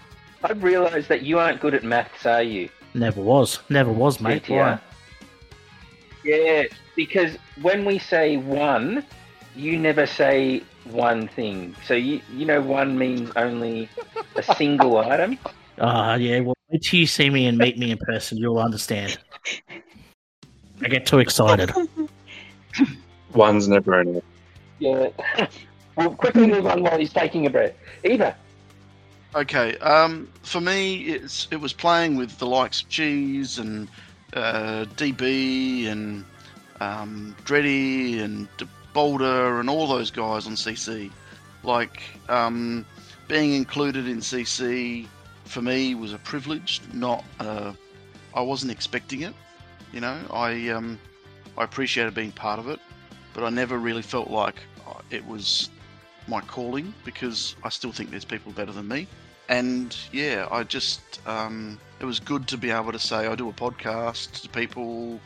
[0.42, 2.68] I've realised that you aren't good at maths, are you?
[2.94, 4.48] Never was, never was, mate.
[4.48, 4.78] Why?
[6.24, 6.64] Yeah,
[6.94, 9.04] because when we say one,
[9.54, 11.74] you never say one thing.
[11.86, 13.88] So you you know one means only
[14.36, 15.38] a single item.
[15.78, 16.40] Ah, yeah.
[16.40, 19.18] Well, wait till you see me and meet me in person, you'll understand.
[20.82, 21.72] I get too excited.
[23.34, 24.22] One's never enough.
[24.78, 25.08] Yeah.
[25.96, 27.74] we'll quickly move on while he's taking a breath.
[28.04, 28.36] Eva.
[29.34, 33.88] Okay, um, for me, it's it was playing with the likes of Cheese and
[34.32, 36.24] uh, DB and
[36.80, 41.10] um, Dreddy and D- Boulder and all those guys on CC.
[41.62, 42.86] Like um,
[43.28, 45.06] being included in CC
[45.46, 46.80] for me was a privilege.
[46.92, 47.72] Not uh,
[48.34, 49.34] I wasn't expecting it.
[49.92, 50.98] You know, I um,
[51.56, 52.80] I appreciated being part of it,
[53.32, 54.56] but I never really felt like
[54.86, 55.70] uh, it was
[56.28, 59.06] my calling because I still think there's people better than me.
[59.48, 63.48] And yeah, I just um, it was good to be able to say I do
[63.48, 65.20] a podcast to people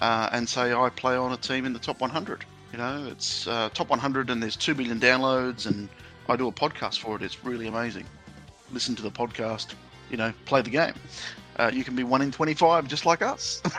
[0.00, 2.44] uh, and say I play on a team in the top 100.
[2.72, 5.88] You know, it's uh, top 100 and there's two billion downloads, and
[6.28, 7.22] I do a podcast for it.
[7.22, 8.06] It's really amazing.
[8.72, 9.74] Listen to the podcast.
[10.10, 10.94] You know, play the game.
[11.56, 13.62] Uh, you can be one in 25 just like us.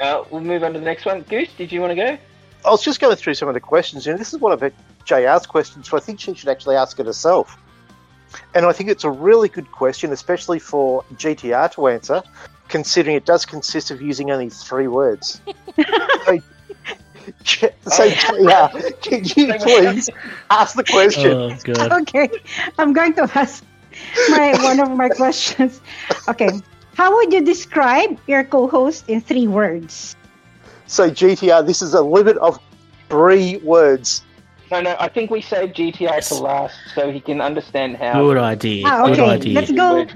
[0.00, 1.20] Uh, we'll move on to the next one.
[1.22, 2.16] Goose, did you want to go?
[2.64, 4.74] I was just going through some of the questions, and this is one of it-
[5.04, 7.56] JR's questions, so I think she should actually ask it herself.
[8.54, 12.22] And I think it's a really good question, especially for GTR to answer,
[12.68, 15.42] considering it does consist of using only three words.
[16.24, 16.42] so, J-
[17.44, 20.08] so JR, can you please
[20.50, 21.32] ask the question?
[21.32, 21.92] Oh, God.
[22.02, 22.28] Okay,
[22.78, 23.64] I'm going to ask
[24.30, 25.80] my one of my questions.
[26.28, 26.50] Okay,
[26.94, 30.16] how would you describe your co-host in three words?
[30.86, 32.58] So GTR, this is a limit of
[33.08, 34.22] three words.
[34.70, 38.38] No, no, I think we saved GTR for last so he can understand how Good
[38.38, 38.84] idea.
[38.86, 39.54] Ah, Good idea.
[39.54, 40.06] let's go.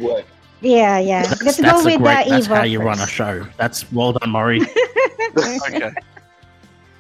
[0.61, 1.23] Yeah, yeah.
[1.27, 3.47] That's, Let's that's go a with great, the That's Eva how you run a show.
[3.59, 4.61] That's well done, Murray.
[5.39, 5.93] okay.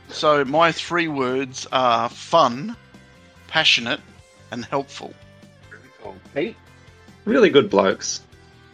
[0.09, 2.77] So my three words are fun,
[3.49, 4.01] passionate,
[4.51, 5.13] and helpful.
[5.71, 6.57] Really Pete?
[7.25, 8.21] Really good blokes.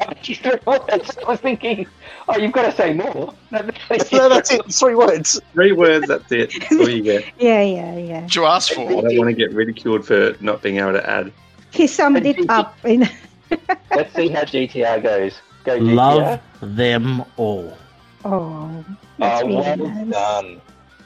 [0.01, 0.91] Oh, you know what?
[0.93, 1.87] I was thinking,
[2.29, 3.35] oh, you've got to say more.
[3.51, 4.73] No, No, that's it.
[4.73, 5.41] Three words.
[5.53, 6.53] Three words, that's it.
[6.59, 7.25] That's all you get.
[7.39, 8.23] Yeah, yeah, yeah.
[8.23, 8.89] What you asked I for?
[9.03, 11.33] don't want to get ridiculed for not being able to add.
[11.71, 13.09] He summed it up in.
[13.95, 15.39] Let's see how GTR goes.
[15.65, 15.95] Go GTR.
[15.95, 17.77] Love them all.
[18.25, 18.85] Oh,
[19.19, 20.11] that's Oh, really well nice.
[20.13, 20.61] done.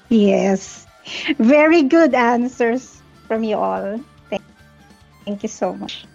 [0.09, 0.87] Yes,
[1.39, 4.01] very good answers from you all.
[4.31, 4.43] Thank,
[5.25, 6.05] thank you so much.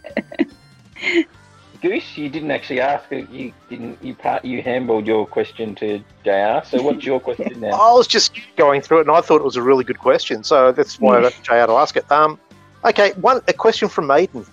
[1.82, 3.10] Goose, you didn't actually ask.
[3.12, 3.30] it.
[3.30, 4.04] You didn't.
[4.04, 4.44] You part.
[4.44, 6.66] You handballed your question to JR.
[6.66, 7.70] So what's your question now?
[7.70, 10.44] I was just going through it, and I thought it was a really good question,
[10.44, 12.12] so that's why I got JR to ask it.
[12.12, 12.38] Um,
[12.84, 14.46] okay, one a question from Maiden,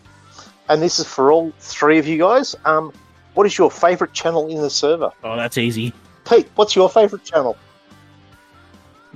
[0.68, 2.54] and this is for all three of you guys.
[2.64, 2.92] Um,
[3.34, 5.10] what is your favourite channel in the server?
[5.24, 5.92] Oh, that's easy.
[6.28, 7.56] Pete, what's your favourite channel?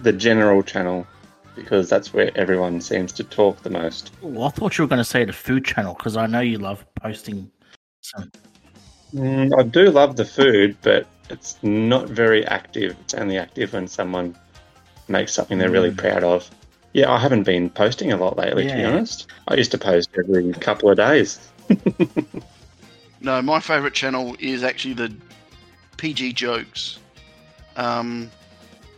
[0.00, 1.06] The general channel,
[1.54, 4.12] because that's where everyone seems to talk the most.
[4.24, 6.58] Ooh, I thought you were going to say the food channel because I know you
[6.58, 7.50] love posting.
[8.00, 8.30] Some...
[9.14, 12.96] Mm, I do love the food, but it's not very active.
[13.00, 14.36] It's only active when someone
[15.08, 15.98] makes something they're really Mm.
[15.98, 16.50] proud of.
[16.92, 19.26] Yeah, I haven't been posting a lot lately, to be honest.
[19.46, 21.38] I used to post every couple of days.
[23.22, 25.14] No, my favourite channel is actually the
[25.98, 26.98] PG jokes.
[27.76, 28.30] Um,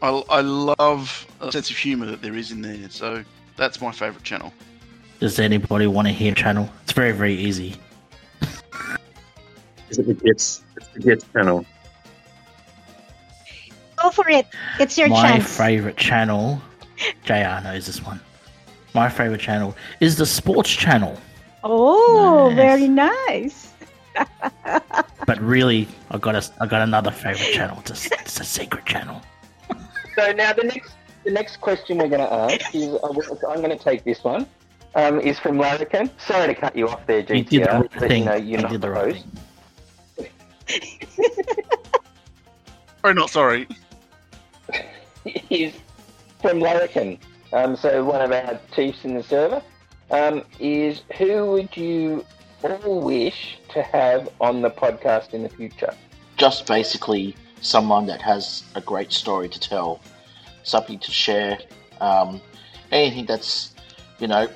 [0.02, 3.24] I, I love a sense of humour that there is in there, so
[3.56, 4.52] that's my favourite channel.
[5.20, 6.68] Does anybody want to hear channel?
[6.82, 7.76] It's very, very easy.
[9.90, 10.64] Is it the gifts?
[10.76, 11.64] It's the gifts channel.
[13.96, 14.46] Go for it.
[14.80, 15.22] It's your channel.
[15.22, 15.56] My chance.
[15.56, 16.60] favorite channel,
[17.24, 18.20] JR knows this one.
[18.94, 21.16] My favorite channel is the sports channel.
[21.62, 22.56] Oh, Nice.
[22.56, 23.72] very nice.
[25.24, 27.78] But really, I got a, I got another favorite channel.
[27.86, 29.22] It's a, it's a secret channel.
[30.14, 30.94] So now the next
[31.24, 33.08] the next question we're going to ask is uh,
[33.48, 34.46] I'm going to take this one.
[34.94, 36.10] Um, is from Larrikin.
[36.18, 37.30] Sorry to cut you off there, GTR.
[37.30, 38.22] You did the right but, thing.
[38.24, 39.26] You know, you're You not did the the right host.
[43.00, 43.68] Sorry, not sorry.
[45.50, 45.72] is
[46.42, 47.18] from Larrikin.
[47.54, 49.62] Um, so one of our chiefs in the server
[50.10, 52.26] um, is who would you
[52.62, 55.94] all wish to have on the podcast in the future?
[56.42, 60.00] just basically someone that has a great story to tell,
[60.64, 61.58] something to share,
[62.00, 62.40] um,
[62.90, 63.74] anything that's,
[64.18, 64.48] you know,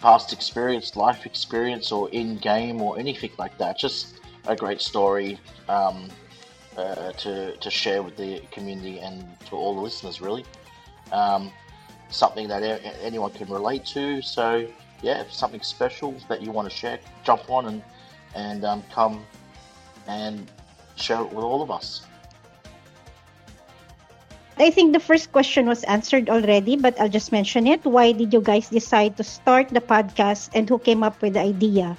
[0.00, 3.78] past experience, life experience, or in game, or anything like that.
[3.78, 6.08] Just a great story um,
[6.76, 10.44] uh, to, to share with the community and to all the listeners, really.
[11.12, 11.52] Um,
[12.10, 12.62] something that
[13.02, 14.22] anyone can relate to.
[14.22, 14.66] So,
[15.02, 17.82] yeah, if something special that you want to share, jump on and,
[18.34, 19.24] and um, come
[20.06, 20.50] and
[20.98, 22.02] share it with all of us.
[24.58, 27.84] I think the first question was answered already, but I'll just mention it.
[27.84, 31.40] Why did you guys decide to start the podcast and who came up with the
[31.40, 31.96] idea?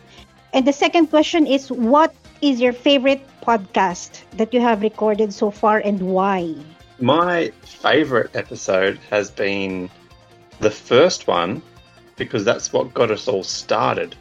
[0.53, 5.51] And the second question is what is your favorite podcast that you have recorded so
[5.51, 6.53] far and why?
[6.99, 9.89] My favourite episode has been
[10.59, 11.61] the first one
[12.17, 14.15] because that's what got us all started,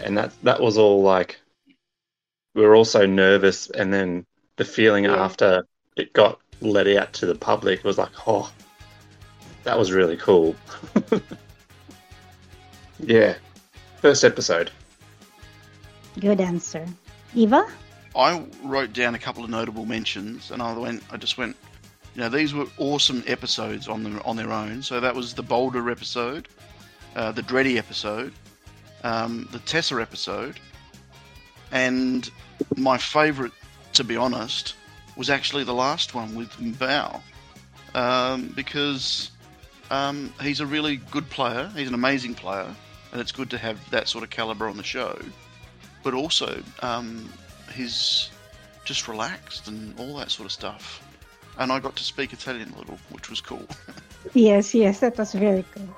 [0.00, 1.38] and that that was all like
[2.54, 5.16] we were also nervous, and then the feeling Yeah.
[5.16, 5.66] after
[5.96, 8.50] it got let out to the public was like, oh,
[9.64, 10.54] that was really cool.
[13.00, 13.34] yeah,
[14.00, 14.70] first episode.
[16.18, 16.86] Good answer.
[17.34, 17.66] Eva?
[18.16, 21.02] I wrote down a couple of notable mentions, and I went.
[21.10, 21.56] I just went.
[22.14, 24.82] You know, these were awesome episodes on them on their own.
[24.82, 26.48] So that was the Boulder episode,
[27.14, 28.32] uh, the Dreddy episode,
[29.04, 30.58] um, the Tessa episode,
[31.72, 32.30] and
[32.76, 33.52] my favourite,
[33.94, 34.74] to be honest,
[35.16, 37.22] was actually the last one with Val,
[37.94, 39.30] um, because
[39.90, 41.70] um, he's a really good player.
[41.76, 42.74] He's an amazing player,
[43.12, 45.18] and it's good to have that sort of caliber on the show.
[46.02, 47.28] But also, um,
[47.74, 48.30] he's
[48.84, 51.06] just relaxed and all that sort of stuff.
[51.58, 53.66] And I got to speak Italian a little, which was cool.
[54.34, 55.88] Yes, yes, that was very cool.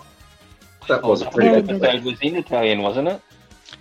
[0.87, 1.83] That was a pretty good good.
[1.83, 3.21] episode was in Italian, wasn't it?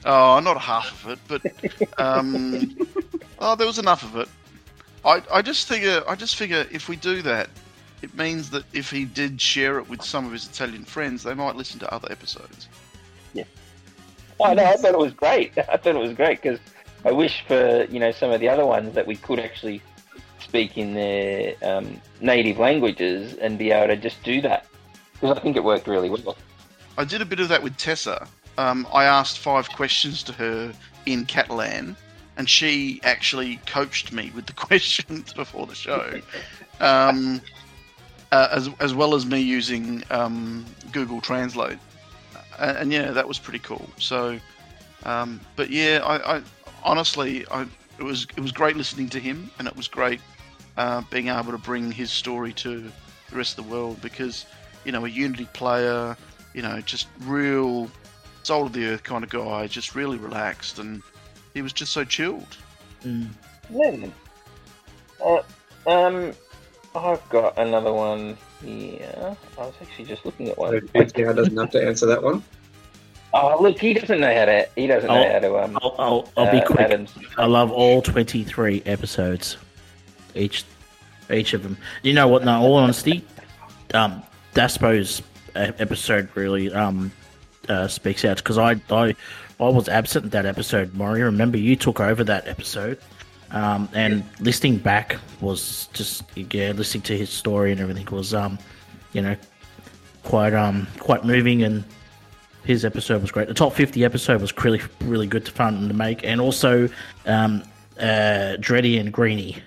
[0.06, 2.76] Oh, not half of it, but um,
[3.40, 4.28] oh, there was enough of it.
[5.06, 7.50] I, I just figure I just figure if we do that,
[8.02, 11.34] it means that if he did share it with some of his Italian friends, they
[11.34, 12.68] might listen to other episodes.
[13.34, 13.44] Yeah.
[14.40, 15.58] Oh no, I thought it was great.
[15.58, 16.60] I thought it was great because
[17.06, 19.82] I wish for you know some of the other ones that we could actually
[20.40, 24.66] speak in their um, native languages and be able to just do that
[25.14, 26.36] because I think it worked really well.
[26.98, 28.28] I did a bit of that with Tessa.
[28.58, 30.74] Um, I asked five questions to her
[31.06, 31.96] in Catalan,
[32.38, 36.22] and she actually coached me with the questions before the show,
[36.80, 37.42] um,
[38.32, 41.80] uh, as as well as me using um, Google Translate.
[42.60, 43.90] And, and yeah, that was pretty cool.
[43.98, 44.40] So,
[45.04, 46.42] um, but yeah, I, I
[46.84, 47.64] honestly, I
[47.98, 50.22] it was it was great listening to him, and it was great
[50.78, 52.92] uh, being able to bring his story to
[53.30, 54.46] the rest of the world because
[54.84, 56.18] you know a Unity player
[56.54, 57.90] you know, just real
[58.44, 61.02] soul of the earth kind of guy, just really relaxed, and
[61.54, 62.58] he was just so chilled.
[63.04, 63.28] Mm.
[63.70, 64.08] Yeah.
[65.24, 65.42] Uh,
[65.90, 66.32] um,
[66.96, 69.36] I've got another one here.
[69.58, 70.74] I was actually just looking at So one.
[70.82, 72.44] GTR doesn't have to answer that one.
[73.34, 74.68] Oh, look, he doesn't know how to.
[74.76, 75.58] He doesn't know Oh, how to.
[75.60, 76.80] Um, I'll, I'll, I'll be uh, quick.
[76.82, 79.58] Adam's- I love all 23 episodes.
[80.36, 80.66] Each
[81.32, 81.78] each of them.
[82.04, 82.44] You know what?
[82.44, 83.24] No, all honesty,
[83.94, 84.22] um,
[84.54, 85.22] Daspo's
[85.56, 87.12] episode really um,
[87.70, 89.16] uh, speaks out because I, I
[89.60, 90.94] I was absent that episode.
[90.94, 91.26] Mario.
[91.26, 93.00] remember you took over that episode,
[93.52, 98.58] um, and listening back was just yeah, listening to his story and everything was um,
[99.14, 99.36] you know,
[100.24, 101.84] quite um quite moving and
[102.64, 103.48] his episode was great.
[103.48, 106.88] The top 50 episode was really, really good to fun to make, and also
[107.26, 107.64] um,
[108.00, 109.58] uh, Dreddy and Greeny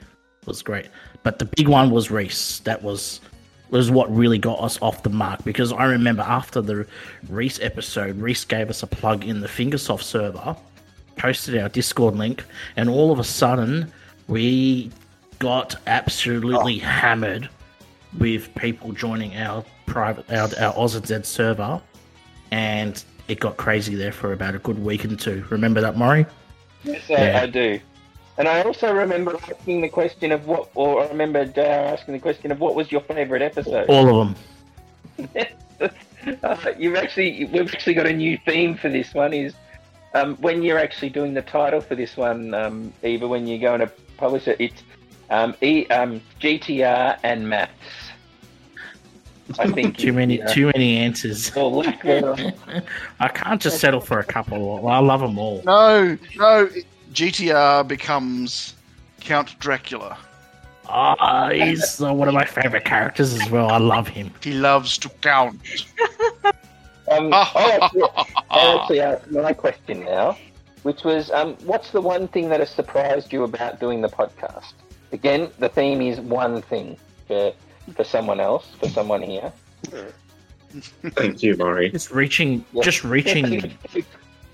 [0.46, 0.86] was great.
[1.22, 2.60] But the big one was Reese.
[2.60, 3.20] That was
[3.70, 6.86] was what really got us off the mark because I remember after the
[7.28, 10.56] Reese episode, Reese gave us a plug in the Fingersoft server,
[11.16, 12.44] posted our Discord link,
[12.76, 13.90] and all of a sudden
[14.28, 14.90] we
[15.38, 16.84] got absolutely oh.
[16.84, 17.48] hammered
[18.18, 21.80] with people joining our private our, our Oz and Z server
[22.50, 25.44] and it got crazy there for about a good week and two.
[25.50, 26.26] Remember that, Mori?
[26.84, 27.40] Yes, I, Yeah.
[27.42, 27.80] I do.
[28.36, 32.20] And I also remember asking the question of what, or I remember JR asking the
[32.20, 33.88] question of what was your favourite episode.
[33.88, 34.36] All of
[35.18, 35.48] them.
[36.42, 39.32] uh, you've actually, we've actually got a new theme for this one.
[39.32, 39.54] Is
[40.14, 43.80] um, when you're actually doing the title for this one, um, Eva, when you're going
[43.80, 44.82] to publish it, it's
[45.30, 47.72] um, e, um, GTR and maths.
[49.58, 50.46] I think Too many, yeah.
[50.46, 51.54] too many answers.
[51.56, 52.40] Or lack thereof.
[53.20, 54.88] I can't just settle for a couple.
[54.88, 55.62] I love them all.
[55.64, 56.68] No, no.
[57.14, 58.74] GTR becomes
[59.20, 60.18] Count Dracula.
[60.86, 63.70] Ah, he's uh, one of my favorite characters as well.
[63.70, 64.32] I love him.
[64.42, 65.60] He loves to count.
[67.10, 68.02] Um, I actually,
[68.50, 70.38] I actually asked my question now,
[70.84, 74.72] which was, um, what's the one thing that has surprised you about doing the podcast?
[75.12, 76.96] Again, the theme is one thing
[77.28, 77.52] for
[77.94, 79.52] for someone else, for someone here.
[81.10, 81.90] Thank you, Mori.
[81.90, 82.82] Just reaching, Yeah.
[82.82, 83.76] just reaching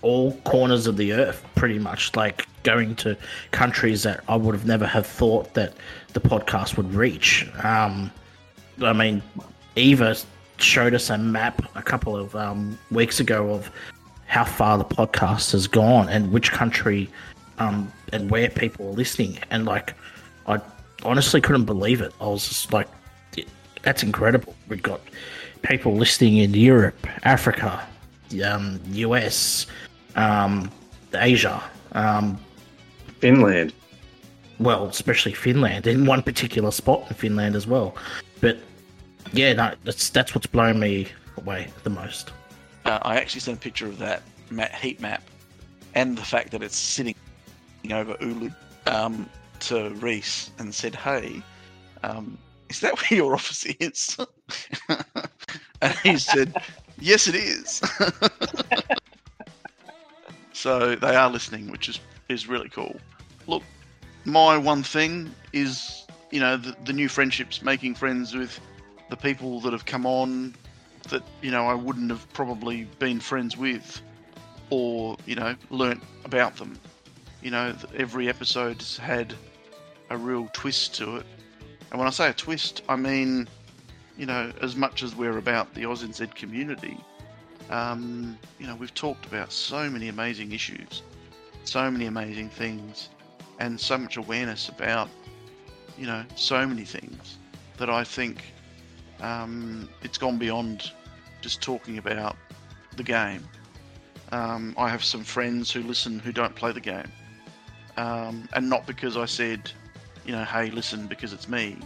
[0.02, 2.14] all corners of the earth, pretty much.
[2.16, 3.16] Like going to
[3.50, 5.74] countries that I would have never have thought that
[6.12, 7.48] the podcast would reach.
[7.62, 8.10] Um,
[8.82, 9.22] I mean,
[9.76, 10.16] Eva
[10.58, 13.70] showed us a map a couple of um, weeks ago of
[14.26, 17.08] how far the podcast has gone and which country
[17.58, 19.38] um, and where people are listening.
[19.50, 19.94] And like,
[20.46, 20.60] I
[21.02, 22.12] honestly couldn't believe it.
[22.20, 22.88] I was just like,
[23.82, 24.54] that's incredible.
[24.68, 25.00] We've got
[25.62, 27.86] people listening in Europe, Africa,
[28.44, 29.66] um, US,
[30.20, 30.70] um,
[31.14, 32.38] Asia, um,
[33.20, 33.72] Finland.
[34.58, 37.94] well, especially Finland, in one particular spot in Finland as well.
[38.40, 38.58] But
[39.32, 42.32] yeah, no, that's that's what's blown me away the most.
[42.84, 45.22] Uh, I actually sent a picture of that map, heat map
[45.94, 47.14] and the fact that it's sitting
[47.90, 48.54] over Oulu
[48.86, 49.28] um,
[49.60, 51.42] to Reese and said, "Hey,
[52.02, 52.38] um,
[52.68, 54.16] is that where your office is?"
[55.82, 56.54] and he said,
[56.98, 57.82] "Yes, it is."
[60.60, 63.00] so they are listening, which is is really cool.
[63.46, 63.62] Look,
[64.24, 68.60] my one thing is, you know, the, the new friendships, making friends with
[69.08, 70.54] the people that have come on
[71.08, 74.02] that you know I wouldn't have probably been friends with,
[74.68, 76.78] or you know learnt about them.
[77.42, 79.34] You know, every episode's had
[80.10, 81.26] a real twist to it,
[81.90, 83.48] and when I say a twist, I mean,
[84.18, 86.98] you know, as much as we're about the OzNZ community,
[87.70, 91.02] um, you know, we've talked about so many amazing issues,
[91.64, 93.08] so many amazing things,
[93.60, 95.08] and so much awareness about,
[95.96, 97.38] you know, so many things
[97.78, 98.44] that I think
[99.20, 100.90] um, it's gone beyond
[101.40, 102.36] just talking about
[102.96, 103.48] the game.
[104.32, 107.10] Um, I have some friends who listen who don't play the game,
[107.96, 109.70] um, and not because I said,
[110.24, 111.76] you know, hey, listen because it's me.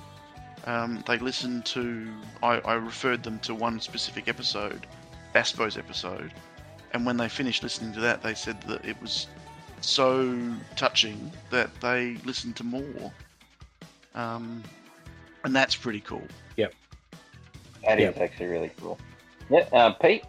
[0.67, 2.11] Um, they listened to.
[2.43, 4.87] I, I referred them to one specific episode,
[5.35, 6.33] Aspo's episode,
[6.93, 9.27] and when they finished listening to that, they said that it was
[9.81, 10.39] so
[10.77, 13.13] touching that they listened to more.
[14.15, 14.63] Um,
[15.45, 16.23] and that's pretty cool.
[16.57, 16.73] Yep,
[17.87, 18.99] that is actually really cool.
[19.51, 20.25] Yeah, uh, Pete,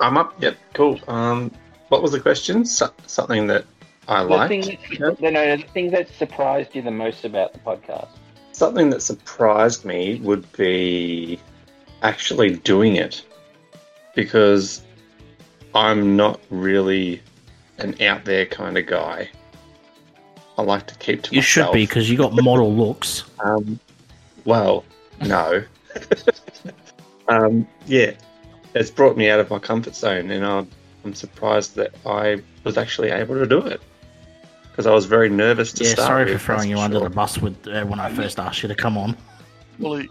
[0.00, 0.40] I'm up.
[0.42, 1.00] Yep, cool.
[1.08, 1.50] Um,
[1.88, 2.64] what was the question?
[2.64, 3.64] So- something that
[4.08, 4.48] I the liked.
[4.48, 8.08] thing, that, no, no, the thing that surprised you the most about the podcast.
[8.52, 11.38] Something that surprised me would be
[12.02, 13.24] actually doing it
[14.18, 14.82] because
[15.76, 17.22] I'm not really
[17.78, 19.30] an out there kind of guy.
[20.58, 21.36] I like to keep to myself.
[21.36, 23.22] You should be because you got model looks.
[23.44, 23.78] Um,
[24.44, 24.84] well,
[25.24, 25.62] no.
[27.28, 28.10] um, yeah,
[28.74, 30.68] it's brought me out of my comfort zone, and I'm,
[31.04, 33.80] I'm surprised that I was actually able to do it
[34.62, 35.86] because I was very nervous to start.
[35.86, 36.08] Yeah, start.
[36.08, 38.68] sorry for throwing you for under the bus with uh, when I first asked you
[38.68, 39.16] to come on.
[39.78, 40.02] Well,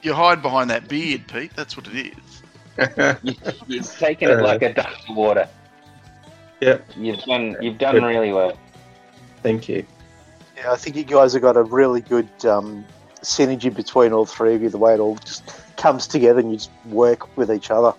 [0.00, 1.54] you hide behind that beard, Pete.
[1.54, 2.40] That's what it is.
[3.22, 3.34] You,
[3.66, 5.48] you've taken it like a duck to water.
[6.60, 8.04] Yep, You've done, you've done Good.
[8.04, 8.52] really well.
[9.42, 9.84] thank you.
[10.56, 12.84] Yeah, I think you guys have got a really good um,
[13.22, 14.68] synergy between all three of you.
[14.68, 15.42] The way it all just
[15.78, 17.94] comes together and you just work with each other.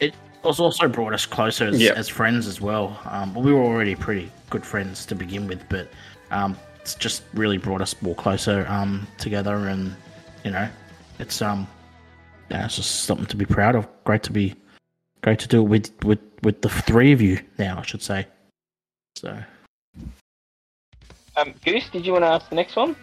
[0.00, 1.92] It was also brought us closer as, Yeah.
[1.92, 2.98] as friends as well.
[3.04, 5.90] Um, well, we were already pretty good friends to begin with, but
[6.30, 9.94] um, it's just really brought us more closer um, together, and
[10.42, 10.68] you know,
[11.18, 11.66] it's um,
[12.54, 13.86] yeah, it's just something to be proud of.
[14.04, 14.54] Great to be,
[15.22, 18.26] great to do it with with with the three of you now, I should say.
[19.16, 19.36] So
[21.36, 22.94] Um, Goose, did you want to ask the next one?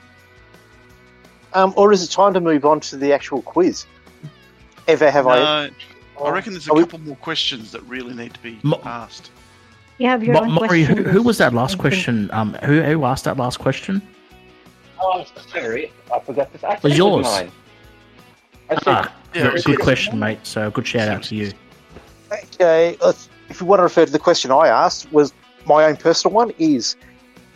[1.54, 3.86] Um, or is it time to move on to the actual quiz?
[4.88, 5.68] Ever have I?
[6.18, 8.58] No, I reckon there's a Are we- couple more questions that really need to be
[8.64, 9.32] Mo- asked.
[9.98, 11.12] You have your Mo- own Mori, who, question.
[11.14, 12.30] who was that last question?
[12.32, 14.02] Um, who who asked that last question?
[15.00, 16.64] Oh, sorry, I forgot this.
[16.64, 17.26] I Was yours?
[17.26, 17.52] mine.
[18.70, 20.40] I said, Ah, Yeah, very good question, mate.
[20.44, 21.52] So a good shout out to you.
[22.32, 22.98] Okay,
[23.50, 25.34] if you want to refer to the question I asked, was
[25.66, 26.96] my own personal one is: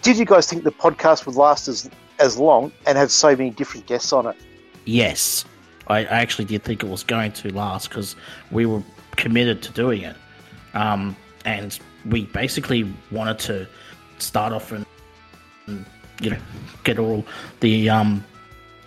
[0.02, 1.90] Did you guys think the podcast would last as
[2.20, 4.36] as long and have so many different guests on it?
[4.86, 5.46] Yes,
[5.88, 8.16] I, I actually did think it was going to last because
[8.52, 8.84] we were
[9.16, 10.16] committed to doing it,
[10.74, 11.16] um,
[11.46, 13.68] and we basically wanted to
[14.18, 14.86] start off and,
[15.68, 15.86] and
[16.22, 16.38] you know
[16.84, 17.26] get all
[17.60, 18.24] the um,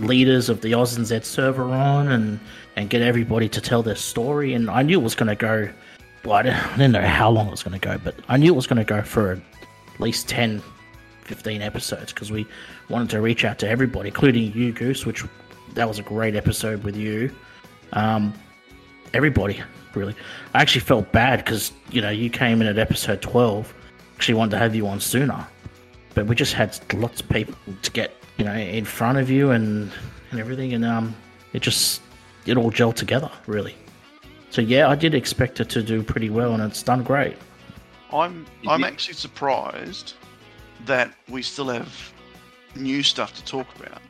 [0.01, 2.41] leaders of the Oz and Z server on and
[2.79, 4.55] and get everybody to tell their story.
[4.55, 5.69] And I knew it was going to go.
[6.25, 8.57] Well, I didn't, know how long it was going to go, but I knew it
[8.57, 10.63] was going to go for at least 10,
[11.23, 12.47] 15 episodes because we
[12.89, 15.25] wanted to reach out to everybody, including you, Goose, which
[15.75, 17.35] that was a great episode with you.
[17.93, 18.35] Um,
[19.15, 19.61] everybody,
[19.95, 20.15] really.
[20.55, 23.73] I actually felt bad because, you know, you came in at episode 12.
[24.15, 25.47] Actually wanted to have you on sooner.
[26.15, 29.51] But we just had lots of people to get, you know, in front of you
[29.51, 29.91] and,
[30.31, 30.75] and everything.
[30.75, 31.15] And um,
[31.53, 32.03] it just,
[32.49, 33.77] it all gelled together, really.
[34.51, 37.37] So, yeah, I did expect it to do pretty well and it's done great.
[38.13, 40.15] I'm I'm actually surprised
[40.87, 42.13] that we still have
[42.75, 44.01] new stuff to talk about,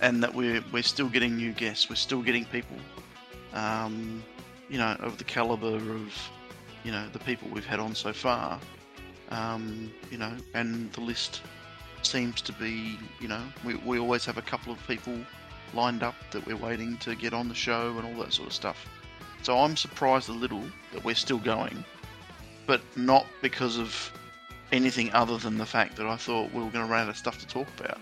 [0.00, 1.88] and that we're we're still getting new guests.
[1.88, 2.76] We're still getting people,
[3.52, 4.24] um,
[4.68, 6.30] you know, of the caliber of
[6.84, 8.58] you know the people we've had on so far.
[9.30, 11.42] Um, you know, and the list
[12.02, 15.18] seems to be, you know, we we always have a couple of people
[15.76, 18.54] lined up that we're waiting to get on the show and all that sort of
[18.54, 18.86] stuff.
[19.42, 21.84] So I'm surprised a little that we're still going
[22.66, 24.12] but not because of
[24.72, 27.16] anything other than the fact that I thought we were going to run out of
[27.16, 28.00] stuff to talk about.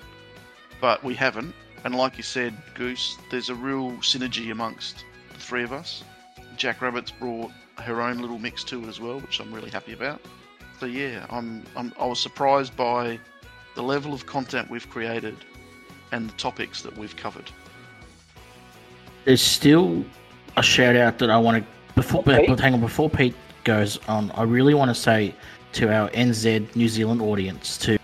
[0.81, 5.63] But we haven't, and like you said, Goose, there's a real synergy amongst the three
[5.63, 6.03] of us.
[6.57, 9.93] Jack Rabbit's brought her own little mix to it as well, which I'm really happy
[9.93, 10.21] about.
[10.81, 13.19] So yeah, I'm, I'm I was surprised by
[13.75, 15.37] the level of content we've created
[16.13, 17.51] and the topics that we've covered.
[19.25, 20.05] There's still
[20.57, 22.47] a shout out that I want to before Okay.
[22.47, 23.35] but hang on before Pete
[23.65, 24.31] goes on.
[24.33, 25.35] I really want to say
[25.73, 27.99] to our NZ New Zealand audience to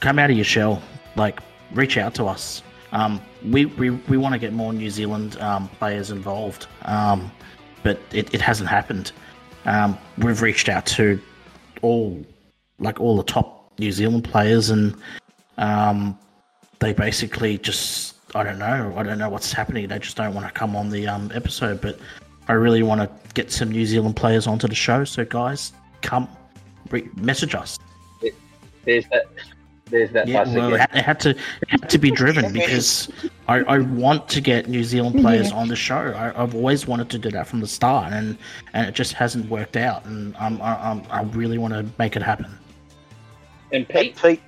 [0.00, 0.82] come out of your shell,
[1.16, 1.40] like
[1.72, 2.62] reach out to us.
[2.92, 3.20] Um,
[3.50, 7.30] we we, we want to get more New Zealand um, players involved, um,
[7.82, 9.12] but it, it hasn't happened.
[9.64, 11.20] Um, we've reached out to
[11.80, 12.20] all
[12.78, 14.94] like all the top New Zealand players, and
[15.56, 16.18] um,
[16.80, 19.88] they basically just I don't know I don't know what's happening.
[19.88, 21.98] They just don't want to come on the um, episode, but
[22.48, 25.04] I really want to get some New Zealand players onto the show.
[25.04, 26.28] So guys, come
[26.90, 27.78] re- message us.
[28.84, 29.26] There's that.
[29.86, 31.38] There's that Yeah, bus well, it had, to it
[31.68, 33.10] had to be driven because
[33.46, 35.56] I, I want to get New Zealand players Yeah.
[35.56, 36.14] on the show.
[36.16, 38.38] I, I've always wanted to do that from the start, and
[38.72, 40.06] and it just hasn't worked out.
[40.06, 42.58] And I'm, I- I'm I really want to make it happen.
[43.70, 44.40] And Pete, Pete,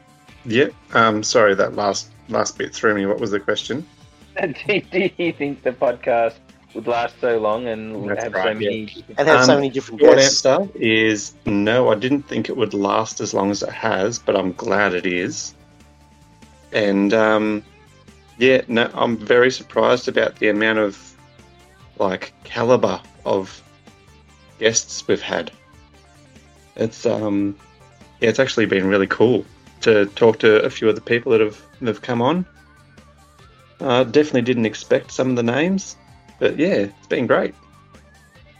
[0.46, 0.68] Yeah.
[0.94, 1.22] Um.
[1.22, 3.06] Sorry, that last last bit threw me.
[3.06, 3.86] What was the question?
[4.40, 6.34] do, do you think the podcast
[6.74, 9.04] would last so long and That's have right, so many?
[9.16, 10.44] and have so Um, many different Short guests.
[10.44, 11.90] answer is no.
[11.90, 15.06] I didn't think it would last as long as it has, but I'm glad it
[15.06, 15.54] is.
[16.72, 17.62] And um,
[18.38, 21.16] yeah, no, I'm very surprised about the amount of
[22.00, 23.62] like caliber of
[24.58, 25.52] guests we've had.
[26.74, 27.54] It's um,
[28.20, 29.44] yeah, it's actually been really cool
[29.84, 32.46] to talk to a few of the people that have have come on.
[33.80, 35.96] Uh, definitely didn't expect some of the names,
[36.38, 37.54] but yeah, it's been great.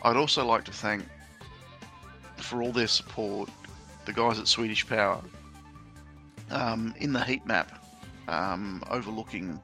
[0.02, 1.04] I'd also like to thank,
[2.36, 3.48] for all their support,
[4.04, 5.22] the guys at Swedish Power.
[6.50, 7.82] Um, in the heat map
[8.28, 9.58] um, overlooking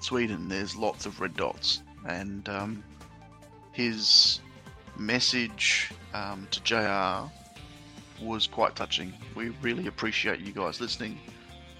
[0.00, 2.84] Sweden, there's lots of red dots, and um,
[3.72, 4.40] his
[4.98, 7.30] message um, to JR
[8.24, 9.12] was quite touching.
[9.34, 11.18] We really appreciate you guys listening,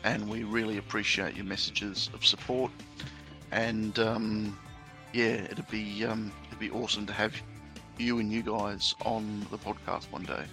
[0.05, 2.71] and we really appreciate your messages of support.
[3.51, 4.59] And um,
[5.13, 7.35] yeah, it'd be um, it'd be awesome to have
[7.99, 10.45] you and you guys on the podcast one day.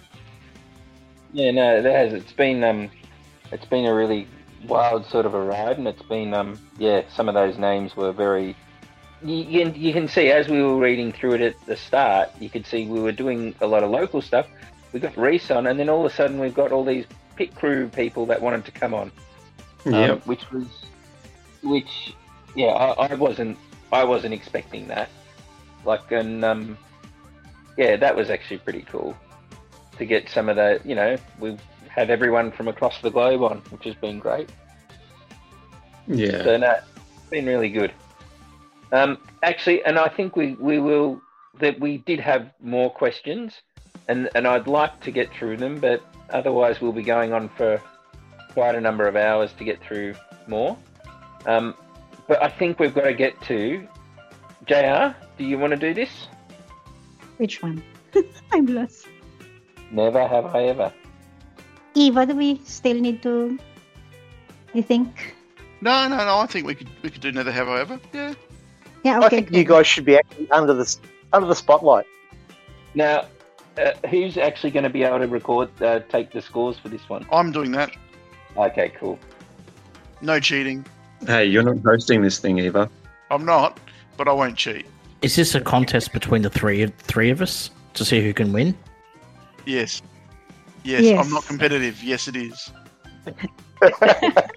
[1.32, 2.12] Yeah, no, it has.
[2.12, 2.90] It's been um,
[3.50, 4.26] it's been a really
[4.66, 8.12] wild sort of a ride, and it's been um, yeah, some of those names were
[8.12, 8.56] very.
[9.24, 12.30] You, you, can, you can see as we were reading through it at the start,
[12.40, 14.48] you could see we were doing a lot of local stuff.
[14.92, 17.06] We got Reese on, and then all of a sudden we've got all these
[17.36, 19.10] pit crew people that wanted to come on.
[19.86, 20.66] um, which was,
[21.62, 22.14] which,
[22.54, 23.58] yeah, I, I wasn't,
[23.92, 25.08] I wasn't expecting that.
[25.84, 26.78] Like, and um,
[27.76, 29.16] yeah, that was actually pretty cool
[29.98, 33.58] to get some of the, you know, we've had everyone from across the globe on,
[33.70, 34.50] which has been great.
[36.06, 36.42] Yeah.
[36.44, 37.92] So no, it's been really good.
[38.92, 41.20] Um, actually, and I think we, we will
[41.60, 43.60] that we did have more questions,
[44.08, 47.80] and and I'd like to get through them, but otherwise we'll be going on for
[48.52, 50.14] quite a number of hours to get through
[50.46, 50.76] more.
[51.46, 51.74] Um,
[52.26, 53.86] but I think we've got to get to
[54.66, 55.16] Jr.
[55.38, 56.28] Do you want to do this?
[57.38, 57.82] Which one?
[58.52, 59.06] I'm lost.
[59.90, 60.92] Never have I ever.
[61.94, 63.58] Eva, do we still need to?
[64.72, 65.34] You think?
[65.80, 66.38] No, no, no.
[66.38, 68.00] I think we could we could do never have I ever.
[68.12, 68.34] Yeah.
[69.04, 69.18] Yeah.
[69.18, 69.26] Okay.
[69.26, 70.96] I think you guys should be actually under the
[71.32, 72.06] under the spotlight.
[72.94, 73.26] Now,
[73.78, 77.08] uh, who's actually going to be able to record, uh, take the scores for this
[77.08, 77.26] one?
[77.32, 77.90] I'm doing that.
[78.56, 79.18] Okay, cool.
[80.20, 80.84] No cheating.
[81.26, 82.88] Hey, you're not hosting this thing either.
[83.30, 83.78] I'm not,
[84.16, 84.86] but I won't cheat.
[85.22, 88.76] Is this a contest between the three three of us to see who can win?
[89.64, 90.02] Yes.
[90.84, 91.24] Yes, Yes.
[91.24, 92.02] I'm not competitive.
[92.02, 92.72] Yes, it is.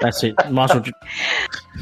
[0.01, 0.35] That's it.
[0.51, 0.79] Might as well.
[0.81, 0.91] ju-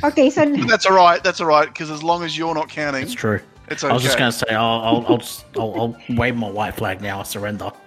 [0.03, 1.23] Okay, so that's all right.
[1.23, 3.39] That's all right because as long as you're not counting, It's true.
[3.74, 3.91] It's okay.
[3.91, 5.74] I was just going to say, I'll, I'll, I'll, just, I'll,
[6.10, 7.20] I'll wave my white flag now.
[7.20, 7.72] I surrender.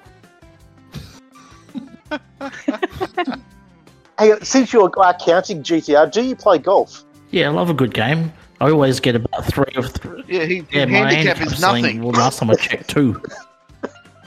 [4.19, 7.05] Hey, since you're uh, counting GTR, do you play golf?
[7.33, 8.33] Yeah, I love a good game.
[8.63, 10.25] I always get about three of three.
[10.27, 12.03] Yeah, he, Yeah, his my handicap is something- nothing.
[12.03, 13.21] Well, last time I checked, two.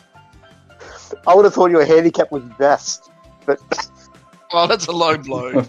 [1.27, 3.10] I would have thought your handicap was best,
[3.48, 3.60] but
[4.53, 5.65] Oh, that's a low blow.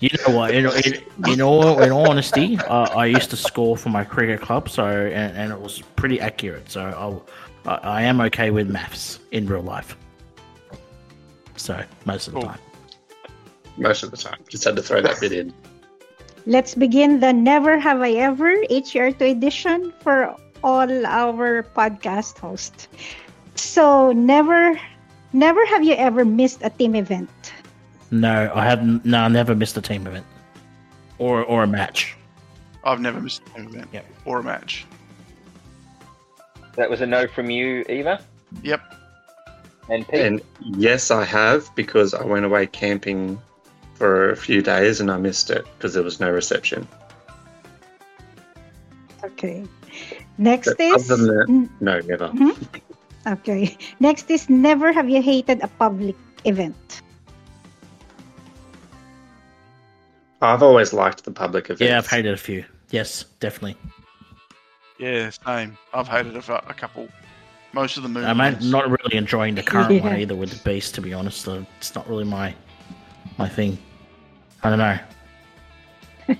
[0.00, 0.54] You know what?
[0.54, 4.40] In, in, in all in all honesty, uh, I used to score for my cricket
[4.40, 6.70] club, so and, and it was pretty accurate.
[6.70, 7.26] So I'll,
[7.66, 9.96] I, I am okay with maths in real life.
[11.56, 12.48] So most of the Cool.
[12.50, 12.60] time.
[13.76, 14.38] Most of the time.
[14.48, 15.52] Just had to throw that bit in.
[16.46, 22.88] let's begin the Never Have I Ever HR2 edition for all our podcast hosts.
[23.56, 24.80] So never,
[25.32, 27.28] never have you ever missed a team event.
[28.10, 29.04] No, I haven't.
[29.04, 30.26] No, I never missed a team event
[31.18, 32.16] or or a match.
[32.84, 34.06] I've never missed a team event Yep.
[34.24, 34.86] or a match.
[36.76, 38.20] That was a no from you, Eva
[38.62, 38.80] Yep.
[39.90, 40.20] and Pete.
[40.20, 43.38] And yes, I have because I went away camping
[43.94, 46.86] for a few days and I missed it because there was no reception.
[49.24, 49.64] Okay.
[50.38, 51.68] Next But is other than that- mm.
[51.80, 52.28] No, never.
[52.28, 53.32] Mm-hmm.
[53.34, 53.76] okay.
[54.00, 57.02] Next is never have you hated a public event.
[60.40, 61.80] I've always liked the public events.
[61.80, 62.64] Yeah, I've hated a few.
[62.90, 63.76] Yes, definitely.
[64.98, 65.76] Yeah, same.
[65.92, 67.08] I've hated it for a couple.
[67.72, 68.28] Most of the movies.
[68.28, 70.02] I'm not really enjoying the current Yeah.
[70.02, 70.94] one either with the beast.
[70.94, 72.54] To be honest, so it's not really my
[73.36, 73.78] my thing.
[74.62, 74.98] I don't know.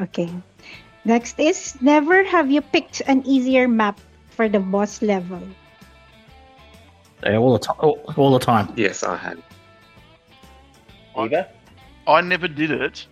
[0.00, 0.30] Okay.
[1.04, 3.98] Next is never have you picked an easier map
[4.30, 5.42] for the boss level.
[7.24, 7.76] Yeah, all the time.
[7.80, 8.72] All, oh, all the time.
[8.76, 9.42] Yes, I had.
[11.18, 11.48] Eva?
[12.08, 13.06] I never did it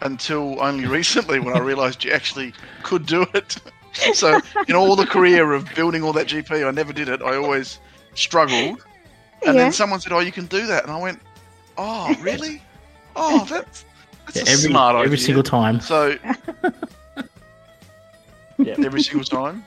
[0.00, 3.56] until only recently when I realised you actually could do it.
[4.14, 7.22] so in all the career of building all that GP, I never did it.
[7.22, 7.78] I always
[8.14, 8.84] struggled.
[9.46, 9.64] And Yeah.
[9.64, 11.20] then someone said, "Oh, you can do that," and I went,
[11.76, 12.62] "Oh, really?
[13.14, 13.84] Oh, that's
[14.26, 15.80] that's Yeah, a every smart idea." every single time.
[15.80, 16.16] So
[18.62, 18.76] Yeah.
[18.82, 19.64] every single time.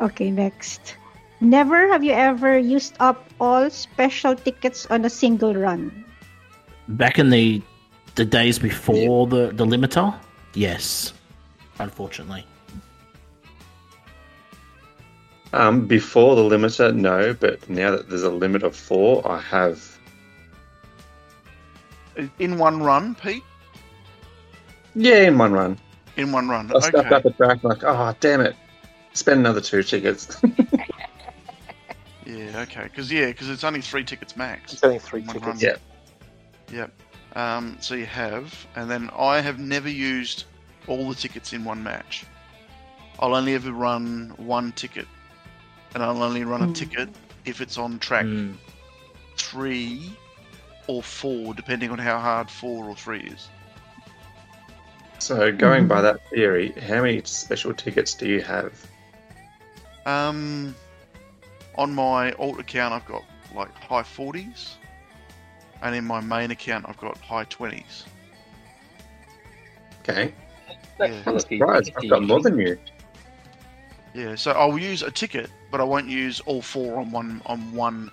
[0.00, 0.96] Okay, next.
[1.44, 6.04] Never have you ever used up all special tickets on a single run.
[6.88, 7.60] Back in the
[8.14, 10.14] the days before the the limiter,
[10.54, 11.12] yes.
[11.78, 12.46] Unfortunately,
[15.52, 19.98] Um, before the limiter, no, but now that there's a limit of four, I have.
[22.38, 23.42] In one run, Pete.
[24.94, 25.78] Yeah, in one run.
[26.16, 26.72] In one run.
[26.74, 27.14] I stepped Okay.
[27.16, 28.56] up the track like, oh, damn it.
[29.12, 30.40] Spend another two tickets.
[32.26, 32.60] Yeah.
[32.62, 32.84] Okay.
[32.84, 34.72] Because yeah, because it's only three tickets max.
[34.72, 35.44] it's only three tickets.
[35.46, 35.58] run.
[35.58, 35.76] Yeah.
[36.72, 36.92] Yep.
[37.36, 40.44] Um, so you have, and then I have never used
[40.86, 42.24] all the tickets in one match.
[43.18, 45.06] I'll only ever run one ticket,
[45.94, 46.72] and I'll only run a Hmm.
[46.72, 47.08] ticket
[47.44, 48.56] if it's on track Mm.
[49.36, 50.16] three
[50.86, 53.48] or four, depending on how hard four or three is.
[55.18, 58.72] so, going by that theory, how many special tickets do you have?
[60.06, 60.74] Um,
[61.76, 63.24] on my alt account, I've got
[63.54, 64.76] like high forties,
[65.82, 68.04] and in my main account, I've got high twenties.
[70.02, 70.32] Okay.
[70.98, 71.22] That's Yeah.
[71.26, 71.92] I'm surprised.
[71.96, 72.78] I've got more than you.
[74.14, 77.72] Yeah, so I'll use a ticket, but I won't use all four on one on
[77.72, 78.10] one.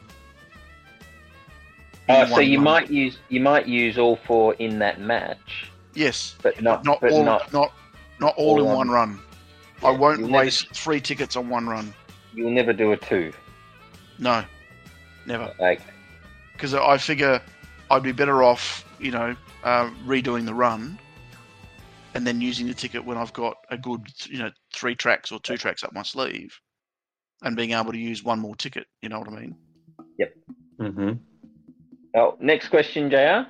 [2.09, 2.63] Oh, in so one you run.
[2.63, 7.11] might use you might use all four in that match, yes, but not not but
[7.11, 7.71] all, not not
[8.19, 9.19] not all, all in on- one run.
[9.83, 11.93] I Yeah, won't you'll never- waste three tickets on one run.
[12.33, 13.31] you'll never do a two.
[14.21, 14.45] No,
[15.25, 15.51] never.
[15.59, 15.81] Like
[16.53, 17.41] Because I figure
[17.89, 20.97] I'd be better off, you know, uh, redoing the run,
[22.13, 25.39] and then using the ticket when I've got a good, you know, three tracks or
[25.39, 26.57] two tracks up my sleeve,
[27.41, 28.85] and being able to use one more ticket.
[29.01, 29.55] You know what I mean?
[30.19, 30.33] Yep.
[30.79, 31.11] Mm hmm
[32.15, 33.49] oh, next question, Jr.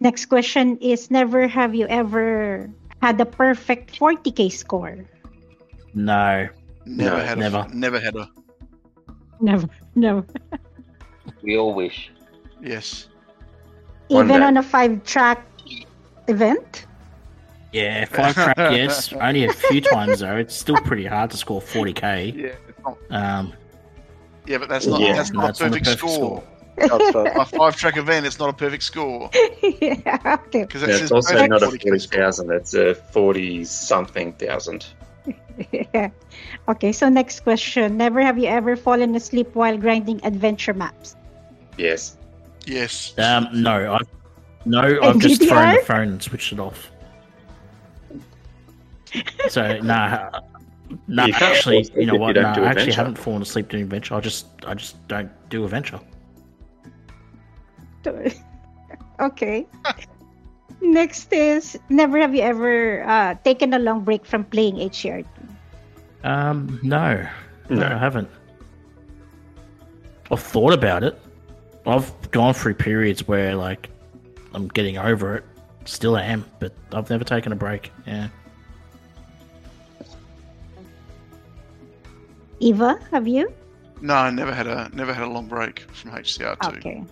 [0.00, 2.70] Next question is never have you ever
[3.00, 5.04] had a perfect 40k score.
[5.94, 6.48] No,
[6.86, 7.66] Never No, had never.
[7.68, 8.28] a never had a
[9.40, 10.24] Never, never.
[11.42, 12.10] We all wish.
[12.62, 13.08] yes.
[14.08, 14.46] One Even day.
[14.46, 15.46] on a five track
[16.28, 16.86] event.
[17.72, 18.56] yeah, five track.
[18.58, 20.36] yes, only a few times though.
[20.36, 22.34] It's still pretty hard to score 40k.
[22.36, 23.52] Yeah, it's not, Um,
[24.46, 26.42] yeah, but that's not Yeah, that's not it's a not a perfect, perfect score.
[26.76, 26.98] score.
[27.12, 27.36] That's.
[27.36, 29.30] My five track event, it's not a perfect score.
[29.62, 30.62] yeah, okay.
[30.64, 32.20] Because Yeah, it's also not a 40K forty score.
[32.20, 34.86] thousand; it's a forty something thousand.
[35.72, 36.10] Yeah.
[36.68, 37.96] Okay, so next question.
[37.96, 41.16] Never have you ever fallen asleep while grinding adventure maps?
[41.76, 42.16] Yes.
[42.66, 43.12] Yes.
[43.18, 44.08] Um, no, I've
[44.64, 46.90] no, I've just thrown the phone and switched it off.
[49.48, 50.30] So nah,
[51.06, 51.26] nah.
[51.26, 52.36] You can't actually, you know if you what?
[52.36, 54.14] Nah, I actually haven't fallen asleep doing adventure.
[54.14, 56.00] I just, I just don't do adventure.
[59.20, 59.66] okay.
[60.80, 65.24] Next is never have you ever uh, taken a long break from playing HCR?
[66.24, 67.26] Um, no,
[67.68, 67.86] no, No.
[67.86, 68.28] I haven't.
[70.32, 71.20] I've thought about it.
[71.86, 73.90] I've gone through periods where like
[74.54, 75.44] I'm getting over it.
[75.84, 77.92] Still am, but I've never taken a break.
[78.06, 78.28] Yeah.
[82.60, 83.52] Eva, have you?
[84.00, 86.78] No, I never had a never had a long break from HCR two.
[86.78, 87.04] Okay.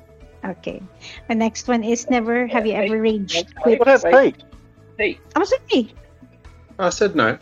[0.45, 0.83] Okay.
[1.29, 3.79] The next one is never have you ever raged quit?
[3.79, 4.43] What about Pete?
[4.97, 5.95] Pete, I'm sorry.
[6.79, 7.39] I said no.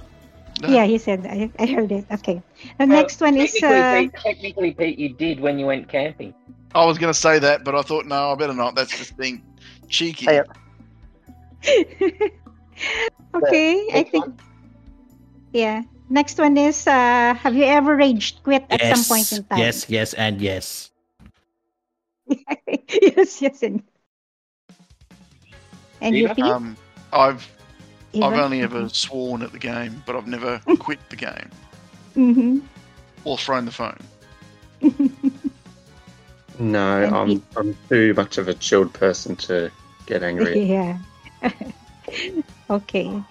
[0.61, 0.69] No.
[0.69, 2.05] Yeah, he said I, I heard it.
[2.13, 2.43] Okay.
[2.79, 5.89] The well, next one is technically, uh, Pete, technically, Pete, you did when you went
[5.89, 6.35] camping.
[6.75, 8.75] I was going to say that, but I thought no, I better not.
[8.75, 9.43] That's just being
[9.89, 10.27] cheeky.
[10.27, 10.43] Hey,
[13.35, 14.39] okay, I think one.
[15.53, 15.83] yeah.
[16.11, 19.59] Next one is uh have you ever raged quit at some point in time?
[19.59, 20.91] yes, yes, and yes.
[22.27, 23.83] yes, yes, and
[26.01, 26.35] and you Eva?
[26.35, 26.45] Pete?
[26.45, 26.77] Um,
[27.13, 27.49] I've
[28.15, 31.51] I've only ever sworn at the game, but I've never quit the game
[32.17, 32.63] Mhm.
[33.25, 33.99] or thrown the phone.
[36.59, 39.71] No, I'm I'm too much of a chilled person to
[40.07, 40.61] get angry.
[40.77, 40.99] Yeah.
[42.69, 43.23] okay.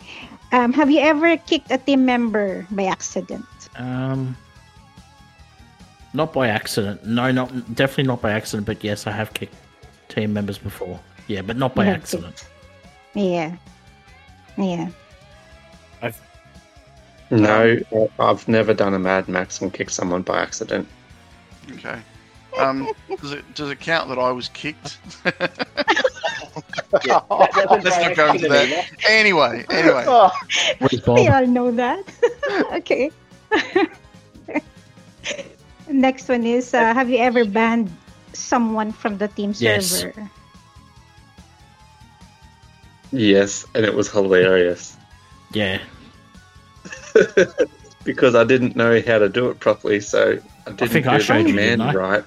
[0.51, 3.45] Um, have you ever kicked a team member by accident?
[3.75, 4.35] Um,
[6.13, 7.05] not by accident.
[7.05, 8.65] No, not definitely not by accident.
[8.65, 9.53] But yes, I have kicked
[10.07, 10.99] team members before.
[11.27, 12.39] Yeah, but not by accident.
[12.39, 13.59] have accident.
[14.59, 14.89] Yeah.
[16.01, 16.11] Yeah.
[17.31, 17.77] No,
[18.19, 20.87] I've never done a Mad Max and kicked someone by accident.
[21.73, 22.01] Okay.
[22.57, 22.89] Um,
[23.21, 24.97] does it does it count that I was kicked?
[27.05, 28.89] Yeah, Let's not go into that.
[29.07, 30.03] anyway, anyway.
[30.07, 30.31] Oh,
[30.79, 32.03] Where's We all know that.
[32.73, 33.11] okay.
[35.89, 37.89] Next one is uh, Have you ever banned
[38.33, 39.87] someone from the team Yes.
[39.87, 40.29] server?
[43.11, 44.97] Yes, and it was hilarious
[45.53, 45.79] Yeah,
[48.03, 50.37] because I didn't know how to do it properly, so
[50.67, 51.93] I didn't think do I the showed you, command didn't I?
[51.93, 52.23] right.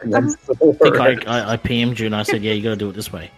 [0.00, 2.62] And Um, then I think I, I, I PM'd you and I said, yeah, you
[2.62, 3.30] got to do it this way.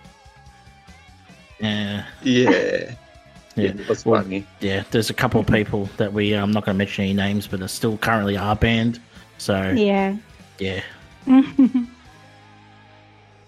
[1.60, 2.94] Yeah, yeah,
[3.56, 3.72] yeah.
[3.72, 3.72] yeah,
[4.04, 4.46] Well, funny.
[4.60, 7.46] Yeah, there's a couple of people that we, I'm not going to mention any names,
[7.46, 9.00] but are still currently are banned.
[9.38, 10.16] So, Yeah.
[10.58, 10.82] yeah.
[11.26, 11.88] and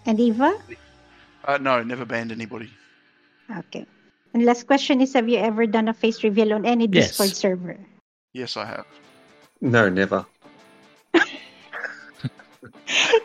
[0.06, 0.58] Eva?
[1.44, 2.70] Uh, no, never banned anybody.
[3.56, 3.86] Okay.
[4.34, 7.08] And last question is Have you ever done a face reveal on any Yes.
[7.16, 7.76] Discord server?
[8.34, 8.86] Yes, I have.
[9.60, 10.26] No, never.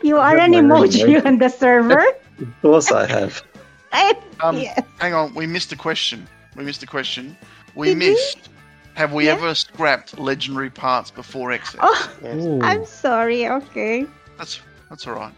[0.02, 1.24] You are an emoji emoji.
[1.26, 2.04] on the server?
[2.40, 3.42] Of course, I have.
[3.92, 4.80] I, Um, yes.
[4.98, 6.26] Hang on, we missed a question.
[6.56, 7.36] We missed a question.
[7.76, 8.10] We Did we?
[8.10, 8.50] missed.
[8.94, 9.34] Have we Yeah.
[9.34, 11.80] ever scrapped legendary parts before exit?
[11.82, 12.44] Oh, yes.
[12.62, 13.46] I'm sorry.
[13.48, 14.06] Okay.
[14.36, 14.60] That's
[14.90, 15.32] that's all right.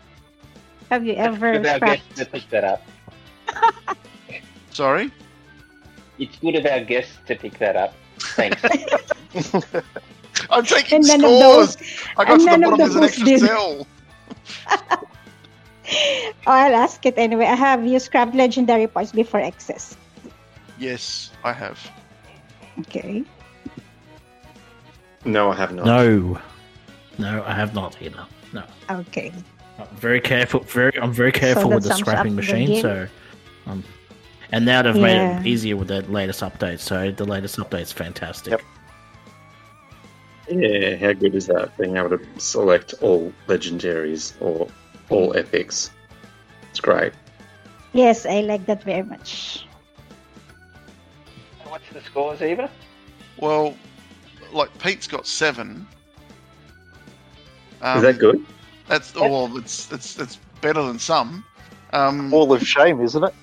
[0.90, 2.08] Have you ever Good of our scrapped?
[2.08, 2.82] guests to pick that up.
[4.76, 5.10] Sorry.
[6.18, 7.94] It's good of our guests to pick that up.
[8.36, 8.60] Thanks.
[10.50, 11.76] I'm taking And none of scores.
[11.76, 12.04] those.
[12.18, 12.78] I got to the none of bottom.
[12.78, 13.86] There's an extra cell.
[14.68, 15.02] Oh,
[16.46, 17.46] I'll ask it anyway.
[17.46, 19.96] I have you scrapped legendary parts before excess?
[20.78, 21.78] Yes, I have.
[22.80, 23.24] Okay.
[25.24, 25.86] No, I have not.
[25.86, 26.38] No,
[27.16, 28.26] no, I have not either.
[28.52, 28.62] No.
[28.90, 29.32] Okay.
[29.78, 30.60] I'm very careful.
[30.60, 32.66] Very, I'm very careful that with the scrapping machine.
[32.68, 32.82] game.
[32.82, 33.08] So,
[33.66, 33.82] um,
[34.52, 36.80] and now they've made it easier with the latest update.
[36.80, 38.52] So the latest update's fantastic.
[38.52, 38.62] Yep.
[40.48, 41.76] Yeah, how good is that?
[41.76, 44.68] Being able to select all legendaries or
[45.10, 45.90] all epics.
[46.70, 47.12] It's great.
[47.92, 49.66] Yes, I like that very much.
[51.64, 52.70] What's the scores, Eva?
[53.38, 53.76] Well,
[54.52, 55.86] like Pete's got seven.
[57.82, 58.44] Um, is that good?
[58.88, 61.44] That's well, it's it's it's better than some.
[61.92, 63.34] Um, Wall of shame, isn't it?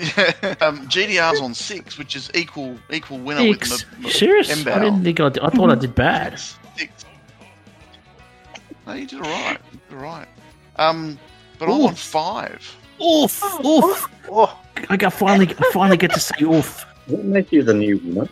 [0.00, 3.70] Yeah, um, GTR's on six, which is equal equal winner Six.
[3.70, 4.66] with You M- serious?
[4.66, 5.28] I didn't think I.
[5.28, 6.40] Did, I thought I did bad.
[6.76, 7.04] Six.
[8.86, 9.58] No, you did all right.
[9.72, 10.28] You did all right.
[10.76, 11.18] Um,
[11.58, 11.98] but I'm on Oof.
[11.98, 12.76] five.
[13.02, 13.42] Oof!
[13.64, 14.08] Oof!
[14.30, 14.58] Oh,
[14.88, 16.84] I got finally, I finally get to say oof.
[17.06, 18.28] What make you the new winner?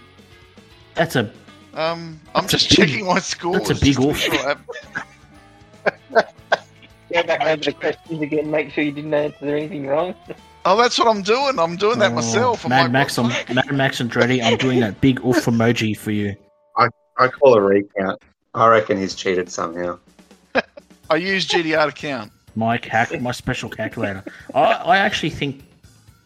[0.94, 1.30] That's a
[1.74, 3.68] Um, I'm just big- checking my scores.
[3.68, 4.18] that's a big oof.
[4.18, 4.56] sure
[7.12, 8.50] go back over the questions again.
[8.50, 10.14] Make sure you didn't answer anything wrong.
[10.70, 11.58] Oh, that's what I'm doing.
[11.58, 12.66] I'm doing that Oh, myself.
[12.66, 15.96] I'm Mad like, Max, I'm, Mad Max and Dreddy, I'm doing that big oof emoji
[15.96, 16.36] for you.
[16.76, 18.20] I I call a recount.
[18.54, 19.98] I reckon he's cheated somehow.
[21.10, 22.32] I use GTR to count.
[22.54, 24.22] My calc- my special calculator.
[24.54, 25.62] I, I actually think,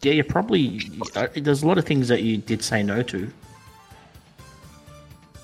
[0.01, 0.81] yeah, you probably.
[1.15, 3.31] Uh, there's a lot of things that you did say no to.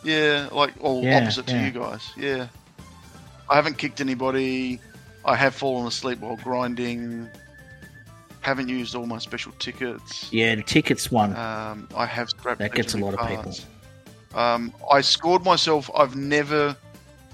[0.04, 2.12] Yeah, like all Yeah, opposite to you guys.
[2.18, 2.48] Yeah.
[3.50, 4.82] I haven't kicked anybody.
[5.24, 7.30] I have fallen asleep while grinding.
[8.42, 10.32] Haven't used all my special tickets.
[10.32, 11.36] Yeah, the tickets one.
[11.36, 13.54] Um, I have scrapped That gets a lot of people.
[14.34, 15.90] Um, I scored myself.
[15.96, 16.76] I've never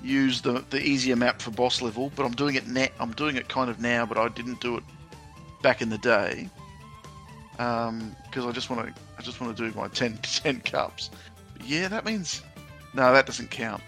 [0.03, 2.91] used the, the easier map for boss level, but I'm doing it net.
[2.99, 4.83] I'm doing it kind of now, but I didn't do it
[5.61, 6.49] back in the day
[7.51, 9.01] because I just want to.
[9.17, 11.11] I just want to do my 10, 10 cups.
[11.63, 12.41] Yeah, that means
[12.93, 13.13] no.
[13.13, 13.81] That doesn't count.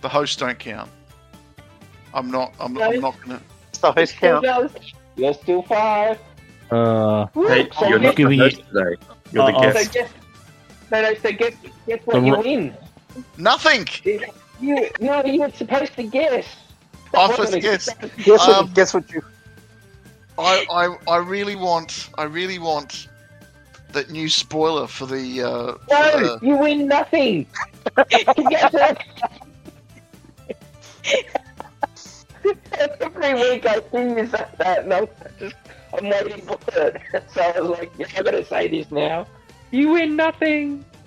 [0.00, 0.90] The hosts don't count.
[2.14, 2.54] I'm not.
[2.60, 3.42] I'm, not- I'm not gonna.
[3.72, 4.44] So who's count?
[5.16, 6.18] You're still five.
[6.70, 8.96] Uh, Hey, So you're not giving host you- today.
[9.32, 9.92] You're the Uh, uh, So guest.
[9.92, 10.10] guess,
[10.90, 11.14] no, no.
[11.14, 11.52] So guess,
[11.86, 12.76] guess what The you ro- win.
[13.36, 13.86] Nothing.
[14.60, 16.46] You no, you were supposed to guess.
[17.14, 17.88] I was wasn't a guess.
[18.24, 18.56] Guess what?
[18.56, 19.22] Um, guess what you?
[20.38, 22.10] I, I, I really want.
[22.18, 23.08] I really want
[23.92, 25.42] that new spoiler for the.
[25.42, 27.46] Uh, for No, the- you win nothing.
[33.00, 35.54] Every week I see you say that, and I'm just
[35.96, 37.02] I'm waiting for it.
[37.32, 39.26] So I was like, yeah, I gotta say this now.
[39.70, 40.84] You win nothing.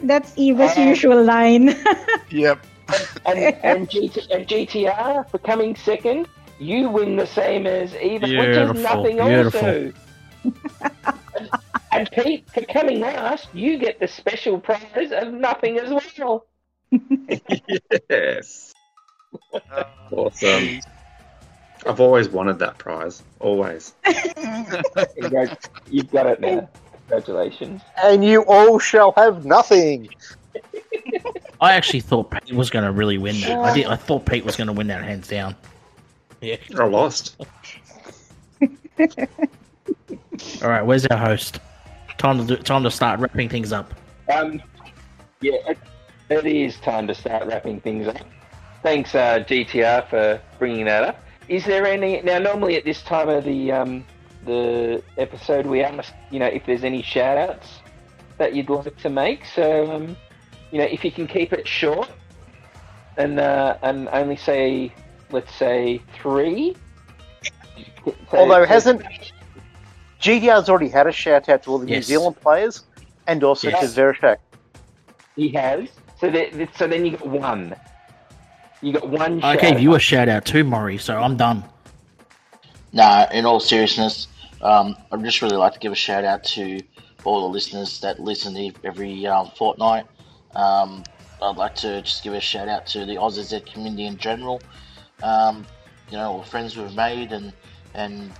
[0.00, 1.74] That's Eva's Uh, usual line.
[2.30, 2.64] yep.
[3.24, 6.28] And, and, GT, and GTR for coming second,
[6.58, 9.60] you win the same as Eva, which is nothing beautiful.
[9.60, 9.92] also.
[10.44, 11.50] and,
[11.92, 16.46] and Pete, for coming last, you get the special prize of nothing as well.
[18.10, 18.71] Yes.
[20.10, 20.80] Awesome.
[21.86, 23.22] I've always wanted that prize.
[23.40, 23.94] Always.
[25.16, 26.68] Congrats, You've got it now.
[27.08, 27.82] Congratulations.
[28.02, 30.08] And you all shall have nothing.
[31.60, 33.58] I actually thought Pete was going to really win that.
[33.58, 33.86] I did.
[33.86, 35.56] I thought Pete was going to win that hands down.
[36.40, 36.56] Yeah.
[36.76, 37.36] I lost.
[40.60, 40.82] All right.
[40.82, 41.60] Where's our host?
[42.18, 43.92] Time to do, time to start wrapping things up.
[44.32, 44.62] Um,
[45.40, 45.78] yeah, it,
[46.30, 48.26] it is time to start wrapping things up.
[48.82, 51.20] Thanks, uh, GTR, for bringing that up.
[51.48, 52.38] Is there any now?
[52.38, 54.04] Normally at this time of the um,
[54.44, 57.80] the episode, we ask you know if there's any shout outs
[58.38, 59.44] that you'd like to make.
[59.44, 60.16] So um,
[60.70, 62.10] you know if you can keep it short
[63.16, 64.92] and uh, and only say
[65.30, 66.76] let's say three.
[68.04, 69.02] So- Although so- hasn't
[70.20, 72.84] GTR's already had a shout out to all the New Zealand players
[73.26, 73.94] and also Yes.
[73.94, 74.38] to Verishak.
[75.36, 75.88] he has.
[76.20, 77.74] So that so then you got one.
[78.82, 79.42] You got one.
[79.42, 80.98] I gave you a shout out too, Mori.
[80.98, 81.64] So I'm done.
[82.92, 84.26] Nah, in all seriousness,
[84.60, 86.80] um, I'd just really like to give a shout out to
[87.24, 90.06] all the listeners that listen e- every um, fortnight.
[90.56, 91.04] Um,
[91.40, 94.60] I'd like to just give a shout out to the Aussie community in general.
[95.22, 95.64] Um,
[96.10, 97.52] you know, all the friends we've made and
[97.94, 98.32] and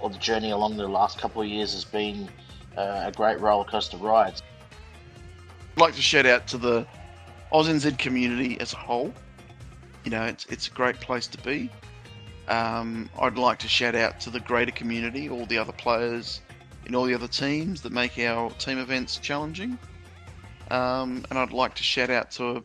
[0.00, 2.28] all the journey along the last couple of years has been
[2.76, 4.40] uh, a great roller coaster ride.
[5.76, 6.86] I'd like to shout out to the
[7.52, 9.12] AusNZ community as a whole.
[10.04, 11.70] You know, it's it's a great place to be.
[12.48, 16.40] Um, I'd like to shout out to the greater community, all the other players
[16.86, 19.78] in all the other teams that make our team events challenging.
[20.70, 22.64] Um, and I'd like to shout out to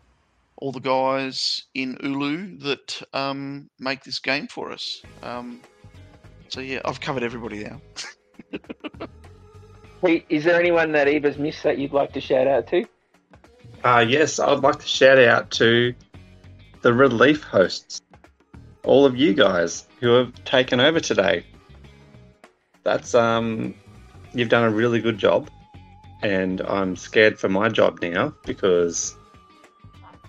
[0.57, 5.01] all the guys in Oulu that um, make this game for us.
[5.21, 5.59] Um,
[6.47, 7.81] so yeah, I've covered everybody now.
[10.03, 12.85] Pete, is there anyone that Eva's missed that you'd like to shout out to?
[13.83, 15.93] Uh, yes, I'd like to shout out to
[16.85, 18.03] the relief hosts,
[18.83, 21.43] all of you guys who have taken over today.
[22.83, 23.73] That's um,
[24.35, 25.49] you've done a really good job,
[26.21, 29.15] and I'm scared for my job now because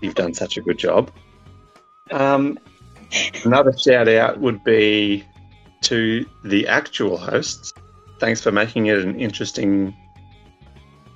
[0.01, 1.11] you've done such a good job.
[2.09, 2.57] Um,
[3.45, 5.23] another shout out would be
[5.81, 7.71] to the actual hosts.
[8.17, 9.95] Thanks for making it an interesting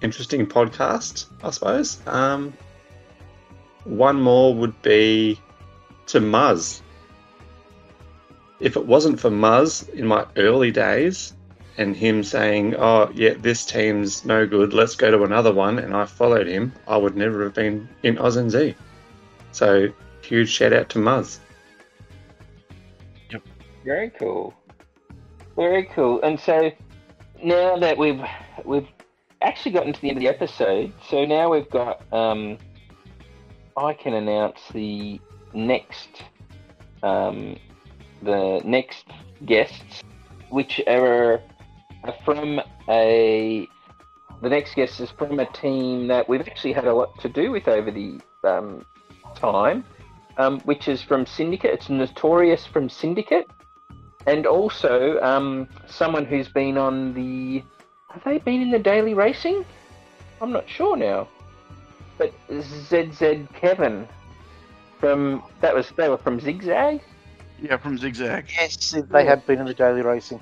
[0.03, 1.99] interesting podcast, I suppose.
[2.05, 2.53] Um,
[3.84, 5.40] one more would be
[6.08, 6.82] to Muzz.
[8.60, 11.34] If it wasn't for Muzz in my early days
[11.78, 15.95] and him saying, Oh, yeah, this team's no good, let's go to another one, and
[15.95, 18.76] I followed him, I would never have been in Oz and Z.
[19.52, 19.90] So,
[20.22, 21.40] huge shout out to Muzz.
[23.84, 24.53] Very cool.
[25.56, 26.22] Very cool.
[26.22, 26.72] And so
[27.44, 28.22] now that we've
[28.64, 28.88] we've
[29.41, 32.58] actually gotten to the end of the episode, so now we've got um,
[33.77, 35.19] I can announce the
[35.53, 36.23] next,
[37.03, 37.57] um,
[38.22, 39.06] the next
[39.45, 40.03] guests,
[40.49, 41.41] which are
[42.26, 43.68] from a.
[44.41, 47.52] The next guest is from a team that we've actually had a lot to do
[47.52, 48.84] with over the um,
[49.35, 49.85] time,
[50.38, 51.72] um, which is from Syndicate.
[51.72, 53.48] It's Notorious from Syndicate,
[54.26, 57.64] and also um, someone who's been on the.
[58.10, 59.64] Have they been in the Daily Racing?
[60.41, 61.27] I'm not sure now.
[62.22, 64.07] But ZZ Kevin
[64.99, 67.02] from that was they were from Zigzag.
[67.60, 68.45] Yeah, from Zigzag.
[68.56, 70.39] Yes, they have been in the daily racing.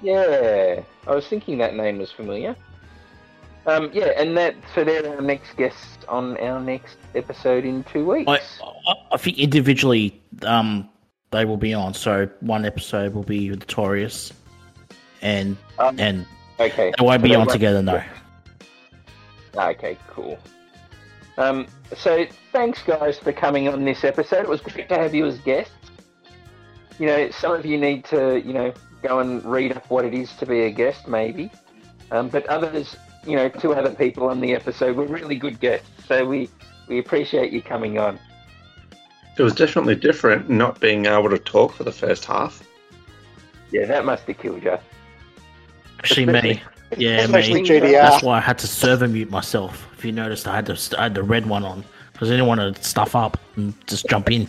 [0.00, 2.56] Yeah, I was thinking that name was familiar.
[3.66, 8.06] Um, yeah, and that so they're our next guests on our next episode in two
[8.10, 8.30] weeks.
[8.30, 8.36] I,
[8.90, 10.88] I, I think individually, um,
[11.32, 11.92] they will be on.
[11.92, 14.32] So one episode will be Notorious,
[15.20, 16.26] and Um, and
[16.58, 17.82] okay, they won't So be they on won't- together.
[17.82, 18.02] No.
[19.56, 20.38] Okay, cool.
[21.36, 21.66] Um,
[21.96, 24.44] so thanks guys for coming on this episode.
[24.44, 25.72] It was great to have you as guests.
[26.98, 30.14] You know, some of you need to, you know, go and read up what it
[30.14, 31.50] is to be a guest, maybe.
[32.10, 32.96] Um, but others,
[33.26, 35.88] you know, two other people on the episode were really good guests.
[36.06, 36.48] So we
[36.88, 38.18] we appreciate you coming on.
[39.36, 42.62] It was definitely different not being able to talk for the first half.
[43.72, 44.78] Yeah, that must have killed you.
[45.98, 46.62] Actually, me.
[46.96, 47.68] Yeah, Especially me.
[47.68, 47.92] GTR.
[47.92, 49.86] That's why I had to server mute myself.
[49.96, 52.46] If you noticed, I had to I had the red one on because I didn't
[52.46, 54.48] want to stuff up and just jump in.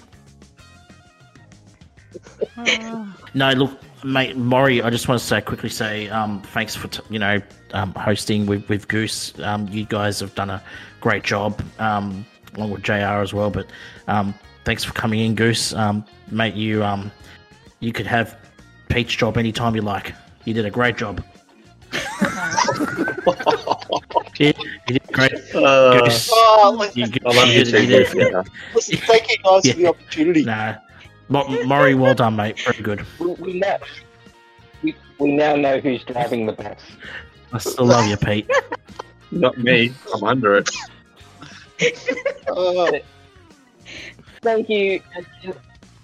[3.34, 4.82] No, look, mate, Mori.
[4.82, 7.42] I just want to say quickly say um, thanks for t- you know
[7.74, 9.38] um, hosting with with Goose.
[9.40, 10.64] Um, you guys have done a
[11.02, 12.94] great job, um, along with Jr.
[12.94, 13.50] as well.
[13.50, 13.68] But
[14.08, 15.74] um, thanks for coming in, Goose.
[15.74, 17.12] Um, mate, you um,
[17.80, 18.38] you could have
[18.90, 20.14] Pete's job anytime you like.
[20.46, 21.24] You did a great job.
[24.38, 24.52] You,
[24.88, 25.34] you did great.
[25.54, 26.10] Uh.
[26.32, 27.86] Oh, listen, I love you too.
[27.86, 28.44] did- Peter.
[28.74, 30.44] listen, thank you guys for the opportunity.
[30.44, 30.76] Nah,
[31.30, 32.60] Mo- Mori, well done, mate.
[32.60, 33.06] Very good.
[33.20, 33.78] We, we now
[34.84, 36.80] we, we now know who's driving the bus.
[37.54, 38.50] I still love you, Pete.
[39.32, 39.94] Not me.
[40.14, 40.70] I'm under it.
[42.48, 43.00] Oh,
[44.42, 45.56] Thank you, and,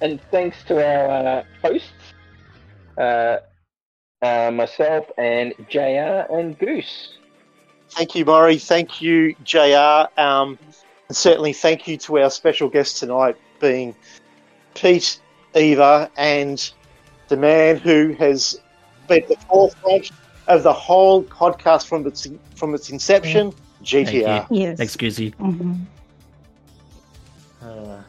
[0.01, 1.09] and thanks to our
[1.39, 1.91] uh, hosts,
[2.97, 3.38] uh,
[4.22, 7.18] uh, myself and JR and Goose.
[7.89, 8.57] thank you, Murray.
[8.57, 10.07] Thank you, JR.
[10.19, 10.57] Um,
[11.07, 13.95] and certainly thank you to our special guest tonight, being
[14.76, 15.19] Pete,
[15.56, 16.72] Eva, and
[17.27, 18.60] the man who has
[19.07, 20.11] been the forefront
[20.48, 23.53] of the whole podcast from its from its inception,
[23.84, 24.48] GTR.
[24.49, 24.77] Yes.
[24.77, 25.31] Thanks, Goosey.
[25.31, 25.81] Mhm.
[27.61, 28.02] Uh,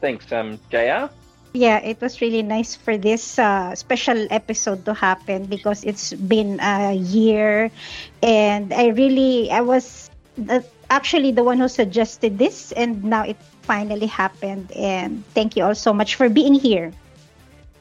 [0.00, 1.08] thanks, um, JR.
[1.54, 6.58] Yeah, it was really nice for this uh, special episode to happen because it's been
[6.60, 7.70] a year,
[8.22, 13.38] and I really I was the, actually the one who suggested this, and now it
[13.62, 14.72] finally happened.
[14.74, 16.92] And thank you all so much for being here.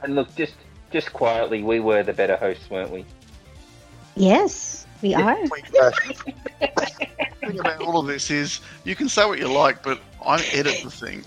[0.04, 0.54] And look, just
[0.92, 3.06] just quietly, we were the better hosts, weren't we?
[4.16, 5.38] Yes, we are.
[5.82, 5.92] Uh,
[7.44, 10.42] The thing about all of this is you can say what you like, but I
[10.54, 11.26] edit the thing.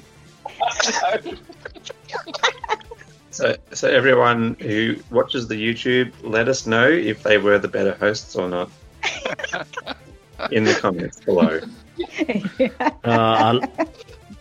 [3.30, 7.94] So, so everyone who watches the YouTube, let us know if they were the better
[7.94, 8.70] hosts or not
[10.50, 11.60] in the comments below.
[13.04, 13.66] Uh,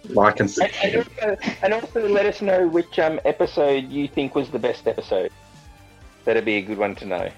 [0.09, 0.95] Like and And, and, subscribe.
[0.95, 5.31] also, and also let us know which um, episode you think was the best episode.
[6.25, 7.29] That'd be a good one to know.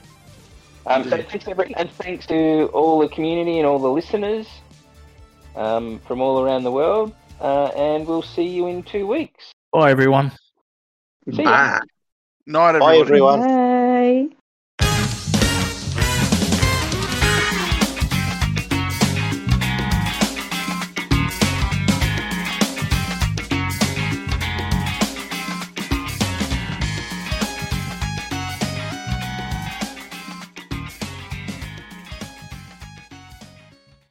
[0.85, 4.48] Um, so thanks everyone, and thanks to all the community and all the listeners
[5.56, 7.14] um, from all around the world.
[7.39, 9.51] Uh, and we'll see you in two weeks.
[9.72, 10.31] bye, everyone.
[11.31, 11.80] See ya.
[11.80, 11.80] Bye.
[12.47, 13.41] Night, Bye, everyone.
[13.41, 13.77] Bye.